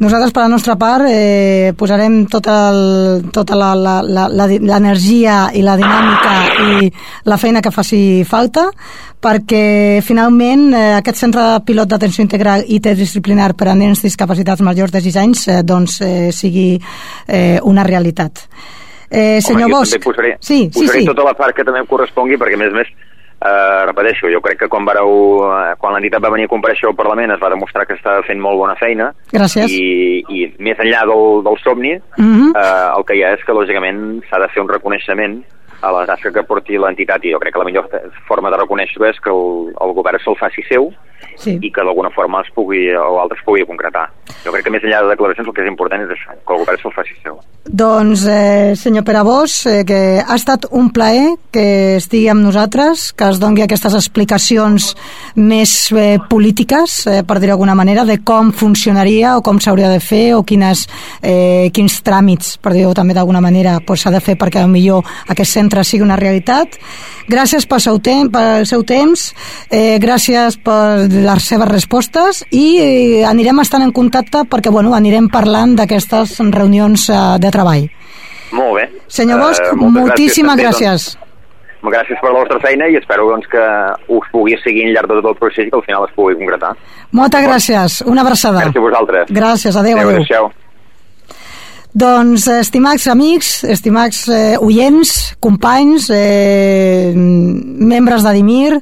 Nosaltres, 0.00 0.32
per 0.32 0.42
la 0.46 0.48
nostra 0.48 0.76
part, 0.80 1.04
eh, 1.12 1.74
posarem 1.76 2.22
tota, 2.32 2.72
tota 3.36 3.56
l'energia 3.60 5.34
i 5.52 5.60
la 5.60 5.76
dinàmica 5.76 6.32
i 6.64 6.88
la 7.28 7.36
feina 7.36 7.60
que 7.60 7.70
faci 7.74 8.24
falta 8.24 8.70
perquè 9.20 10.00
finalment 10.00 10.72
eh, 10.72 10.96
aquest 10.96 11.20
centre 11.20 11.44
pilot 11.68 11.92
d'atenció 11.92 12.24
integral 12.24 12.64
i 12.64 12.78
interdisciplinar 12.78 13.52
per 13.52 13.68
a 13.68 13.76
nens 13.76 14.00
discapacitats 14.00 14.64
majors 14.64 14.96
de 14.96 15.04
6 15.04 15.20
anys 15.20 15.44
eh, 15.48 15.60
doncs, 15.68 16.00
eh, 16.00 16.32
sigui 16.32 16.80
eh, 17.28 17.60
una 17.60 17.84
realitat. 17.84 18.46
Eh, 19.10 19.42
senyor 19.44 19.68
Home, 19.68 19.74
jo 19.74 19.78
Bosch, 19.82 20.00
posaré, 20.00 20.38
sí, 20.40 20.70
sí, 20.72 20.80
posaré 20.80 21.00
sí. 21.04 21.06
tota 21.12 21.28
la 21.28 21.36
part 21.36 21.52
que 21.52 21.64
també 21.66 21.84
em 21.84 21.88
correspongui, 21.90 22.40
perquè 22.40 22.56
a 22.56 22.62
més 22.64 22.72
a 22.72 22.80
més, 22.80 22.88
eh, 23.44 23.84
repeteixo, 23.86 24.28
jo 24.32 24.40
crec 24.40 24.58
que 24.60 24.68
quan, 24.68 24.84
vareu, 24.84 25.44
eh, 25.48 25.74
quan 25.78 25.94
l'entitat 25.94 26.22
va 26.22 26.30
venir 26.30 26.44
a 26.44 26.52
compareixer 26.52 26.88
al 26.88 26.94
Parlament 26.96 27.32
es 27.32 27.40
va 27.40 27.48
demostrar 27.50 27.86
que 27.86 27.94
estava 27.94 28.22
fent 28.22 28.40
molt 28.40 28.58
bona 28.58 28.76
feina 28.76 29.12
Gràcies. 29.32 29.70
i, 29.70 30.24
i 30.28 30.54
més 30.58 30.78
enllà 30.78 31.06
del, 31.08 31.42
del 31.44 31.58
somni, 31.64 31.94
Mhm. 32.18 32.52
eh, 32.56 32.88
el 32.96 33.04
que 33.04 33.16
hi 33.16 33.22
ha 33.24 33.32
és 33.34 33.44
que 33.44 33.52
lògicament 33.52 34.22
s'ha 34.28 34.38
de 34.40 34.48
fer 34.48 34.62
un 34.62 34.68
reconeixement 34.68 35.42
a 35.80 35.92
la 35.92 36.06
tasca 36.06 36.32
que 36.32 36.46
porti 36.48 36.78
l'entitat 36.78 37.24
i 37.24 37.32
jo 37.34 37.40
crec 37.42 37.54
que 37.54 37.62
la 37.62 37.68
millor 37.68 37.88
forma 38.28 38.50
de 38.50 38.60
reconèixer-ho 38.60 39.06
és 39.08 39.20
que 39.20 39.32
el, 39.32 39.72
el 39.80 39.94
govern 39.96 40.20
se'l 40.24 40.38
faci 40.40 40.66
seu 40.68 40.92
Sí. 41.40 41.56
i 41.60 41.70
que 41.72 41.84
d'alguna 41.84 42.10
forma 42.10 42.42
es 42.44 42.50
pugui, 42.52 42.90
o 42.96 43.20
altres 43.20 43.40
pugui 43.46 43.64
concretar. 43.64 44.10
Jo 44.44 44.52
crec 44.52 44.66
que 44.66 44.72
més 44.72 44.82
enllà 44.84 45.00
de 45.04 45.12
declaracions 45.14 45.48
el 45.48 45.54
que 45.56 45.62
és 45.64 45.70
important 45.70 46.02
és 46.04 46.10
això, 46.12 46.34
que 46.36 46.52
el 46.52 46.60
govern 46.60 46.80
se'l 46.82 46.92
faci 46.96 47.14
seu. 47.22 47.38
Doncs, 47.64 48.26
eh, 48.28 48.72
senyor 48.76 49.04
Pere 49.04 49.22
Bosch, 49.24 49.66
eh, 49.66 49.84
que 49.86 50.20
ha 50.20 50.34
estat 50.34 50.66
un 50.70 50.90
plaer 50.92 51.36
que 51.52 51.96
estigui 51.96 52.28
amb 52.28 52.44
nosaltres, 52.44 53.12
que 53.12 53.28
es 53.30 53.40
doni 53.40 53.62
aquestes 53.62 53.94
explicacions 53.94 54.96
més 55.36 55.92
eh, 55.92 56.18
polítiques, 56.28 57.06
eh, 57.06 57.22
per 57.24 57.38
dir 57.38 57.48
d'alguna 57.48 57.74
manera, 57.74 58.04
de 58.04 58.18
com 58.24 58.52
funcionaria 58.52 59.36
o 59.38 59.42
com 59.42 59.60
s'hauria 59.60 59.88
de 59.88 60.00
fer 60.00 60.34
o 60.36 60.42
quines, 60.42 60.88
eh, 61.22 61.70
quins 61.72 62.00
tràmits, 62.04 62.58
per 62.60 62.74
dir-ho 62.76 62.92
també 62.92 63.14
d'alguna 63.14 63.40
manera, 63.40 63.78
pues, 63.86 64.02
s'ha 64.02 64.10
de 64.10 64.20
fer 64.20 64.36
perquè 64.36 64.66
millor 64.66 65.04
aquest 65.28 65.52
centre 65.52 65.69
sigui 65.84 66.02
una 66.04 66.16
realitat. 66.16 66.76
Gràcies 67.30 67.66
pel 67.66 67.80
seu, 67.80 67.98
temps, 68.02 68.30
pel 68.34 68.66
seu 68.66 68.82
temps, 68.82 69.34
eh, 69.70 69.98
gràcies 70.02 70.58
per 70.62 71.06
les 71.10 71.46
seves 71.46 71.68
respostes 71.70 72.44
i 72.50 72.66
eh, 72.82 73.24
anirem 73.28 73.62
estant 73.62 73.82
en 73.86 73.92
contacte 73.92 74.44
perquè 74.50 74.70
bueno, 74.74 74.94
anirem 74.94 75.30
parlant 75.30 75.76
d'aquestes 75.78 76.38
reunions 76.50 77.08
eh, 77.08 77.22
de 77.38 77.50
treball. 77.50 77.88
Molt 78.52 78.80
bé. 78.80 78.88
Senyor 79.06 79.38
Bosch, 79.38 79.60
Eh, 79.62 79.74
moltes 79.76 80.02
moltíssimes 80.02 80.56
també, 80.56 80.64
gràcies. 80.66 81.10
Doncs, 81.80 81.94
gràcies 81.94 82.18
per 82.20 82.32
la 82.32 82.38
vostra 82.40 82.58
feina 82.60 82.88
i 82.88 82.96
espero 82.98 83.28
doncs, 83.30 83.46
que 83.48 83.66
us 84.08 84.26
pugui 84.32 84.56
seguir 84.64 84.88
al 84.88 84.96
llarg 84.98 85.08
de 85.08 85.20
tot 85.20 85.30
el 85.32 85.38
procés 85.38 85.66
i 85.66 85.70
que 85.70 85.78
al 85.78 85.86
final 85.86 86.04
es 86.08 86.16
pugui 86.16 86.34
concretar. 86.34 86.74
Moltes 87.12 87.46
gràcies. 87.46 88.00
Una 88.06 88.26
abraçada. 88.26 88.66
Gràcies 88.66 88.82
a 88.82 88.88
vosaltres. 88.88 89.30
Gràcies, 89.30 89.76
adéu, 89.76 89.98
adéu. 89.98 90.20
adéu. 90.20 90.50
Doncs, 91.92 92.46
eh, 92.46 92.60
estimats 92.60 93.06
amics, 93.10 93.64
estimats 93.64 94.28
eh, 94.28 94.56
oients, 94.62 95.34
companys, 95.42 96.06
eh, 96.14 97.12
membres 97.16 98.22
d'Adimir, 98.22 98.78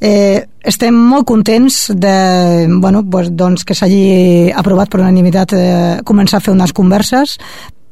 eh, 0.00 0.46
estem 0.62 0.94
molt 0.94 1.26
contents 1.26 1.90
de, 1.90 2.68
bueno, 2.78 3.02
pues, 3.02 3.32
doncs, 3.34 3.64
que 3.64 3.74
s'hagi 3.74 4.52
aprovat 4.54 4.88
per 4.88 5.00
unanimitat 5.00 5.52
eh, 5.58 6.00
començar 6.04 6.38
a 6.38 6.44
fer 6.44 6.54
unes 6.54 6.72
converses 6.72 7.38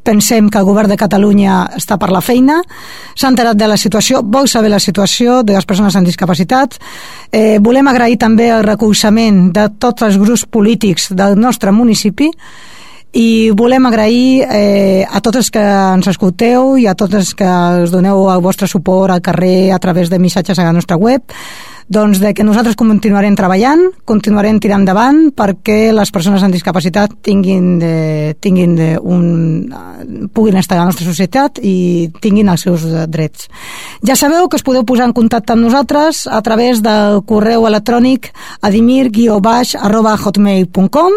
pensem 0.03 0.49
que 0.49 0.59
el 0.59 0.65
govern 0.65 0.89
de 0.89 0.97
Catalunya 0.97 1.67
està 1.77 1.99
per 2.01 2.09
la 2.11 2.23
feina, 2.25 2.61
s'ha 3.15 3.29
enterat 3.29 3.59
de 3.59 3.69
la 3.69 3.77
situació, 3.77 4.23
vol 4.25 4.49
saber 4.49 4.71
la 4.73 4.81
situació 4.81 5.43
de 5.45 5.55
les 5.55 5.67
persones 5.69 5.97
amb 5.97 6.09
discapacitat. 6.09 6.79
Eh, 7.31 7.59
volem 7.61 7.87
agrair 7.91 8.17
també 8.19 8.49
el 8.51 8.65
recolzament 8.65 9.51
de 9.53 9.69
tots 9.79 10.07
els 10.09 10.17
grups 10.19 10.47
polítics 10.47 11.11
del 11.13 11.39
nostre 11.39 11.73
municipi 11.73 12.31
i 13.13 13.51
volem 13.57 13.87
agrair 13.87 14.47
eh, 14.47 15.03
a 15.03 15.21
tots 15.21 15.41
els 15.41 15.51
que 15.51 15.63
ens 15.63 16.07
escolteu 16.13 16.77
i 16.79 16.87
a 16.87 16.95
tots 16.95 17.17
els 17.19 17.33
que 17.35 17.49
us 17.83 17.91
doneu 17.91 18.29
el 18.31 18.43
vostre 18.45 18.69
suport 18.71 19.15
al 19.15 19.23
carrer 19.25 19.73
a 19.75 19.81
través 19.83 20.11
de 20.11 20.21
missatges 20.23 20.59
a 20.59 20.69
la 20.69 20.75
nostra 20.77 20.97
web 20.97 21.25
doncs 21.91 22.23
de 22.23 22.31
que 22.39 22.47
nosaltres 22.47 22.79
continuarem 22.79 23.35
treballant, 23.35 23.81
continuarem 24.07 24.63
tirant 24.63 24.79
endavant 24.81 25.35
perquè 25.35 25.91
les 25.93 26.11
persones 26.15 26.43
amb 26.47 26.55
discapacitat 26.55 27.11
tinguin, 27.27 27.83
de, 27.83 28.31
tinguin 28.41 28.77
de 28.79 28.99
un, 29.03 29.67
puguin 30.33 30.57
estar 30.61 30.77
a 30.79 30.83
la 30.85 30.89
nostra 30.89 31.05
societat 31.05 31.59
i 31.67 32.09
tinguin 32.23 32.49
els 32.49 32.61
seus 32.63 32.81
drets. 33.11 33.49
Ja 34.07 34.15
sabeu 34.17 34.49
que 34.49 34.57
us 34.57 34.63
podeu 34.67 34.85
posar 34.87 35.07
en 35.11 35.15
contacte 35.17 35.53
amb 35.53 35.63
nosaltres 35.67 36.27
a 36.31 36.43
través 36.47 36.83
del 36.85 37.23
correu 37.27 37.67
electrònic 37.67 38.33
adimir-hotmail.com 38.63 41.13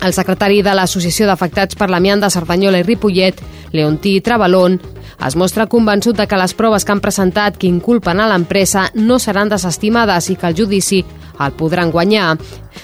El 0.00 0.14
secretari 0.14 0.62
de 0.62 0.72
l'Associació 0.72 1.26
d'Afectats 1.26 1.76
per 1.76 1.90
l'Amiant 1.90 2.22
de 2.22 2.30
Cerdanyola 2.30 2.78
i 2.80 2.86
Ripollet, 2.86 3.42
Leontí 3.74 4.20
Trabalón, 4.24 4.78
es 5.26 5.36
mostra 5.36 5.68
convençut 5.68 6.16
de 6.16 6.26
que 6.26 6.38
les 6.40 6.54
proves 6.56 6.84
que 6.84 6.94
han 6.94 7.02
presentat 7.04 7.58
que 7.60 7.68
inculpen 7.68 8.20
a 8.20 8.28
l'empresa 8.30 8.88
no 8.94 9.18
seran 9.20 9.52
desestimades 9.52 10.30
i 10.32 10.36
que 10.40 10.48
el 10.48 10.56
judici 10.56 11.04
el 11.40 11.52
podran 11.56 11.90
guanyar. 11.92 12.36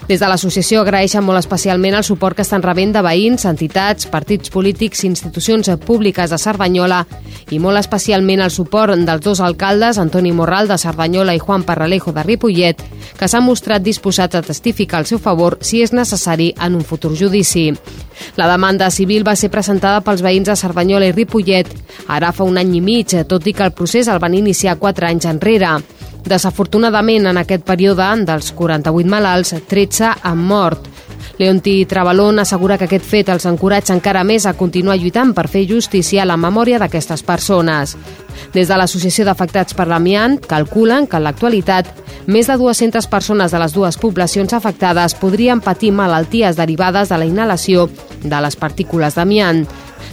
Des 0.09 0.21
de 0.21 0.29
l'associació 0.31 0.83
agraeixen 0.83 1.25
molt 1.25 1.41
especialment 1.41 1.97
el 1.99 2.05
suport 2.07 2.37
que 2.37 2.45
estan 2.47 2.63
rebent 2.63 2.93
de 2.95 3.03
veïns, 3.03 3.45
entitats, 3.49 4.07
partits 4.11 4.53
polítics 4.55 5.05
institucions 5.09 5.71
públiques 5.85 6.31
de 6.31 6.39
Cerdanyola 6.39 7.05
i 7.51 7.59
molt 7.63 7.79
especialment 7.81 8.43
el 8.45 8.53
suport 8.55 8.95
dels 8.97 9.25
dos 9.25 9.41
alcaldes, 9.41 9.99
Antoni 9.99 10.33
Morral 10.33 10.69
de 10.69 10.79
Cerdanyola 10.79 11.35
i 11.35 11.43
Juan 11.43 11.65
Parralejo 11.67 12.13
de 12.13 12.23
Ripollet, 12.23 12.83
que 13.19 13.29
s'han 13.29 13.47
mostrat 13.47 13.83
disposats 13.83 14.35
a 14.35 14.43
testificar 14.43 15.01
al 15.01 15.11
seu 15.11 15.19
favor 15.23 15.59
si 15.61 15.83
és 15.83 15.93
necessari 15.93 16.53
en 16.63 16.79
un 16.79 16.85
futur 16.85 17.15
judici. 17.17 17.73
La 18.37 18.49
demanda 18.49 18.91
civil 18.91 19.27
va 19.27 19.37
ser 19.37 19.51
presentada 19.51 20.03
pels 20.05 20.23
veïns 20.25 20.49
de 20.49 20.57
Cerdanyola 20.57 21.11
i 21.11 21.15
Ripollet 21.17 21.71
ara 22.09 22.33
fa 22.33 22.45
un 22.45 22.59
any 22.59 22.77
i 22.79 22.81
mig, 22.81 23.15
tot 23.29 23.47
i 23.47 23.55
que 23.57 23.65
el 23.67 23.75
procés 23.77 24.09
el 24.09 24.23
van 24.23 24.35
iniciar 24.35 24.79
quatre 24.79 25.09
anys 25.09 25.27
enrere. 25.31 25.77
Desafortunadament, 26.27 27.29
en 27.31 27.39
aquest 27.39 27.63
període, 27.63 28.07
dels 28.27 28.51
48 28.53 29.11
malalts, 29.11 29.55
13 29.71 30.13
han 30.23 30.39
mort. 30.39 30.89
Leonti 31.39 31.85
Trabalón 31.87 32.39
assegura 32.41 32.79
que 32.79 32.87
aquest 32.89 33.05
fet 33.05 33.29
els 33.29 33.45
encoratja 33.47 33.95
encara 33.95 34.25
més 34.25 34.47
a 34.47 34.55
continuar 34.57 34.97
lluitant 34.97 35.35
per 35.37 35.47
fer 35.53 35.67
justícia 35.69 36.23
a 36.25 36.27
la 36.27 36.39
memòria 36.41 36.81
d'aquestes 36.81 37.23
persones. 37.23 37.95
Des 38.55 38.69
de 38.69 38.77
l'Associació 38.79 39.27
d'Afectats 39.29 39.77
per 39.77 39.87
l'Amiant 39.87 40.39
calculen 40.41 41.07
que 41.07 41.21
en 41.21 41.27
l'actualitat 41.27 41.93
més 42.27 42.49
de 42.49 42.57
200 42.59 43.07
persones 43.07 43.53
de 43.53 43.61
les 43.61 43.75
dues 43.77 43.99
poblacions 44.01 44.53
afectades 44.57 45.15
podrien 45.15 45.61
patir 45.61 45.93
malalties 45.93 46.57
derivades 46.57 47.13
de 47.13 47.19
la 47.21 47.29
inhalació 47.29 47.91
de 48.23 48.41
les 48.41 48.57
partícules 48.57 49.15
d'amiant. 49.15 49.67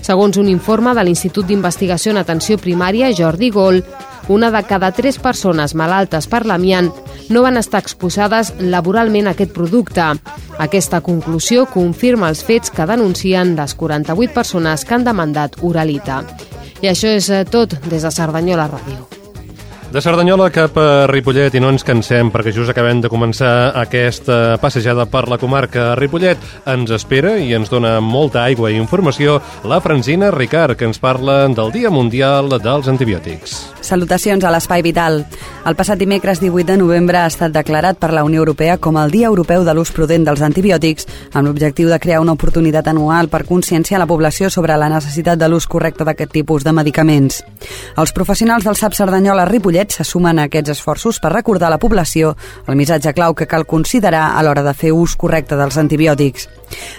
Segons 0.04 0.38
un 0.38 0.50
informe 0.52 0.94
de 0.94 1.04
l'Institut 1.08 1.48
d'Investigació 1.48 2.12
en 2.12 2.20
Atenció 2.20 2.60
Primària, 2.60 3.14
Jordi 3.16 3.50
Gol, 3.50 3.80
una 4.28 4.52
de 4.52 4.64
cada 4.64 4.92
tres 4.92 5.18
persones 5.20 5.76
malaltes 5.76 6.28
per 6.32 6.46
l'amiant 6.46 6.92
no 7.30 7.44
van 7.44 7.58
estar 7.58 7.82
exposades 7.84 8.54
laboralment 8.60 9.28
a 9.28 9.34
aquest 9.36 9.54
producte. 9.56 10.06
Aquesta 10.60 11.02
conclusió 11.02 11.66
confirma 11.66 12.30
els 12.30 12.44
fets 12.44 12.72
que 12.72 12.88
denuncien 12.90 13.56
les 13.58 13.76
48 13.76 14.34
persones 14.34 14.86
que 14.86 14.96
han 14.96 15.08
demandat 15.08 15.60
Uralita. 15.62 16.24
I 16.84 16.92
això 16.92 17.12
és 17.16 17.30
eh, 17.32 17.44
tot 17.48 17.80
des 17.90 18.04
de 18.04 18.12
Cerdanyola 18.12 18.70
Ràdio. 18.72 19.23
De 19.94 20.02
Cerdanyola 20.02 20.48
cap 20.50 20.74
a 20.82 21.06
Ripollet 21.06 21.54
i 21.54 21.60
no 21.62 21.68
ens 21.70 21.84
cansem 21.86 22.32
perquè 22.34 22.50
just 22.50 22.72
acabem 22.72 23.04
de 23.04 23.12
començar 23.14 23.76
aquesta 23.78 24.56
passejada 24.58 25.06
per 25.06 25.28
la 25.30 25.38
comarca. 25.38 25.92
Ripollet 26.00 26.42
ens 26.66 26.90
espera 26.98 27.36
i 27.38 27.54
ens 27.54 27.70
dona 27.70 28.00
molta 28.02 28.42
aigua 28.42 28.72
i 28.74 28.80
informació 28.82 29.38
la 29.70 29.78
Francina 29.86 30.32
Ricard, 30.34 30.80
que 30.80 30.90
ens 30.90 30.98
parla 30.98 31.44
del 31.46 31.70
Dia 31.76 31.94
Mundial 31.94 32.50
dels 32.58 32.90
Antibiòtics. 32.90 33.54
Salutacions 33.86 34.42
a 34.42 34.50
l'Espai 34.56 34.82
Vital. 34.82 35.28
El 35.68 35.78
passat 35.78 36.02
dimecres 36.02 36.42
18 36.42 36.72
de 36.72 36.80
novembre 36.82 37.20
ha 37.22 37.30
estat 37.30 37.54
declarat 37.54 38.00
per 38.02 38.10
la 38.16 38.24
Unió 38.26 38.42
Europea 38.42 38.80
com 38.82 38.98
el 38.98 39.14
Dia 39.14 39.30
Europeu 39.30 39.62
de 39.64 39.78
l'ús 39.78 39.94
prudent 39.94 40.26
dels 40.26 40.42
antibiòtics, 40.42 41.06
amb 41.34 41.46
l'objectiu 41.48 41.92
de 41.92 42.00
crear 42.02 42.24
una 42.24 42.34
oportunitat 42.34 42.90
anual 42.90 43.30
per 43.30 43.46
conscienciar 43.46 44.02
la 44.02 44.10
població 44.10 44.50
sobre 44.50 44.74
la 44.76 44.90
necessitat 44.90 45.38
de 45.38 45.52
l'ús 45.52 45.70
correcte 45.70 46.04
d'aquest 46.04 46.34
tipus 46.34 46.66
de 46.66 46.74
medicaments. 46.74 47.44
Els 47.96 48.12
professionals 48.18 48.66
del 48.66 48.80
SAP 48.80 48.98
Cerdanyola 48.98 49.46
Mollet 49.84 49.98
se 50.00 50.04
sumen 50.08 50.40
a 50.40 50.46
aquests 50.48 50.72
esforços 50.72 51.18
per 51.20 51.34
recordar 51.34 51.68
a 51.68 51.74
la 51.74 51.80
població 51.82 52.30
el 52.72 52.78
missatge 52.80 53.12
clau 53.18 53.34
que 53.36 53.50
cal 53.52 53.66
considerar 53.68 54.30
a 54.32 54.44
l'hora 54.46 54.64
de 54.64 54.72
fer 54.74 54.94
ús 54.96 55.18
correcte 55.20 55.58
dels 55.60 55.76
antibiòtics. 55.82 56.48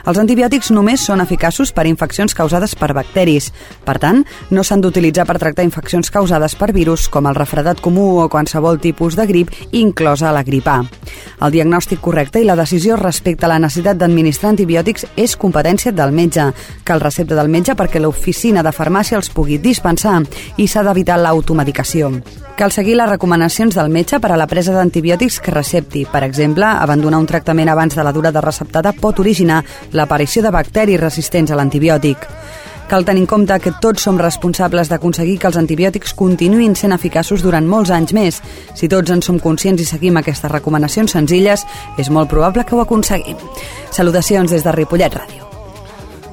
Els 0.05 0.18
antibiòtics 0.20 0.70
només 0.75 1.05
són 1.05 1.22
eficaços 1.25 1.72
per 1.72 1.87
infeccions 1.89 2.35
causades 2.35 2.75
per 2.77 2.93
bacteris. 2.97 3.51
Per 3.85 3.97
tant, 4.03 4.25
no 4.51 4.64
s'han 4.64 4.83
d'utilitzar 4.85 5.27
per 5.29 5.39
tractar 5.39 5.64
infeccions 5.66 6.11
causades 6.11 6.55
per 6.59 6.72
virus 6.72 7.09
com 7.09 7.27
el 7.27 7.39
refredat 7.39 7.81
comú 7.85 8.20
o 8.22 8.29
qualsevol 8.29 8.81
tipus 8.81 9.16
de 9.16 9.27
grip, 9.27 9.51
inclosa 9.72 10.33
la 10.33 10.45
grip 10.45 10.68
A. 10.68 10.81
El 11.41 11.53
diagnòstic 11.55 12.01
correcte 12.05 12.41
i 12.41 12.49
la 12.49 12.57
decisió 12.57 12.97
respecte 13.01 13.47
a 13.47 13.53
la 13.53 13.59
necessitat 13.59 13.99
d'administrar 14.01 14.55
antibiòtics 14.55 15.07
és 15.16 15.37
competència 15.37 15.93
del 15.93 16.12
metge. 16.12 16.51
Cal 16.85 17.03
recepta 17.03 17.37
del 17.39 17.51
metge 17.53 17.77
perquè 17.77 18.01
l'oficina 18.01 18.62
de 18.62 18.72
farmàcia 18.72 19.18
els 19.18 19.31
pugui 19.31 19.59
dispensar 19.59 20.20
i 20.57 20.68
s'ha 20.68 20.85
d'evitar 20.87 21.18
l'automedicació. 21.18 22.12
Cal 22.55 22.70
seguir 22.70 22.95
les 22.95 23.09
recomanacions 23.11 23.75
del 23.75 23.91
metge 23.91 24.20
per 24.22 24.31
a 24.31 24.37
la 24.39 24.47
presa 24.47 24.72
d'antibiòtics 24.77 25.41
que 25.43 25.51
recepti. 25.51 26.05
Per 26.07 26.22
exemple, 26.22 26.64
abandonar 26.64 27.18
un 27.18 27.27
tractament 27.27 27.68
abans 27.72 27.97
de 27.97 28.05
la 28.07 28.12
durada 28.14 28.41
receptada 28.45 28.93
pot 28.95 29.18
originar 29.18 29.64
l'aparició 29.93 30.43
de 30.43 30.51
bacteris 30.51 31.01
resistents 31.01 31.51
a 31.51 31.57
l'antibiòtic. 31.57 32.29
Cal 32.89 33.05
tenir 33.05 33.23
en 33.25 33.27
compte 33.27 33.57
que 33.65 33.73
tots 33.81 34.05
som 34.05 34.19
responsables 34.21 34.91
d'aconseguir 34.93 35.39
que 35.41 35.49
els 35.49 35.57
antibiòtics 35.57 36.12
continuïn 36.19 36.77
sent 36.77 36.93
eficaços 36.93 37.43
durant 37.43 37.65
molts 37.67 37.91
anys 37.91 38.12
més. 38.12 38.43
Si 38.77 38.91
tots 38.93 39.11
en 39.11 39.25
som 39.25 39.41
conscients 39.41 39.81
i 39.81 39.89
seguim 39.89 40.21
aquestes 40.21 40.53
recomanacions 40.53 41.17
senzilles, 41.17 41.65
és 41.97 42.11
molt 42.11 42.29
probable 42.29 42.65
que 42.65 42.77
ho 42.77 42.85
aconseguim. 42.85 43.41
Salutacions 43.91 44.53
des 44.53 44.62
de 44.62 44.77
Ripollet 44.77 45.17
Ràdio. 45.17 45.49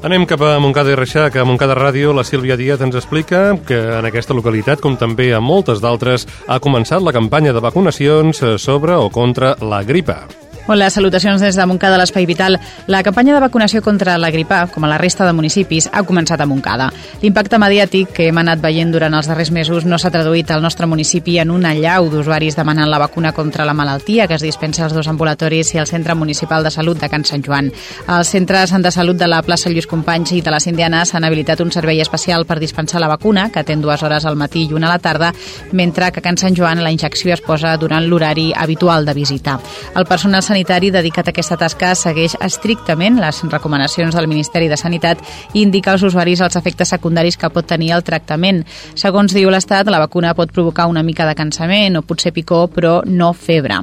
Anem 0.03 0.25
cap 0.25 0.41
a 0.41 0.55
Montcada 0.59 0.91
i 0.91 0.95
Reixac. 0.97 1.35
A 1.37 1.45
Montcada 1.45 1.75
Ràdio, 1.77 2.11
la 2.17 2.25
Sílvia 2.25 2.57
Díaz 2.57 2.81
ens 2.81 2.97
explica 2.97 3.55
que 3.67 3.77
en 3.99 4.09
aquesta 4.09 4.33
localitat, 4.33 4.81
com 4.81 4.97
també 4.97 5.29
a 5.31 5.39
moltes 5.39 5.79
d'altres, 5.79 6.25
ha 6.49 6.59
començat 6.59 7.05
la 7.05 7.13
campanya 7.13 7.53
de 7.53 7.61
vacunacions 7.61 8.41
sobre 8.57 8.97
o 8.97 9.11
contra 9.13 9.55
la 9.61 9.83
gripa. 9.85 10.25
Hola, 10.67 10.91
salutacions 10.91 11.41
des 11.41 11.55
de 11.57 11.65
Montcada, 11.65 11.97
l'Espai 11.97 12.27
Vital. 12.29 12.59
La 12.85 13.01
campanya 13.01 13.33
de 13.33 13.39
vacunació 13.41 13.81
contra 13.81 14.13
la 14.21 14.29
gripa, 14.29 14.67
com 14.69 14.85
a 14.85 14.89
la 14.91 14.99
resta 15.01 15.25
de 15.25 15.33
municipis, 15.33 15.87
ha 15.91 16.03
començat 16.05 16.39
a 16.39 16.45
Montcada. 16.45 16.91
L'impacte 17.23 17.57
mediàtic 17.57 18.11
que 18.13 18.27
hem 18.29 18.37
anat 18.37 18.61
veient 18.61 18.91
durant 18.93 19.15
els 19.17 19.25
darrers 19.27 19.49
mesos 19.51 19.87
no 19.89 19.97
s'ha 19.97 20.11
traduït 20.13 20.51
al 20.53 20.61
nostre 20.61 20.85
municipi 20.85 21.39
en 21.41 21.49
una 21.49 21.73
llau 21.73 22.11
d'usuaris 22.13 22.55
demanant 22.55 22.91
la 22.93 22.99
vacuna 23.01 23.31
contra 23.33 23.65
la 23.65 23.73
malaltia 23.73 24.27
que 24.27 24.37
es 24.37 24.45
dispensa 24.45 24.83
als 24.85 24.93
dos 24.93 25.09
ambulatoris 25.09 25.73
i 25.73 25.79
al 25.81 25.89
Centre 25.89 26.13
Municipal 26.15 26.63
de 26.63 26.71
Salut 26.71 27.01
de 27.01 27.09
Can 27.09 27.25
Sant 27.25 27.43
Joan. 27.43 27.71
Els 28.07 28.29
centres 28.29 28.71
de 28.71 28.91
salut 28.91 29.17
de 29.17 29.27
la 29.27 29.41
plaça 29.41 29.69
Lluís 29.69 29.89
Companys 29.89 30.35
i 30.37 30.43
de 30.45 30.53
les 30.53 30.69
Indianes 30.69 31.09
s'han 31.09 31.25
habilitat 31.25 31.65
un 31.65 31.73
servei 31.73 31.99
especial 32.05 32.45
per 32.45 32.59
dispensar 32.61 33.01
la 33.01 33.09
vacuna, 33.09 33.49
que 33.49 33.65
atén 33.65 33.81
dues 33.81 34.03
hores 34.03 34.29
al 34.29 34.37
matí 34.37 34.67
i 34.69 34.77
una 34.77 34.91
a 34.91 34.93
la 34.93 35.01
tarda, 35.01 35.33
mentre 35.73 36.11
que 36.11 36.21
a 36.21 36.23
Can 36.29 36.37
Sant 36.37 36.55
Joan 36.55 36.83
la 36.83 36.93
injecció 36.93 37.33
es 37.33 37.41
posa 37.41 37.75
durant 37.81 38.05
l'horari 38.05 38.51
habitual 38.55 39.05
de 39.05 39.17
visita. 39.17 39.59
El 39.95 40.05
personal 40.05 40.43
sanitari 40.51 40.89
dedicat 40.91 41.29
a 41.29 41.31
aquesta 41.31 41.55
tasca 41.55 41.93
segueix 41.95 42.33
estrictament 42.43 43.15
les 43.21 43.37
recomanacions 43.47 44.15
del 44.17 44.27
Ministeri 44.27 44.67
de 44.67 44.75
Sanitat 44.75 45.21
i 45.53 45.61
indica 45.61 45.93
als 45.93 46.03
usuaris 46.03 46.41
els 46.43 46.57
efectes 46.59 46.91
secundaris 46.91 47.37
que 47.39 47.49
pot 47.53 47.67
tenir 47.69 47.93
el 47.95 48.03
tractament. 48.03 48.59
Segons 48.99 49.31
diu 49.31 49.47
l'Estat, 49.53 49.87
la 49.87 50.01
vacuna 50.01 50.33
pot 50.35 50.51
provocar 50.51 50.89
una 50.91 51.05
mica 51.07 51.23
de 51.29 51.37
cansament 51.39 51.95
o 51.95 52.01
potser 52.03 52.33
picor, 52.35 52.67
però 52.73 52.97
no 53.07 53.31
febre. 53.31 53.77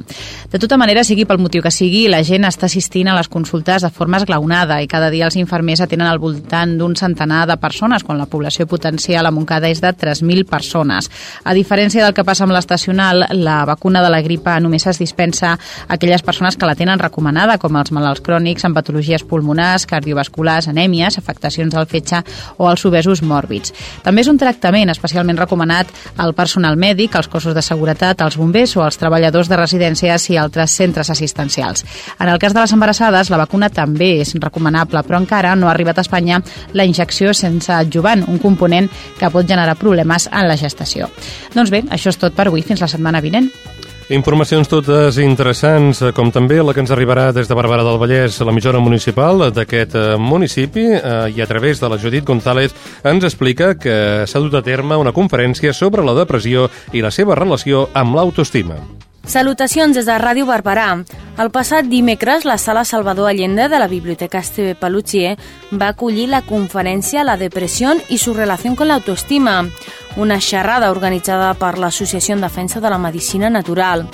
De 0.51 0.61
tota 0.61 0.77
manera, 0.77 1.01
sigui 1.03 1.25
pel 1.25 1.41
motiu 1.41 1.63
que 1.65 1.71
sigui, 1.73 2.03
la 2.11 2.21
gent 2.27 2.45
està 2.45 2.69
assistint 2.69 3.09
a 3.09 3.17
les 3.17 3.31
consultes 3.31 3.81
de 3.81 3.89
forma 3.89 4.21
esglaonada 4.21 4.77
i 4.83 4.91
cada 4.91 5.09
dia 5.09 5.25
els 5.25 5.39
infermers 5.41 5.81
atenen 5.81 6.05
al 6.05 6.21
voltant 6.21 6.77
d'un 6.77 6.93
centenar 6.99 7.47
de 7.49 7.57
persones, 7.57 8.05
quan 8.05 8.21
la 8.21 8.29
població 8.29 8.67
potencial 8.69 9.25
a 9.25 9.33
Montcada 9.33 9.73
és 9.73 9.81
de 9.81 9.89
3.000 9.89 10.45
persones. 10.45 11.09
A 11.43 11.57
diferència 11.57 12.05
del 12.05 12.13
que 12.13 12.27
passa 12.27 12.45
amb 12.45 12.53
l'estacional, 12.53 13.25
la 13.41 13.63
vacuna 13.65 14.05
de 14.05 14.13
la 14.13 14.21
gripa 14.21 14.59
només 14.61 14.85
es 14.85 15.01
dispensa 15.01 15.55
a 15.55 15.97
aquelles 15.97 16.21
persones 16.21 16.58
que 16.59 16.67
la 16.69 16.75
tenen 16.75 16.99
recomanada, 16.99 17.57
com 17.57 17.77
els 17.79 17.91
malalts 17.95 18.21
crònics 18.25 18.65
amb 18.67 18.77
patologies 18.77 19.23
pulmonars, 19.25 19.87
cardiovasculars, 19.89 20.67
anèmies, 20.69 21.17
afectacions 21.17 21.73
del 21.73 21.87
fetge 21.89 22.21
o 22.57 22.69
els 22.69 22.85
obesos 22.85 23.23
mòrbids. 23.23 23.73
També 24.03 24.21
és 24.21 24.29
un 24.31 24.37
tractament 24.37 24.91
especialment 24.91 25.39
recomanat 25.39 25.89
al 26.17 26.35
personal 26.37 26.77
mèdic, 26.77 27.15
als 27.15 27.31
cossos 27.31 27.55
de 27.55 27.63
seguretat, 27.65 28.21
als 28.21 28.37
bombers 28.37 28.75
o 28.77 28.83
als 28.83 28.99
treballadors 29.01 29.49
de 29.49 29.57
residències 29.57 30.29
i 30.29 30.37
altres 30.37 30.75
centres 30.75 31.09
assistencials. 31.09 31.85
En 32.19 32.29
el 32.29 32.39
cas 32.39 32.53
de 32.53 32.61
les 32.61 32.75
embarassades, 32.75 33.31
la 33.31 33.41
vacuna 33.41 33.71
també 33.73 34.19
és 34.21 34.35
recomanable, 34.35 35.03
però 35.07 35.19
encara 35.21 35.55
no 35.55 35.67
ha 35.69 35.73
arribat 35.73 35.97
a 35.97 36.05
Espanya 36.05 36.41
la 36.73 36.85
injecció 36.85 37.33
sense 37.33 37.73
adjuvant, 37.73 38.25
un 38.27 38.39
component 38.43 38.89
que 39.19 39.31
pot 39.31 39.47
generar 39.47 39.79
problemes 39.79 40.29
en 40.31 40.47
la 40.47 40.57
gestació. 40.59 41.09
Doncs 41.55 41.71
bé, 41.73 41.83
això 41.89 42.13
és 42.13 42.19
tot 42.19 42.35
per 42.35 42.49
avui. 42.49 42.65
Fins 42.65 42.83
la 42.83 42.91
setmana 42.91 43.23
vinent. 43.23 43.49
Informacions 44.09 44.65
totes 44.65 45.19
interessants, 45.21 45.99
eh, 46.01 46.09
com 46.17 46.31
també 46.33 46.55
la 46.65 46.73
que 46.73 46.81
ens 46.81 46.89
arribarà 46.89 47.27
des 47.29 47.45
de 47.45 47.53
Barberà 47.53 47.83
del 47.85 47.99
Vallès, 48.01 48.39
l'emissora 48.41 48.79
municipal 48.81 49.51
d'aquest 49.53 49.93
eh, 49.93 50.05
municipi, 50.17 50.87
eh, 50.97 51.29
i 51.29 51.43
a 51.43 51.45
través 51.45 51.77
de 51.77 51.89
la 51.93 51.99
Judit 52.01 52.25
González 52.25 52.73
ens 53.03 53.27
explica 53.29 53.75
que 53.77 54.25
s'ha 54.25 54.41
dut 54.41 54.57
a 54.57 54.63
terme 54.65 54.97
una 54.97 55.13
conferència 55.13 55.75
sobre 55.77 56.01
la 56.01 56.17
depressió 56.17 56.71
i 56.91 57.05
la 57.05 57.13
seva 57.13 57.37
relació 57.37 57.85
amb 57.93 58.17
l'autoestima. 58.17 58.81
Salutacions 59.29 59.93
des 59.93 60.07
de 60.09 60.13
Ràdio 60.17 60.47
Barberà. 60.49 61.03
El 61.37 61.51
passat 61.53 61.85
dimecres, 61.85 62.47
la 62.49 62.55
Sala 62.57 62.81
Salvador 62.83 63.27
Allende 63.29 63.67
de 63.69 63.77
la 63.77 63.87
Biblioteca 63.87 64.39
Esteve 64.41 64.73
Paluchier 64.73 65.35
va 65.69 65.91
acollir 65.93 66.25
la 66.31 66.41
conferència 66.41 67.21
La 67.23 67.37
depressió 67.37 67.91
i 68.09 68.17
su 68.17 68.33
relació 68.33 68.73
con 68.75 68.89
l'autoestima, 68.89 69.67
una 70.17 70.39
xerrada 70.41 70.89
organitzada 70.89 71.53
per 71.53 71.77
l'Associació 71.77 72.33
en 72.33 72.41
Defensa 72.41 72.81
de 72.81 72.89
la 72.89 72.97
Medicina 72.97 73.51
Natural. 73.53 74.07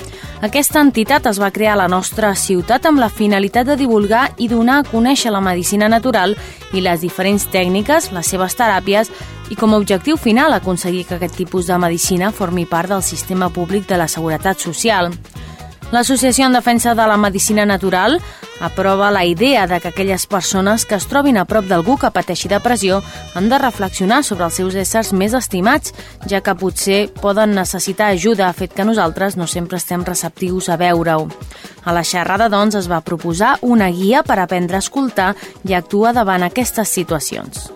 Aquesta 0.44 0.84
entitat 0.84 1.30
es 1.32 1.40
va 1.40 1.50
crear 1.50 1.72
a 1.78 1.80
la 1.80 1.88
nostra 1.88 2.34
ciutat 2.36 2.84
amb 2.84 3.00
la 3.00 3.08
finalitat 3.08 3.72
de 3.72 3.78
divulgar 3.80 4.34
i 4.36 4.50
donar 4.52 4.82
a 4.82 4.84
conèixer 4.84 5.32
la 5.32 5.40
medicina 5.40 5.88
natural 5.88 6.36
i 6.76 6.84
les 6.84 7.00
diferents 7.00 7.48
tècniques, 7.48 8.12
les 8.12 8.34
seves 8.36 8.60
teràpies 8.60 9.08
i 9.50 9.56
com 9.56 9.74
a 9.74 9.78
objectiu 9.78 10.16
final 10.16 10.52
aconseguir 10.52 11.04
que 11.06 11.16
aquest 11.16 11.36
tipus 11.36 11.66
de 11.66 11.78
medicina 11.78 12.32
formi 12.32 12.66
part 12.66 12.90
del 12.90 13.02
sistema 13.02 13.50
públic 13.50 13.86
de 13.88 13.98
la 13.98 14.08
seguretat 14.08 14.58
social. 14.58 15.12
L'Associació 15.92 16.48
en 16.48 16.56
Defensa 16.56 16.96
de 16.98 17.04
la 17.06 17.16
Medicina 17.16 17.64
Natural 17.64 18.18
aprova 18.58 19.12
la 19.12 19.24
idea 19.24 19.68
de 19.68 19.80
que 19.80 19.88
aquelles 19.88 20.26
persones 20.26 20.84
que 20.84 20.96
es 20.96 21.06
trobin 21.06 21.36
a 21.38 21.44
prop 21.44 21.68
d'algú 21.68 21.94
que 22.00 22.10
pateixi 22.10 22.50
depressió 22.50 23.02
han 23.34 23.48
de 23.48 23.60
reflexionar 23.62 24.24
sobre 24.24 24.48
els 24.48 24.58
seus 24.58 24.74
éssers 24.74 25.12
més 25.12 25.36
estimats, 25.36 25.94
ja 26.26 26.40
que 26.42 26.56
potser 26.58 27.12
poden 27.22 27.54
necessitar 27.54 28.10
ajuda, 28.10 28.50
fet 28.52 28.74
que 28.74 28.88
nosaltres 28.88 29.36
no 29.36 29.46
sempre 29.46 29.78
estem 29.78 30.02
receptius 30.04 30.68
a 30.68 30.80
veure-ho. 30.80 31.28
A 31.84 31.94
la 31.94 32.02
xerrada, 32.02 32.50
doncs, 32.50 32.74
es 32.74 32.90
va 32.90 33.04
proposar 33.06 33.58
una 33.62 33.90
guia 33.94 34.24
per 34.26 34.40
aprendre 34.40 34.80
a 34.80 34.82
escoltar 34.82 35.34
i 35.62 35.74
actuar 35.74 36.16
davant 36.16 36.42
aquestes 36.42 36.88
situacions. 36.88 37.70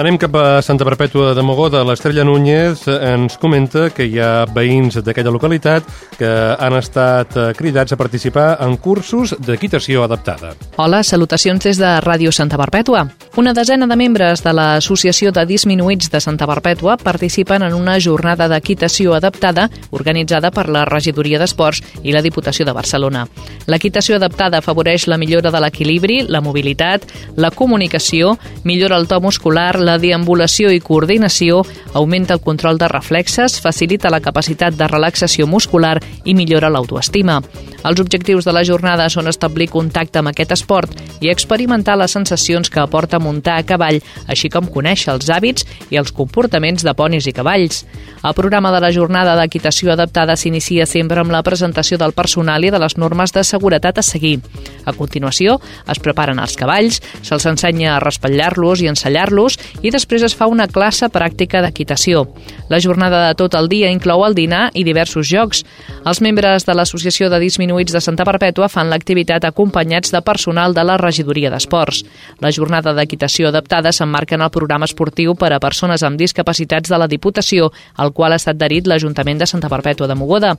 Anem 0.00 0.16
cap 0.16 0.32
a 0.40 0.62
Santa 0.64 0.86
Perpètua 0.88 1.34
de 1.36 1.42
Mogoda. 1.44 1.82
L'Estrella 1.84 2.24
Núñez 2.24 2.86
ens 2.88 3.34
comenta 3.36 3.90
que 3.92 4.06
hi 4.08 4.14
ha 4.16 4.46
veïns 4.48 4.96
d'aquella 5.04 5.34
localitat 5.34 5.84
que 6.16 6.30
han 6.56 6.76
estat 6.78 7.36
eh, 7.36 7.42
cridats 7.58 7.92
a 7.92 7.98
participar 8.00 8.46
en 8.64 8.78
cursos 8.80 9.34
d'equitació 9.36 10.06
adaptada. 10.06 10.54
Hola, 10.80 11.02
salutacions 11.04 11.60
des 11.68 11.76
de 11.76 11.90
Ràdio 12.00 12.32
Santa 12.32 12.56
Perpètua. 12.56 13.02
Una 13.36 13.52
desena 13.52 13.84
de 13.90 13.98
membres 14.00 14.40
de 14.40 14.54
l'Associació 14.56 15.34
de 15.36 15.44
Disminuïts 15.44 16.08
de 16.08 16.22
Santa 16.24 16.48
Perpètua 16.48 16.96
participen 16.96 17.66
en 17.68 17.76
una 17.76 17.98
jornada 18.00 18.48
d'equitació 18.48 19.12
adaptada 19.18 19.68
organitzada 19.92 20.48
per 20.50 20.70
la 20.72 20.86
Regidoria 20.88 21.42
d'Esports 21.42 21.82
i 22.02 22.16
la 22.16 22.24
Diputació 22.24 22.64
de 22.64 22.72
Barcelona. 22.72 23.26
L'equitació 23.68 24.16
adaptada 24.16 24.64
afavoreix 24.64 25.10
la 25.12 25.20
millora 25.20 25.52
de 25.52 25.60
l'equilibri, 25.60 26.22
la 26.24 26.40
mobilitat, 26.40 27.04
la 27.36 27.52
comunicació, 27.52 28.38
millora 28.64 28.96
el 28.96 29.06
to 29.06 29.20
muscular, 29.20 29.76
la 29.76 29.89
La 29.90 29.96
deambulació 29.98 30.70
i 30.70 30.78
coordinació 30.78 31.64
augmenta 31.98 32.36
el 32.36 32.42
control 32.44 32.78
de 32.78 32.86
reflexes, 32.86 33.56
facilita 33.58 34.12
la 34.12 34.20
capacitat 34.22 34.76
de 34.78 34.86
relaxació 34.86 35.48
muscular 35.50 35.96
i 36.22 36.34
millora 36.38 36.70
l'autoestima. 36.70 37.40
Els 37.80 37.98
objectius 37.98 38.44
de 38.46 38.52
la 38.54 38.62
jornada 38.62 39.08
són 39.10 39.26
establir 39.26 39.70
contacte 39.72 40.20
amb 40.20 40.30
aquest 40.30 40.52
esport 40.54 40.92
i 41.24 41.30
experimentar 41.32 41.96
les 41.98 42.12
sensacions 42.14 42.70
que 42.70 42.82
aporta 42.82 43.18
muntar 43.18 43.56
a 43.58 43.64
cavall, 43.66 43.98
així 44.28 44.50
com 44.52 44.68
conèixer 44.70 45.14
els 45.14 45.30
hàbits 45.32 45.66
i 45.90 45.98
els 45.98 46.12
comportaments 46.14 46.84
de 46.86 46.94
ponis 46.94 47.26
i 47.26 47.34
cavalls. 47.34 47.82
El 48.20 48.36
programa 48.36 48.70
de 48.70 48.82
la 48.84 48.92
jornada 48.92 49.34
d'equitació 49.38 49.94
adaptada 49.94 50.36
s'inicia 50.36 50.86
sempre 50.86 51.24
amb 51.24 51.32
la 51.32 51.42
presentació 51.42 51.98
del 51.98 52.12
personal 52.12 52.62
i 52.62 52.70
de 52.70 52.78
les 52.78 52.98
normes 53.00 53.32
de 53.32 53.42
seguretat 53.48 53.98
a 53.98 54.04
seguir. 54.06 54.38
A 54.84 54.92
continuació, 54.92 55.56
es 55.88 55.98
preparen 56.04 56.38
els 56.38 56.54
cavalls, 56.60 57.00
se'ls 57.24 57.48
ensenya 57.48 57.96
a 57.96 58.00
respatlar-los 58.04 58.84
i 58.84 58.90
ensellar-los 58.92 59.56
i 59.82 59.90
després 59.90 60.22
es 60.26 60.34
fa 60.36 60.48
una 60.50 60.68
classe 60.68 61.08
pràctica 61.12 61.62
d'equitació. 61.64 62.26
La 62.70 62.80
jornada 62.80 63.26
de 63.26 63.34
tot 63.34 63.54
el 63.58 63.68
dia 63.68 63.90
inclou 63.90 64.24
el 64.26 64.36
dinar 64.38 64.70
i 64.74 64.84
diversos 64.84 65.28
jocs. 65.28 65.64
Els 66.06 66.20
membres 66.22 66.64
de 66.66 66.74
l'Associació 66.74 67.28
de 67.30 67.40
Disminuïts 67.42 67.92
de 67.92 68.00
Santa 68.00 68.24
Perpètua 68.28 68.68
fan 68.70 68.90
l'activitat 68.90 69.44
acompanyats 69.44 70.12
de 70.14 70.22
personal 70.22 70.74
de 70.74 70.84
la 70.86 70.96
regidoria 71.00 71.50
d'esports. 71.50 72.04
La 72.40 72.52
jornada 72.54 72.94
d'equitació 72.94 73.48
adaptada 73.48 73.92
s'emmarca 73.92 74.36
en 74.36 74.46
el 74.46 74.54
programa 74.54 74.88
esportiu 74.88 75.34
per 75.34 75.52
a 75.52 75.60
persones 75.60 76.02
amb 76.06 76.18
discapacitats 76.20 76.90
de 76.90 76.98
la 76.98 77.08
Diputació, 77.10 77.70
al 77.96 78.12
qual 78.12 78.32
ha 78.32 78.40
estat 78.40 78.56
adherit 78.60 78.86
l'Ajuntament 78.86 79.40
de 79.40 79.48
Santa 79.48 79.68
Perpètua 79.72 80.08
de 80.08 80.14
Mogoda. 80.14 80.54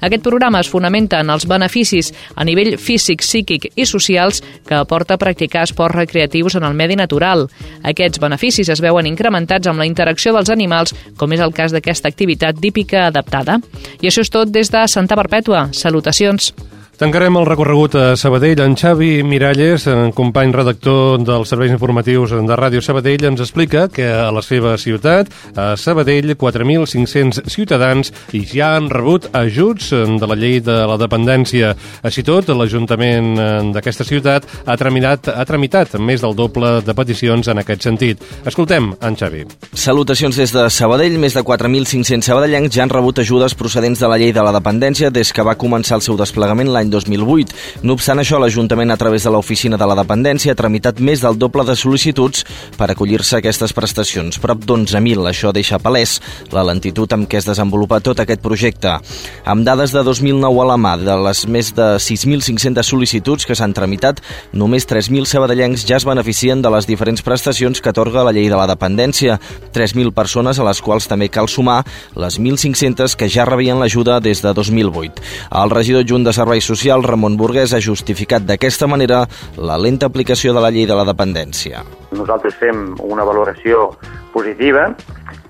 Aquest 0.00 0.22
programa 0.22 0.60
es 0.60 0.70
fonamenta 0.70 1.20
en 1.20 1.30
els 1.30 1.46
beneficis 1.46 2.12
a 2.34 2.44
nivell 2.44 2.76
físic, 2.78 3.22
psíquic 3.22 3.70
i 3.74 3.86
socials 3.86 4.42
que 4.66 4.74
aporta 4.74 5.18
practicar 5.18 5.64
esports 5.64 5.96
recreatius 5.96 6.56
en 6.58 6.64
el 6.64 6.74
medi 6.74 6.96
natural. 6.96 7.48
Aquests 7.82 8.20
beneficis 8.20 8.53
es 8.62 8.80
veuen 8.80 9.06
incrementats 9.10 9.66
amb 9.66 9.82
la 9.82 9.86
interacció 9.86 10.32
dels 10.36 10.50
animals, 10.50 10.94
com 11.16 11.32
és 11.32 11.40
el 11.40 11.52
cas 11.52 11.74
d'aquesta 11.74 12.08
activitat 12.08 12.60
típica 12.60 13.08
adaptada. 13.08 13.58
I 14.00 14.08
això 14.08 14.22
és 14.22 14.30
tot 14.30 14.54
des 14.54 14.70
de 14.70 14.86
Santa 14.88 15.18
Perpètua. 15.18 15.68
Salutacions! 15.72 16.54
Tancarem 16.94 17.34
el 17.40 17.46
recorregut 17.46 17.96
a 17.98 18.02
Sabadell. 18.14 18.60
En 18.62 18.76
Xavi 18.78 19.24
Miralles, 19.26 19.88
en 19.90 20.12
company 20.14 20.52
redactor 20.54 21.18
dels 21.26 21.50
serveis 21.50 21.72
informatius 21.74 22.30
de 22.30 22.54
Ràdio 22.56 22.78
Sabadell, 22.86 23.24
ens 23.32 23.42
explica 23.42 23.88
que 23.90 24.06
a 24.06 24.30
la 24.30 24.42
seva 24.46 24.76
ciutat, 24.78 25.26
a 25.58 25.72
Sabadell, 25.74 26.36
4.500 26.38 27.50
ciutadans 27.50 28.12
ja 28.30 28.76
han 28.76 28.86
rebut 28.92 29.26
ajuts 29.34 29.90
de 29.90 30.28
la 30.30 30.36
llei 30.38 30.60
de 30.62 30.76
la 30.86 30.94
dependència. 31.00 31.72
Així 32.06 32.22
tot, 32.22 32.52
l'Ajuntament 32.54 33.34
d'aquesta 33.74 34.06
ciutat 34.06 34.46
ha 34.64 34.78
tramitat, 34.78 35.32
ha 35.34 35.44
tramitat 35.48 35.98
més 35.98 36.22
del 36.22 36.38
doble 36.38 36.76
de 36.86 36.94
peticions 36.94 37.50
en 37.50 37.58
aquest 37.58 37.88
sentit. 37.88 38.22
Escoltem 38.46 38.92
en 39.02 39.18
Xavi. 39.18 39.42
Salutacions 39.72 40.38
des 40.38 40.54
de 40.54 40.68
Sabadell. 40.70 41.18
Més 41.18 41.34
de 41.34 41.42
4.500 41.42 42.22
sabadellencs 42.22 42.78
ja 42.78 42.86
han 42.86 42.94
rebut 42.94 43.18
ajudes 43.18 43.58
procedents 43.58 43.98
de 43.98 44.14
la 44.14 44.22
llei 44.22 44.30
de 44.30 44.46
la 44.46 44.54
dependència 44.54 45.10
des 45.10 45.34
que 45.34 45.42
va 45.42 45.58
començar 45.58 45.98
el 45.98 46.06
seu 46.06 46.14
desplegament 46.20 46.70
l'any 46.70 46.83
l'any 46.84 46.90
2008. 46.92 47.82
No 47.82 47.96
obstant 47.96 48.20
això, 48.20 48.38
l'Ajuntament, 48.38 48.90
a 48.92 48.96
través 48.96 49.24
de 49.24 49.30
l'Oficina 49.30 49.76
de 49.76 49.86
la 49.86 49.96
Dependència, 49.96 50.52
ha 50.52 50.58
tramitat 50.58 51.00
més 51.00 51.22
del 51.22 51.38
doble 51.38 51.64
de 51.64 51.74
sol·licituds 51.76 52.44
per 52.78 52.90
acollir-se 52.90 53.36
a 53.36 53.42
aquestes 53.42 53.72
prestacions, 53.72 54.38
prop 54.38 54.64
d'11.000. 54.64 55.24
Això 55.28 55.52
deixa 55.52 55.78
palès 55.78 56.20
la 56.52 56.64
lentitud 56.64 57.10
amb 57.12 57.28
què 57.28 57.40
es 57.40 57.48
desenvolupa 57.48 58.00
tot 58.00 58.20
aquest 58.20 58.42
projecte. 58.42 58.98
Amb 59.44 59.64
dades 59.64 59.92
de 59.92 60.04
2009 60.04 60.62
a 60.62 60.68
la 60.72 60.78
mà, 60.78 60.96
de 61.00 61.16
les 61.26 61.44
més 61.48 61.72
de 61.74 61.94
6.500 61.98 62.84
sol·licituds 62.84 63.46
que 63.46 63.56
s'han 63.56 63.74
tramitat, 63.74 64.20
només 64.52 64.86
3.000 64.88 65.28
sabadellencs 65.28 65.86
ja 65.88 65.98
es 65.98 66.06
beneficien 66.08 66.62
de 66.62 66.72
les 66.72 66.86
diferents 66.86 67.22
prestacions 67.22 67.80
que 67.80 67.90
atorga 67.90 68.24
la 68.24 68.32
llei 68.32 68.50
de 68.50 68.58
la 68.58 68.68
dependència. 68.70 69.38
3.000 69.74 70.12
persones 70.14 70.58
a 70.58 70.66
les 70.66 70.80
quals 70.84 71.08
també 71.08 71.30
cal 71.32 71.48
sumar 71.48 71.82
les 72.16 72.38
1.500 72.38 73.16
que 73.18 73.28
ja 73.30 73.46
rebien 73.48 73.80
l'ajuda 73.80 74.20
des 74.20 74.42
de 74.42 74.52
2008. 74.54 75.22
El 75.62 75.70
regidor 75.70 76.04
junt 76.08 76.24
de 76.24 76.32
Serveis 76.34 76.66
Social, 76.74 77.04
Ramon 77.06 77.36
Burguès, 77.38 77.70
ha 77.70 77.78
justificat 77.78 78.42
d'aquesta 78.42 78.88
manera 78.90 79.20
la 79.62 79.76
lenta 79.78 80.08
aplicació 80.10 80.50
de 80.56 80.62
la 80.64 80.72
llei 80.74 80.88
de 80.90 80.96
la 80.98 81.04
dependència. 81.06 81.84
Nosaltres 82.18 82.56
fem 82.58 82.80
una 83.04 83.22
valoració 83.22 83.92
positiva. 84.32 84.88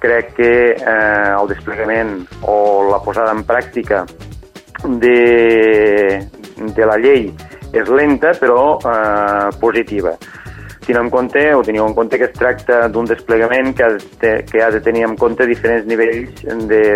Crec 0.03 0.35
que 0.37 0.51
eh, 0.75 1.31
el 1.33 1.49
desplegament 1.49 2.12
o 2.45 2.57
la 2.91 3.01
posada 3.01 3.33
en 3.33 3.41
pràctica 3.49 4.03
de, 4.85 6.20
de 6.77 6.91
la 6.93 7.01
llei 7.01 7.31
és 7.72 7.89
lenta 7.89 8.35
però 8.37 8.77
eh, 8.85 9.49
positiva. 9.64 10.12
Teniu 10.85 11.01
en 11.01 11.11
compte, 11.11 11.43
o 11.57 11.62
teniu 11.64 11.87
en 11.87 11.95
compte 11.97 12.18
que 12.20 12.28
es 12.28 12.35
tracta 12.37 12.89
d'un 12.93 13.09
desplegament 13.09 13.72
que 13.76 13.87
ha, 13.87 13.93
de, 14.20 14.32
que 14.51 14.62
ha 14.62 14.70
de 14.70 14.82
tenir 14.85 15.07
en 15.09 15.16
compte 15.16 15.47
diferents 15.49 15.87
nivells 15.89 16.45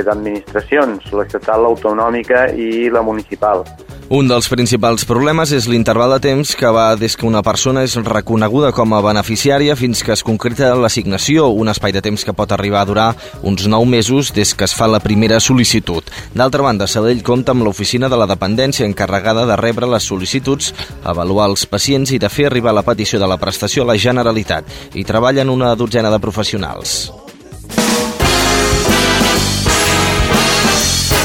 d'administracions, 0.05 1.13
l'estatal, 1.17 1.65
l'autonòmica 1.65 2.51
i 2.53 2.91
la 2.93 3.03
municipal. 3.03 3.65
Un 4.09 4.25
dels 4.25 4.47
principals 4.49 5.03
problemes 5.05 5.51
és 5.53 5.67
l'interval 5.69 6.15
de 6.15 6.23
temps 6.25 6.55
que 6.57 6.69
va 6.73 6.95
des 6.97 7.13
que 7.13 7.27
una 7.29 7.43
persona 7.45 7.83
és 7.85 7.93
reconeguda 8.07 8.71
com 8.73 8.95
a 8.97 9.03
beneficiària 9.05 9.75
fins 9.77 10.01
que 10.01 10.15
es 10.15 10.23
concreta 10.25 10.71
l'assignació, 10.81 11.51
un 11.53 11.69
espai 11.69 11.93
de 11.93 12.01
temps 12.01 12.25
que 12.25 12.33
pot 12.33 12.55
arribar 12.57 12.81
a 12.81 12.89
durar 12.89 13.09
uns 13.43 13.67
9 13.69 13.85
mesos 13.85 14.33
des 14.33 14.55
que 14.57 14.65
es 14.65 14.73
fa 14.73 14.89
la 14.89 15.03
primera 15.05 15.43
sol·licitud. 15.45 16.09
D'altra 16.33 16.65
banda, 16.65 16.89
Sabadell 16.89 17.21
compta 17.23 17.53
amb 17.53 17.67
l'oficina 17.69 18.09
de 18.09 18.17
la 18.17 18.31
dependència 18.31 18.89
encarregada 18.89 19.45
de 19.45 19.61
rebre 19.61 19.85
les 19.85 20.09
sol·licituds, 20.09 20.73
avaluar 21.05 21.51
els 21.53 21.67
pacients 21.69 22.09
i 22.09 22.19
de 22.19 22.33
fer 22.33 22.49
arribar 22.49 22.73
la 22.73 22.87
petició 22.89 23.21
de 23.21 23.29
la 23.29 23.37
prestació 23.37 23.78
a 23.83 23.89
la 23.89 23.97
Generalitat. 23.99 24.69
I 24.95 25.05
treballen 25.05 25.51
una 25.51 25.75
dotzena 25.79 26.13
de 26.13 26.21
professionals. 26.23 26.99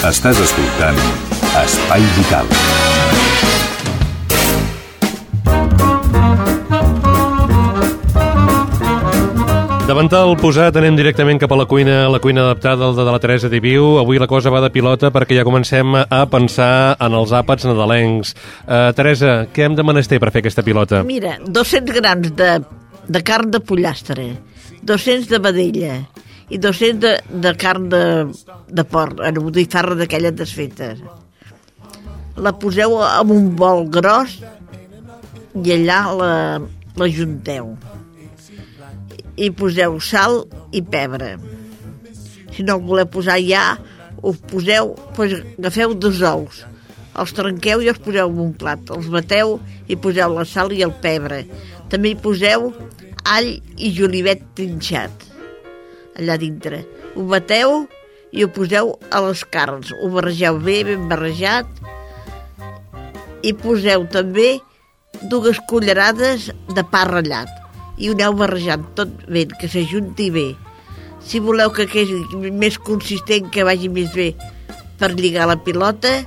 Estàs 0.03 0.41
escoltant 0.43 0.99
Espai 1.63 2.03
Vital. 2.17 2.72
Davant 9.83 10.07
el 10.15 10.37
posat 10.39 10.77
anem 10.79 10.95
directament 10.95 11.41
cap 11.41 11.51
a 11.51 11.57
la 11.59 11.65
cuina, 11.67 12.05
la 12.07 12.21
cuina 12.23 12.45
adaptada 12.45 12.87
de 12.95 13.03
la 13.03 13.17
Teresa 13.19 13.49
Diviu. 13.51 13.97
Avui 13.99 14.15
la 14.15 14.29
cosa 14.31 14.47
va 14.53 14.61
de 14.63 14.69
pilota 14.71 15.09
perquè 15.11 15.35
ja 15.35 15.43
comencem 15.43 15.97
a 15.99 16.21
pensar 16.31 16.95
en 17.03 17.17
els 17.19 17.33
àpats 17.35 17.67
nadalencs. 17.67 18.31
Uh, 18.63 18.93
Teresa, 18.95 19.33
què 19.51 19.65
hem 19.67 19.75
de 19.75 19.83
menester 19.83 20.21
per 20.23 20.31
fer 20.31 20.39
aquesta 20.39 20.63
pilota? 20.63 21.01
Mira, 21.03 21.35
200 21.43 21.97
grams 21.99 22.31
de, 22.39 22.49
de 23.11 23.23
carn 23.27 23.51
de 23.51 23.59
pollastre, 23.59 24.29
200 24.87 25.27
de 25.33 25.43
vedella 25.43 25.97
i 26.47 26.61
200 26.63 27.03
de, 27.03 27.15
de 27.43 27.53
carn 27.59 27.89
de, 27.91 28.03
de 28.71 28.85
porc, 28.87 29.19
en 29.19 29.41
botifarra 29.43 29.99
d'aquelles 29.99 30.37
desfetes. 30.39 31.01
La 32.39 32.55
poseu 32.55 33.01
en 33.03 33.35
un 33.35 33.51
bol 33.59 33.89
gros 33.91 34.39
i 35.59 35.75
allà 35.75 36.05
la, 36.15 36.31
la 36.95 37.11
junteu 37.11 37.75
i 39.35 39.49
poseu 39.51 39.99
sal 40.03 40.43
i 40.71 40.83
pebre. 40.83 41.35
Si 42.53 42.65
no 42.65 42.77
el 42.77 42.85
voleu 42.85 43.09
posar 43.09 43.39
ja, 43.41 43.77
us 44.21 44.39
poseu, 44.49 44.93
doncs 45.17 45.39
agafeu 45.57 45.95
dos 45.97 46.21
ous, 46.27 46.63
els 47.19 47.33
trenqueu 47.35 47.83
i 47.83 47.89
els 47.91 48.01
poseu 48.03 48.29
en 48.29 48.41
un 48.47 48.53
plat, 48.57 48.81
els 48.93 49.09
bateu 49.13 49.57
i 49.89 49.97
poseu 49.97 50.35
la 50.37 50.45
sal 50.49 50.73
i 50.73 50.83
el 50.85 50.93
pebre. 51.03 51.43
També 51.89 52.13
hi 52.13 52.19
poseu 52.19 52.71
all 53.29 53.49
i 53.77 53.91
julivet 53.95 54.43
trinxat 54.57 55.29
allà 56.19 56.37
dintre. 56.37 56.83
Ho 57.15 57.25
bateu 57.29 57.83
i 58.33 58.43
ho 58.43 58.49
poseu 58.53 58.93
a 59.09 59.21
les 59.27 59.43
carns. 59.53 59.93
Ho 60.01 60.09
barregeu 60.13 60.59
bé, 60.61 60.81
ben 60.87 61.09
barrejat 61.09 61.69
i 63.43 63.53
poseu 63.57 64.05
també 64.11 64.55
dues 65.29 65.59
cullerades 65.69 66.49
de 66.75 66.85
pa 66.91 67.03
ratllat 67.09 67.62
i 67.97 68.09
ho 68.09 68.15
aneu 68.17 68.35
barrejant 68.37 68.85
tot 68.97 69.11
bé, 69.27 69.45
que 69.59 69.69
s'ajunti 69.69 70.29
bé. 70.33 70.47
Si 71.23 71.39
voleu 71.39 71.71
que 71.71 71.87
quedi 71.87 72.17
més 72.51 72.77
consistent, 72.77 73.49
que 73.53 73.63
vagi 73.63 73.89
més 73.89 74.11
bé 74.15 74.33
per 74.99 75.13
lligar 75.13 75.47
la 75.49 75.59
pilota, 75.61 76.21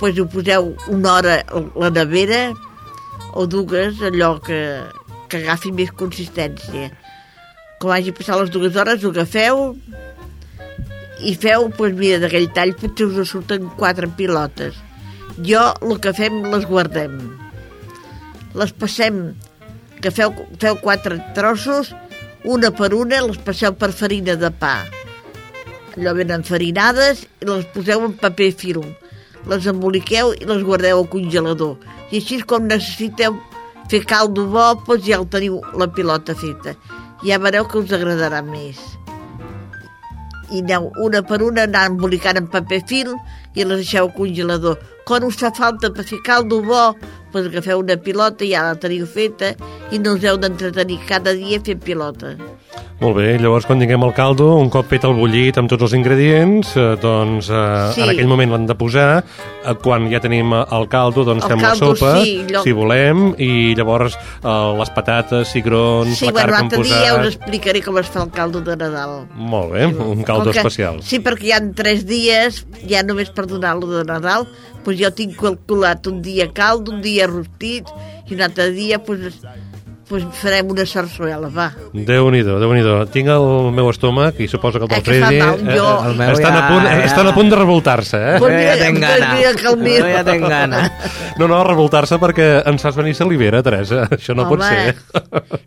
doncs 0.00 0.18
ho 0.18 0.26
poseu 0.32 0.72
una 0.88 1.14
hora 1.18 1.36
a 1.44 1.62
la 1.84 1.90
nevera 1.92 2.50
o 3.36 3.46
dues, 3.46 4.00
allò 4.02 4.38
que, 4.42 4.60
que 5.28 5.42
agafi 5.44 5.72
més 5.76 5.92
consistència. 5.92 6.90
Quan 7.80 7.96
hagi 7.96 8.14
passat 8.16 8.40
les 8.40 8.52
dues 8.52 8.76
hores, 8.76 9.04
ho 9.04 9.12
agafeu 9.12 9.74
i 11.20 11.34
feu, 11.36 11.68
doncs 11.76 11.98
mira, 11.98 12.18
d'aquell 12.22 12.48
tall 12.56 12.74
potser 12.80 13.10
us 13.10 13.34
surten 13.34 13.68
quatre 13.76 14.08
pilotes. 14.16 14.78
Jo, 15.46 15.70
el 15.84 16.00
que 16.02 16.12
fem, 16.16 16.42
les 16.52 16.66
guardem. 16.68 17.16
Les 18.56 18.72
passem 18.76 19.22
que 20.00 20.10
feu, 20.14 20.32
feu 20.60 20.78
quatre 20.80 21.18
trossos, 21.36 21.92
una 22.44 22.70
per 22.72 22.94
una, 22.96 23.20
les 23.26 23.38
passeu 23.44 23.74
per 23.76 23.92
farina 23.92 24.36
de 24.40 24.50
pa. 24.50 24.78
Allò 25.96 26.14
ben 26.16 26.32
enfarinades 26.32 27.26
i 27.42 27.48
les 27.48 27.66
poseu 27.74 28.06
en 28.06 28.14
paper 28.20 28.50
film. 28.56 28.86
Les 29.50 29.66
emboliqueu 29.68 30.32
i 30.36 30.46
les 30.48 30.62
guardeu 30.64 31.02
al 31.02 31.08
congelador. 31.12 31.76
I 32.10 32.20
així 32.20 32.40
com 32.48 32.68
necessiteu 32.68 33.36
fer 33.90 34.04
caldo 34.06 34.46
bo, 34.52 34.70
doncs 34.86 35.04
ja 35.06 35.18
el 35.18 35.28
teniu 35.28 35.60
la 35.76 35.90
pilota 35.92 36.34
feta. 36.38 36.76
ja 37.24 37.38
veureu 37.38 37.66
que 37.68 37.78
us 37.78 37.92
agradarà 37.92 38.40
més. 38.42 38.78
I 40.50 40.62
aneu 40.62 40.88
una 41.04 41.20
per 41.22 41.42
una 41.44 41.66
anar 41.68 41.84
embolicant 41.90 42.38
en 42.40 42.48
paper 42.50 42.80
fil 42.88 43.12
i 43.54 43.64
les 43.64 43.82
deixeu 43.82 44.06
al 44.06 44.14
congelador. 44.14 44.78
Quan 45.10 45.24
us 45.26 45.34
fa 45.40 45.50
falta 45.50 45.90
per 45.90 46.04
fer 46.06 46.20
caldo 46.22 46.60
bo, 46.62 46.84
doncs 47.34 47.50
agafeu 47.50 47.80
una 47.82 47.96
pilota, 47.98 48.46
ja 48.46 48.62
la 48.68 48.76
teniu 48.78 49.08
feta, 49.10 49.52
i 49.90 49.98
no 49.98 50.14
us 50.14 50.22
heu 50.26 50.38
d'entretenir 50.38 51.00
cada 51.08 51.34
dia 51.34 51.58
fent 51.66 51.82
pilota. 51.82 52.36
Molt 53.00 53.16
bé, 53.16 53.30
llavors 53.40 53.64
quan 53.64 53.80
tinguem 53.80 54.02
el 54.04 54.12
caldo, 54.12 54.50
un 54.60 54.68
cop 54.70 54.84
fet 54.90 55.06
el 55.08 55.14
bullit 55.16 55.56
amb 55.58 55.70
tots 55.72 55.86
els 55.86 55.94
ingredients, 55.96 56.74
eh, 56.76 56.96
doncs 57.00 57.48
eh, 57.48 57.92
Sí. 57.94 58.02
en 58.04 58.10
aquell 58.12 58.28
moment 58.28 58.50
l'hem 58.52 58.66
de 58.68 58.74
posar, 58.76 59.24
eh, 59.64 59.72
quan 59.82 60.04
ja 60.12 60.20
tenim 60.20 60.52
el 60.52 60.84
caldo, 60.92 61.24
doncs 61.24 61.42
El 61.46 61.48
fem 61.54 61.60
caldo, 61.64 61.88
la 61.88 61.96
sopa, 61.96 62.10
sí, 62.22 62.44
allò- 62.46 62.62
si 62.62 62.72
volem, 62.76 63.22
i 63.38 63.74
llavors 63.74 64.14
eh, 64.44 64.74
les 64.78 64.90
patates, 64.90 65.48
cigrons, 65.48 66.18
Sí, 66.18 66.26
la 66.26 66.32
bueno, 66.32 66.52
carn 66.52 66.68
que 66.68 66.76
hem 66.76 66.82
l'altre 66.82 67.00
dia 67.00 67.10
posat... 67.16 67.26
us 67.26 67.36
explicaré 67.40 67.82
com 67.82 67.98
es 67.98 68.06
fa 68.12 68.22
el 68.22 68.30
caldo 68.36 68.60
de 68.60 68.76
Nadal. 68.76 69.16
Molt 69.34 69.72
bé, 69.72 69.86
un 69.86 70.22
caldo 70.22 70.52
que- 70.52 70.58
especial. 70.60 71.02
Sí, 71.02 71.18
perquè 71.24 71.48
hi 71.48 71.52
ha 71.56 71.62
tres 71.72 72.04
dies, 72.06 72.66
ja 72.86 73.02
només 73.02 73.30
per 73.30 73.46
donar-lo 73.48 73.88
de 73.88 74.04
Nadal, 74.04 74.46
doncs 74.84 75.00
jo 75.00 75.10
tinc 75.12 75.36
calculat 75.40 76.06
un 76.10 76.22
dia 76.24 76.48
caldo, 76.52 76.92
un 76.92 77.02
dia 77.04 77.26
rostit, 77.30 77.88
i 78.30 78.34
un 78.34 78.40
altre 78.46 78.70
dia 78.74 78.98
doncs, 78.98 79.40
doncs 80.10 80.40
farem 80.40 80.66
una 80.72 80.82
sarsuela, 80.90 81.46
va. 81.54 81.68
Déu-n'hi-do, 81.94 82.56
déu 82.58 82.72
nhi 82.74 82.80
déu 82.82 83.04
Tinc 83.14 83.28
el 83.30 83.44
meu 83.76 83.86
estómac 83.92 84.40
i 84.42 84.48
suposo 84.50 84.80
que 84.80 84.88
el 84.88 84.90
del 84.90 84.98
Eh, 84.98 85.02
Freddy 85.06 85.38
jo- 85.38 85.84
eh, 86.02 86.08
El 86.10 86.16
meu 86.18 86.32
estan, 86.32 86.52
ja- 86.56 86.64
a 86.64 86.70
punt, 86.72 86.86
ja- 86.88 87.04
estan 87.04 87.26
a 87.28 87.34
punt 87.36 87.50
de 87.52 87.56
revoltar-se, 87.60 88.16
eh? 88.16 88.38
Pues 88.40 88.52
mira, 88.56 88.74
pues 88.74 88.92
mira 88.98 89.54
que 89.54 89.68
el 89.68 89.76
meu. 89.76 90.00
Jo 90.02 90.10
ja 90.16 90.24
tinc 90.24 90.48
gana. 90.48 90.80
No, 91.38 91.46
no, 91.46 91.62
revoltar-se 91.62 92.18
perquè 92.18 92.48
ens 92.66 92.82
fas 92.82 92.96
venir 92.98 93.14
salivera, 93.14 93.62
Teresa. 93.62 94.08
Això 94.18 94.34
no 94.34 94.48
pot 94.48 94.58
Home, 94.58 94.66
ser. 94.66 94.96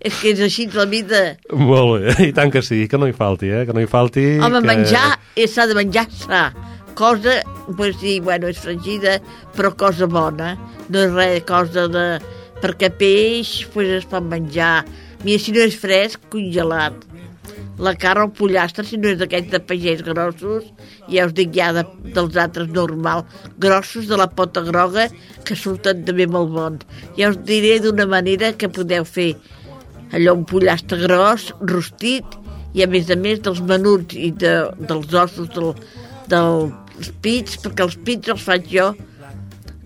És 0.01 0.19
que 0.19 0.33
és 0.35 0.41
així 0.41 0.67
la 0.73 0.85
vida. 0.91 1.23
Molt 1.53 2.03
bé, 2.03 2.27
i 2.27 2.33
tant 2.33 2.51
que 2.51 2.61
sí, 2.61 2.87
que 2.89 2.97
no 2.99 3.07
hi 3.07 3.13
falti, 3.15 3.47
eh? 3.49 3.63
Que 3.65 3.71
no 3.71 3.79
hi 3.79 3.87
falti... 3.87 4.27
Home, 4.43 4.59
que... 4.59 4.67
menjar 4.67 5.19
eh, 5.37 5.47
s'ha 5.47 5.67
de 5.71 5.75
menjar 5.79 6.09
sa. 6.11 6.49
Cosa, 6.95 7.41
pues 7.75 7.97
sí, 7.97 8.19
bueno, 8.19 8.47
és 8.47 8.59
fregida, 8.61 9.17
però 9.55 9.73
cosa 9.77 10.05
bona. 10.05 10.53
No 10.89 11.01
és 11.01 11.15
res, 11.15 11.45
cosa 11.47 11.87
de... 11.91 12.05
Perquè 12.63 12.89
peix, 12.95 13.63
pues 13.73 13.89
es 13.91 14.05
pot 14.07 14.23
menjar. 14.23 14.85
Mira, 15.23 15.41
si 15.41 15.51
no 15.55 15.63
és 15.65 15.75
fresc, 15.79 16.21
congelat. 16.31 16.95
La 17.83 17.95
carn 17.99 18.27
o 18.27 18.31
pollastre, 18.37 18.85
si 18.87 18.99
no 19.01 19.09
és 19.09 19.17
d'aquests 19.19 19.51
de 19.51 19.59
pagès 19.67 20.03
grossos, 20.05 20.69
ja 21.09 21.25
us 21.27 21.33
dic 21.35 21.51
ja 21.57 21.71
de, 21.75 21.83
dels 22.15 22.37
altres 22.39 22.69
normal, 22.71 23.25
grossos 23.59 24.07
de 24.07 24.19
la 24.19 24.29
pota 24.29 24.61
groga, 24.63 25.09
que 25.43 25.57
surten 25.57 26.05
també 26.07 26.29
molt 26.29 26.53
bons. 26.53 26.85
Ja 27.17 27.33
us 27.33 27.41
diré 27.47 27.79
d'una 27.83 28.05
manera 28.07 28.53
que 28.53 28.71
podeu 28.71 29.03
fer 29.09 29.33
allò 30.13 30.37
un 30.37 30.45
pollastre 30.47 31.01
gros, 31.01 31.49
rostit, 31.65 32.37
i 32.73 32.83
a 32.85 32.89
més 32.89 33.09
a 33.13 33.17
més 33.19 33.41
dels 33.45 33.61
menuts 33.65 34.17
i 34.17 34.31
de, 34.43 34.53
dels 34.89 35.13
ossos 35.13 35.49
del, 35.53 36.71
dels 36.95 37.11
pits, 37.23 37.57
perquè 37.63 37.85
els 37.85 37.97
pits 38.05 38.33
els 38.33 38.45
faig 38.45 38.69
jo 38.71 38.91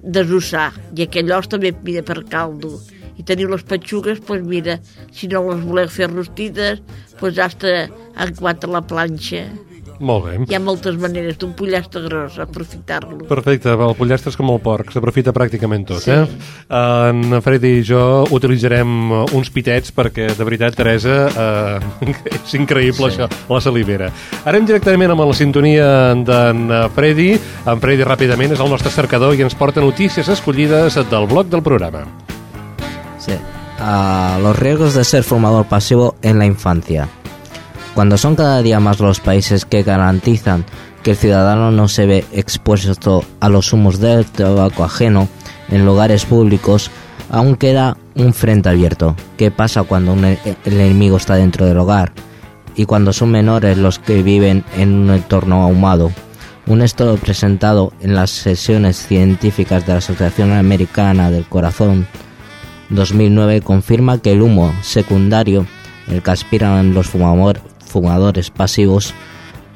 desossar, 0.03 0.71
i 0.95 1.03
aquell 1.03 1.33
os 1.35 1.49
també 1.51 1.73
mira 1.83 2.03
per 2.05 2.21
caldo. 2.31 2.77
I 3.17 3.25
teniu 3.25 3.49
les 3.49 3.63
petxugues, 3.65 4.21
doncs 4.27 4.45
mira, 4.47 4.77
si 5.11 5.27
no 5.31 5.41
les 5.49 5.63
voleu 5.65 5.89
fer 5.89 6.11
rostides, 6.11 6.83
doncs 7.19 7.39
hasta 7.43 7.73
en 7.87 8.35
quatre 8.37 8.69
a 8.69 8.77
la 8.77 8.83
planxa. 8.85 9.47
Molt 9.99 10.25
bé. 10.27 10.33
Hi 10.49 10.55
ha 10.55 10.59
moltes 10.61 10.95
maneres 11.01 11.37
d'un 11.41 11.53
pollastre 11.57 12.01
gros, 12.05 12.37
aprofitar-lo. 12.39 13.25
Perfecte, 13.29 13.71
el 13.73 13.95
pollastre 13.97 14.29
és 14.29 14.37
com 14.37 14.51
el 14.53 14.59
porc, 14.61 14.91
s'aprofita 14.93 15.33
pràcticament 15.33 15.87
tot, 15.89 16.01
Sí. 16.03 16.11
eh? 16.11 16.25
En 16.69 17.41
Freddy 17.41 17.79
i 17.79 17.83
jo 17.83 18.25
utilitzarem 18.31 18.87
eh, 19.11 19.23
uns 19.37 19.49
pitets 19.49 19.91
perquè, 19.95 20.29
de 20.37 20.43
veritat, 20.45 20.75
Teresa, 20.77 21.17
eh, 21.27 22.13
és 22.43 22.53
increïble 22.59 23.09
sí. 23.09 23.17
això, 23.17 23.29
la 23.49 23.61
salivera. 23.61 24.11
Anem 24.45 24.65
directament 24.69 25.11
amb 25.15 25.25
la 25.25 25.33
sintonia 25.33 25.89
d'en 26.13 26.67
Freddy. 26.93 27.31
En 27.65 27.81
Freddy, 27.81 28.03
ràpidament, 28.05 28.53
és 28.53 28.59
el 28.63 28.69
nostre 28.69 28.91
cercador 28.93 29.33
i 29.35 29.41
ens 29.41 29.55
porta 29.57 29.81
notícies 29.81 30.29
escollides 30.29 30.95
del 31.09 31.25
blog 31.27 31.47
del 31.49 31.63
programa. 31.63 32.05
Sí. 33.19 33.33
Ah, 33.79 34.39
los 34.41 34.57
riesgos 34.57 34.93
de 34.95 35.03
ser 35.03 35.23
fumador 35.23 35.65
pasivo 35.65 36.15
en 36.21 36.39
la 36.39 36.45
infancia. 36.45 37.07
Cuando 37.97 38.15
son 38.19 38.35
cada 38.35 38.61
día 38.61 38.79
más 38.79 38.99
los 38.99 39.19
países 39.19 39.65
que 39.65 39.81
garantizan 39.81 40.65
que 41.01 41.09
el 41.09 41.17
ciudadano 41.17 41.71
no 41.71 41.87
se 41.87 42.05
ve 42.05 42.25
expuesto 42.31 43.23
a 43.39 43.49
los 43.49 43.73
humos 43.73 43.99
del 43.99 44.23
tabaco 44.23 44.83
ajeno 44.83 45.27
en 45.71 45.83
lugares 45.83 46.23
públicos, 46.23 46.91
aún 47.31 47.55
queda 47.55 47.97
un 48.13 48.35
frente 48.35 48.69
abierto. 48.69 49.15
¿Qué 49.35 49.49
pasa 49.49 49.81
cuando 49.81 50.13
un 50.13 50.25
e- 50.25 50.37
el 50.65 50.73
enemigo 50.79 51.17
está 51.17 51.37
dentro 51.37 51.65
del 51.65 51.79
hogar? 51.79 52.11
Y 52.75 52.85
cuando 52.85 53.13
son 53.13 53.31
menores 53.31 53.79
los 53.79 53.97
que 53.97 54.21
viven 54.21 54.63
en 54.75 54.93
un 54.93 55.09
entorno 55.09 55.63
ahumado. 55.63 56.11
Un 56.67 56.83
estudio 56.83 57.15
presentado 57.15 57.93
en 57.99 58.13
las 58.13 58.29
sesiones 58.29 59.07
científicas 59.07 59.87
de 59.87 59.93
la 59.93 59.97
Asociación 59.97 60.51
Americana 60.51 61.31
del 61.31 61.45
Corazón 61.45 62.05
2009 62.91 63.61
confirma 63.61 64.19
que 64.19 64.33
el 64.33 64.43
humo 64.43 64.71
secundario, 64.83 65.65
el 66.07 66.21
que 66.21 66.29
aspiran 66.29 66.93
los 66.93 67.11
fumador- 67.11 67.61
fumadores 67.87 68.51
pasivos, 68.51 69.13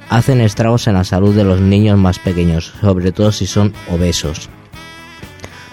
hacen 0.09 0.41
estragos 0.41 0.87
en 0.87 0.95
la 0.95 1.03
salud 1.03 1.35
de 1.35 1.43
los 1.43 1.61
niños 1.61 1.97
más 1.97 2.19
pequeños, 2.19 2.73
sobre 2.81 3.11
todo 3.11 3.31
si 3.31 3.47
son 3.47 3.73
obesos. 3.89 4.49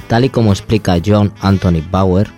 Tal 0.07 0.25
y 0.25 0.31
como 0.31 0.53
explica 0.53 0.97
John 1.05 1.33
Anthony 1.41 1.83
Bauer, 1.91 2.29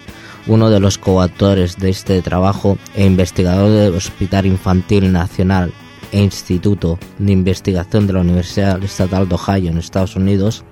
uno 0.46 0.70
de 0.70 0.80
los 0.80 0.98
coautores 0.98 1.76
de 1.76 1.90
este 1.90 2.22
trabajo 2.22 2.78
e 2.94 3.04
investigador 3.04 3.70
del 3.70 3.94
Hospital 3.94 4.46
Infantil 4.46 5.12
Nacional 5.12 5.72
e 6.10 6.20
Instituto 6.20 6.98
de 7.18 7.32
Investigación 7.32 8.06
de 8.06 8.14
la 8.14 8.20
Universidad 8.20 8.82
Estatal 8.82 9.28
de 9.28 9.34
Ohio 9.34 9.70
en 9.70 9.78
Estados 9.78 10.16
Unidos, 10.16 10.64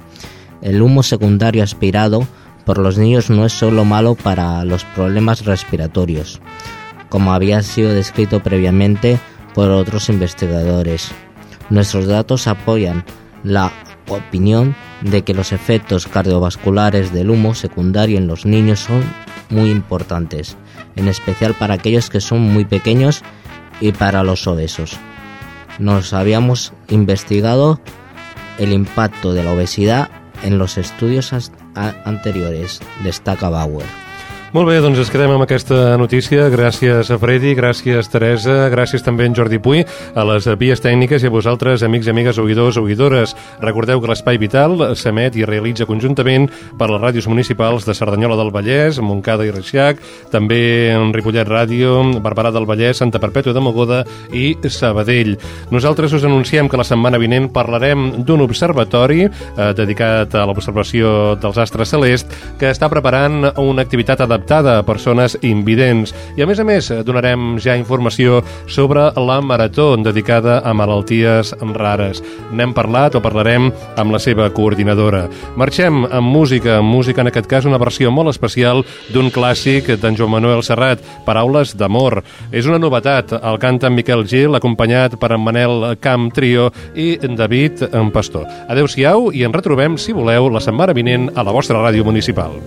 el 0.63 0.83
humo 0.83 1.03
secundario 1.03 1.63
aspirado 1.63 2.27
por 2.65 2.79
los 2.79 2.99
niños 2.99 3.31
no 3.31 3.47
es 3.47 3.53
solo 3.53 3.85
malo 3.85 4.15
para 4.15 4.65
los 4.65 4.85
problemas 4.85 5.45
respiratorios, 5.45 6.41
como 7.09 7.33
había 7.33 7.63
sido 7.63 7.93
descrito 7.93 8.41
previamente 8.41 9.19
por 9.55 9.71
otros 9.71 10.09
investigadores. 10.09 11.11
Nuestros 11.71 12.07
datos 12.07 12.47
apoyan 12.47 13.05
la 13.43 13.73
opinión 14.09 14.75
de 15.03 15.23
que 15.23 15.35
los 15.35 15.53
efectos 15.53 16.07
cardiovasculares 16.07 17.13
del 17.13 17.31
humo 17.31 17.55
secundario 17.55 18.19
en 18.19 18.27
los 18.27 18.47
niños 18.47 18.81
son 18.81 19.03
muy 19.51 19.71
importantes, 19.71 20.57
en 20.97 21.09
especial 21.09 21.55
para 21.55 21.75
aquellos 21.75 22.11
que 22.11 22.21
son 22.21 22.41
muy 22.41 22.65
pequeños 22.65 23.23
y 23.81 23.93
para 23.93 24.23
los 24.23 24.47
obesos. 24.47 24.99
Nos 25.79 26.13
habíamos 26.13 26.73
investigado 26.89 27.81
el 28.59 28.73
impacto 28.73 29.33
de 29.33 29.45
la 29.45 29.53
obesidad 29.53 30.11
en 30.43 30.59
los 30.59 30.79
estudios 30.79 31.33
anteriores, 31.75 32.81
destaca 33.03 33.49
Bauer. 33.49 34.08
Molt 34.49 34.65
bé, 34.65 34.79
doncs 34.81 34.97
ens 34.97 35.11
quedem 35.13 35.29
amb 35.29 35.45
aquesta 35.45 35.99
notícia. 36.01 36.47
Gràcies 36.49 37.11
a 37.13 37.17
Freddy, 37.21 37.51
gràcies 37.53 38.07
Teresa, 38.09 38.71
gràcies 38.73 39.03
també 39.05 39.27
a 39.27 39.29
en 39.29 39.35
Jordi 39.37 39.59
Puy, 39.61 39.83
a 40.17 40.23
les 40.25 40.47
vies 40.57 40.81
tècniques 40.81 41.21
i 41.21 41.29
a 41.29 41.33
vosaltres, 41.35 41.83
amics 41.85 42.09
i 42.09 42.15
amigues, 42.15 42.39
oïdors, 42.41 42.79
oïdores. 42.81 43.35
Recordeu 43.61 44.01
que 44.01 44.09
l'Espai 44.09 44.41
Vital 44.41 44.97
s'emet 44.97 45.37
i 45.37 45.45
realitza 45.45 45.85
conjuntament 45.85 46.47
per 46.81 46.89
les 46.89 47.03
ràdios 47.03 47.29
municipals 47.29 47.85
de 47.85 47.93
Cerdanyola 47.93 48.39
del 48.41 48.49
Vallès, 48.55 49.03
Montcada 49.05 49.45
i 49.45 49.53
Reixac, 49.53 50.01
també 50.33 50.95
en 50.95 51.13
Ripollet 51.13 51.45
Ràdio, 51.45 51.99
Barberà 52.25 52.49
del 52.49 52.65
Vallès, 52.65 53.03
Santa 53.03 53.21
Perpètua 53.21 53.53
de 53.53 53.61
Mogoda 53.61 54.01
i 54.33 54.55
Sabadell. 54.65 55.35
Nosaltres 55.69 56.17
us 56.17 56.25
anunciem 56.25 56.73
que 56.73 56.81
la 56.81 56.89
setmana 56.89 57.21
vinent 57.21 57.51
parlarem 57.53 58.25
d'un 58.25 58.49
observatori 58.49 59.29
eh, 59.29 59.71
dedicat 59.77 60.41
a 60.41 60.49
l'observació 60.49 61.37
dels 61.37 61.61
astres 61.61 61.93
celest 61.93 62.33
que 62.57 62.73
està 62.73 62.89
preparant 62.89 63.53
una 63.61 63.85
activitat 63.85 64.25
adaptada 64.25 64.38
a 64.49 64.83
persones 64.83 65.37
invidents. 65.43 66.15
I 66.37 66.43
a 66.43 66.47
més 66.47 66.59
a 66.59 66.65
més 66.65 66.91
eh, 66.91 67.03
donarem 67.05 67.59
ja 67.63 67.77
informació 67.77 68.43
sobre 68.67 69.09
la 69.17 69.41
marató 69.41 69.97
dedicada 69.97 70.61
a 70.65 70.73
malalties 70.75 71.55
rares. 71.75 72.23
N'hem 72.53 72.75
parlat 72.75 73.17
o 73.17 73.23
parlarem 73.23 73.71
amb 73.97 74.13
la 74.13 74.19
seva 74.19 74.49
coordinadora. 74.51 75.27
Marxem 75.57 76.05
amb 76.07 76.29
música, 76.29 76.79
amb 76.79 76.93
música 76.93 77.23
en 77.23 77.31
aquest 77.33 77.49
cas 77.51 77.67
una 77.69 77.79
versió 77.79 78.11
molt 78.11 78.31
especial 78.31 78.85
d'un 79.13 79.31
clàssic 79.31 79.91
d'en 80.01 80.17
Joan 80.17 80.37
Manuel 80.37 80.63
Serrat, 80.63 81.03
Paraules 81.27 81.75
d'amor. 81.77 82.23
És 82.53 82.67
una 82.67 82.79
novetat, 82.79 83.33
el 83.39 83.59
canta 83.59 83.89
en 83.89 83.97
Miquel 83.99 84.27
Gil, 84.29 84.55
acompanyat 84.55 85.19
per 85.21 85.33
en 85.35 85.45
Manel 85.45 85.97
Camp 86.01 86.31
Trio 86.35 86.71
i 86.95 87.17
en 87.23 87.37
David 87.37 87.89
en 87.93 88.13
Pastor. 88.15 88.47
Adeu-siau 88.69 89.31
i 89.33 89.45
ens 89.47 89.57
retrobem, 89.57 89.99
si 89.99 90.17
voleu, 90.17 90.51
la 90.53 90.65
setmana 90.65 90.97
vinent 90.97 91.31
a 91.35 91.45
la 91.47 91.55
vostra 91.55 91.81
ràdio 91.83 92.07
municipal. 92.07 92.59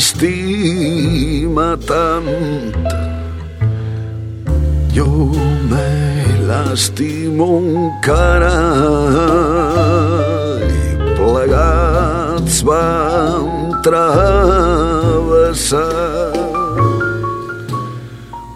M'estima 0.00 1.76
tant. 1.86 2.24
Jo 4.96 5.06
me 5.70 5.90
l'estimo 6.48 7.48
encara 7.60 8.56
i 10.78 10.96
plegats 11.18 12.56
vam 12.68 13.44
travessar 13.84 15.12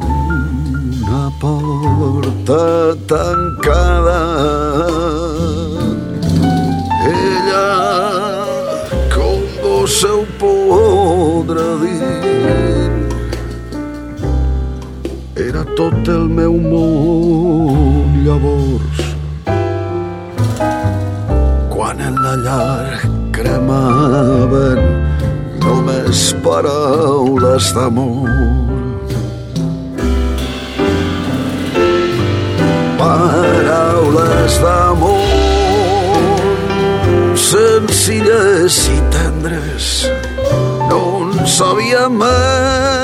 una 0.00 1.24
porta 1.44 2.64
tancada 3.12 4.22
tot 15.76 16.08
el 16.08 16.28
meu 16.38 16.54
món 16.62 18.18
llavors. 18.24 19.00
Quan 21.74 22.02
en 22.08 22.18
la 22.26 22.34
llar 22.44 23.00
cremaven 23.34 24.82
només 25.64 26.26
paraules 26.46 27.72
d'amor. 27.78 28.30
Paraules 33.00 34.60
d'amor 34.66 35.34
senzilles 37.54 38.78
i 38.90 38.98
tendres 39.14 39.90
no 40.90 41.00
en 41.22 41.46
sabíem 41.58 42.22
més 42.22 43.03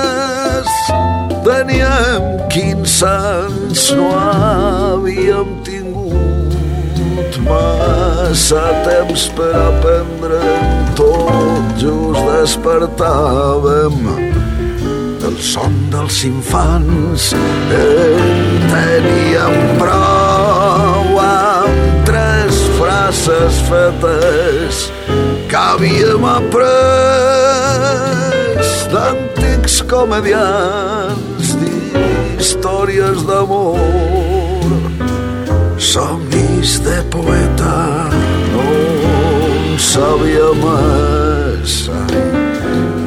teníem 1.70 2.48
15 2.48 3.04
anys 3.06 3.90
no 3.94 4.10
havíem 4.10 5.46
tingut 5.62 7.38
massa 7.46 8.74
temps 8.82 9.28
per 9.36 9.54
aprendre 9.54 10.40
tot. 10.98 11.62
Just 11.78 12.20
despertàvem 12.26 13.96
del 15.22 15.38
son 15.38 15.72
dels 15.90 16.24
infants. 16.24 17.32
En 17.32 18.66
teníem 18.68 19.56
prou 19.78 21.16
amb 21.22 22.04
tres 22.04 22.54
frases 22.76 23.62
fetes 23.70 24.90
que 25.48 25.56
havíem 25.56 26.24
après 26.26 27.30
d'antics 28.90 29.82
comedians 29.86 31.29
d'històries 32.60 33.24
d'amor. 33.24 33.78
Somnis 35.78 36.80
de 36.84 37.02
poeta 37.10 38.10
no 38.52 38.66
en 39.48 39.78
sabia 39.78 40.52
massa. 40.60 42.00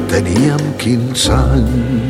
Teníem 0.08 0.58
15 0.78 1.30
anys 1.30 2.03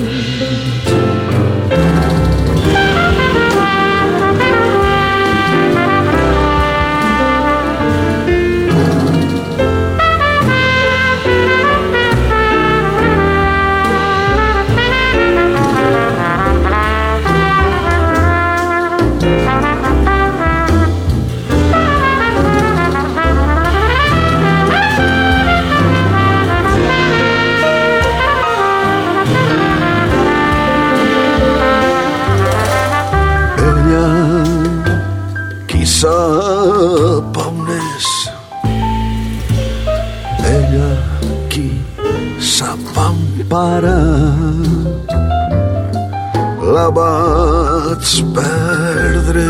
vaig 46.93 48.11
perdre 48.37 49.45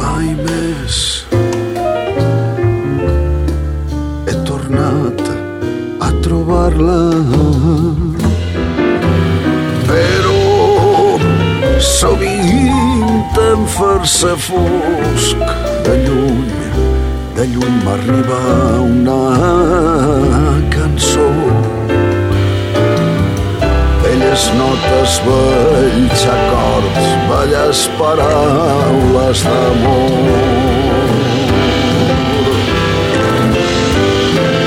mai 0.00 0.30
més 0.46 0.96
he 4.28 4.36
tornat 4.48 5.20
a 6.00 6.10
trobar-la 6.24 7.00
però 9.90 10.40
sovint 11.92 13.40
em 13.50 13.66
fer-se 13.76 14.32
fosc 14.48 15.44
de 15.86 15.96
lluny, 16.06 16.48
de 17.36 17.44
lluny 17.52 17.76
m'arriba 17.84 18.40
una 18.86 19.20
cançó. 20.72 21.35
Belles 24.36 24.52
notes, 24.52 25.12
bells 25.24 26.22
acords, 26.28 27.04
belles 27.28 27.80
paraules 27.96 29.40
d'amor. 29.46 30.12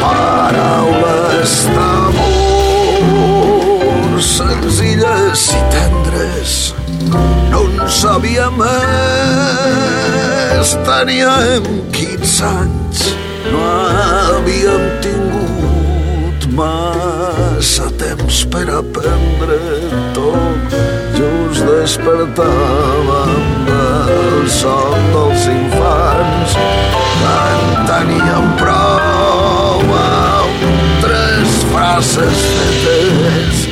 Paraules 0.02 1.54
d'amor, 1.76 3.14
senzilles 4.32 5.42
i 5.54 5.62
tendres, 5.76 6.74
no 7.54 7.62
en 7.70 7.76
sabia 8.00 8.50
més. 8.58 9.48
Teníem 10.90 11.64
15 11.94 12.42
anys, 12.56 13.00
no 13.54 13.62
havíem 13.70 14.84
tingut 15.06 15.49
temps 18.30 18.46
per 18.46 18.70
aprendre 18.70 19.58
tot. 20.14 20.70
Just 21.18 21.66
despertàvem 21.66 23.66
del 23.66 24.46
son 24.54 25.02
dels 25.14 25.48
infants, 25.50 26.54
en 27.32 27.58
teníem 27.90 28.46
prou 28.62 29.82
amb 29.98 30.62
tres 31.02 31.50
frases 31.72 32.38
fetes 32.54 33.66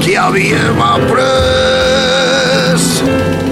que 0.00 0.16
havíem 0.16 0.78
après. 0.88 2.80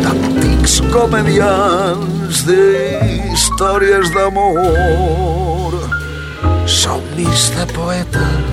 D'antics 0.03 0.81
comedians 0.91 2.35
d'històries 2.49 4.07
d'amor. 4.17 5.73
Somnis 6.67 7.51
de 7.55 7.65
poeta 7.77 8.25
no 8.25 8.46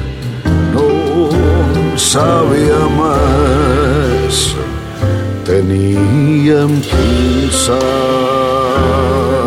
en 1.93 1.99
sabia 2.01 2.79
més 2.97 4.37
teníem 5.45 6.79
15 6.89 7.77
anys 7.77 9.42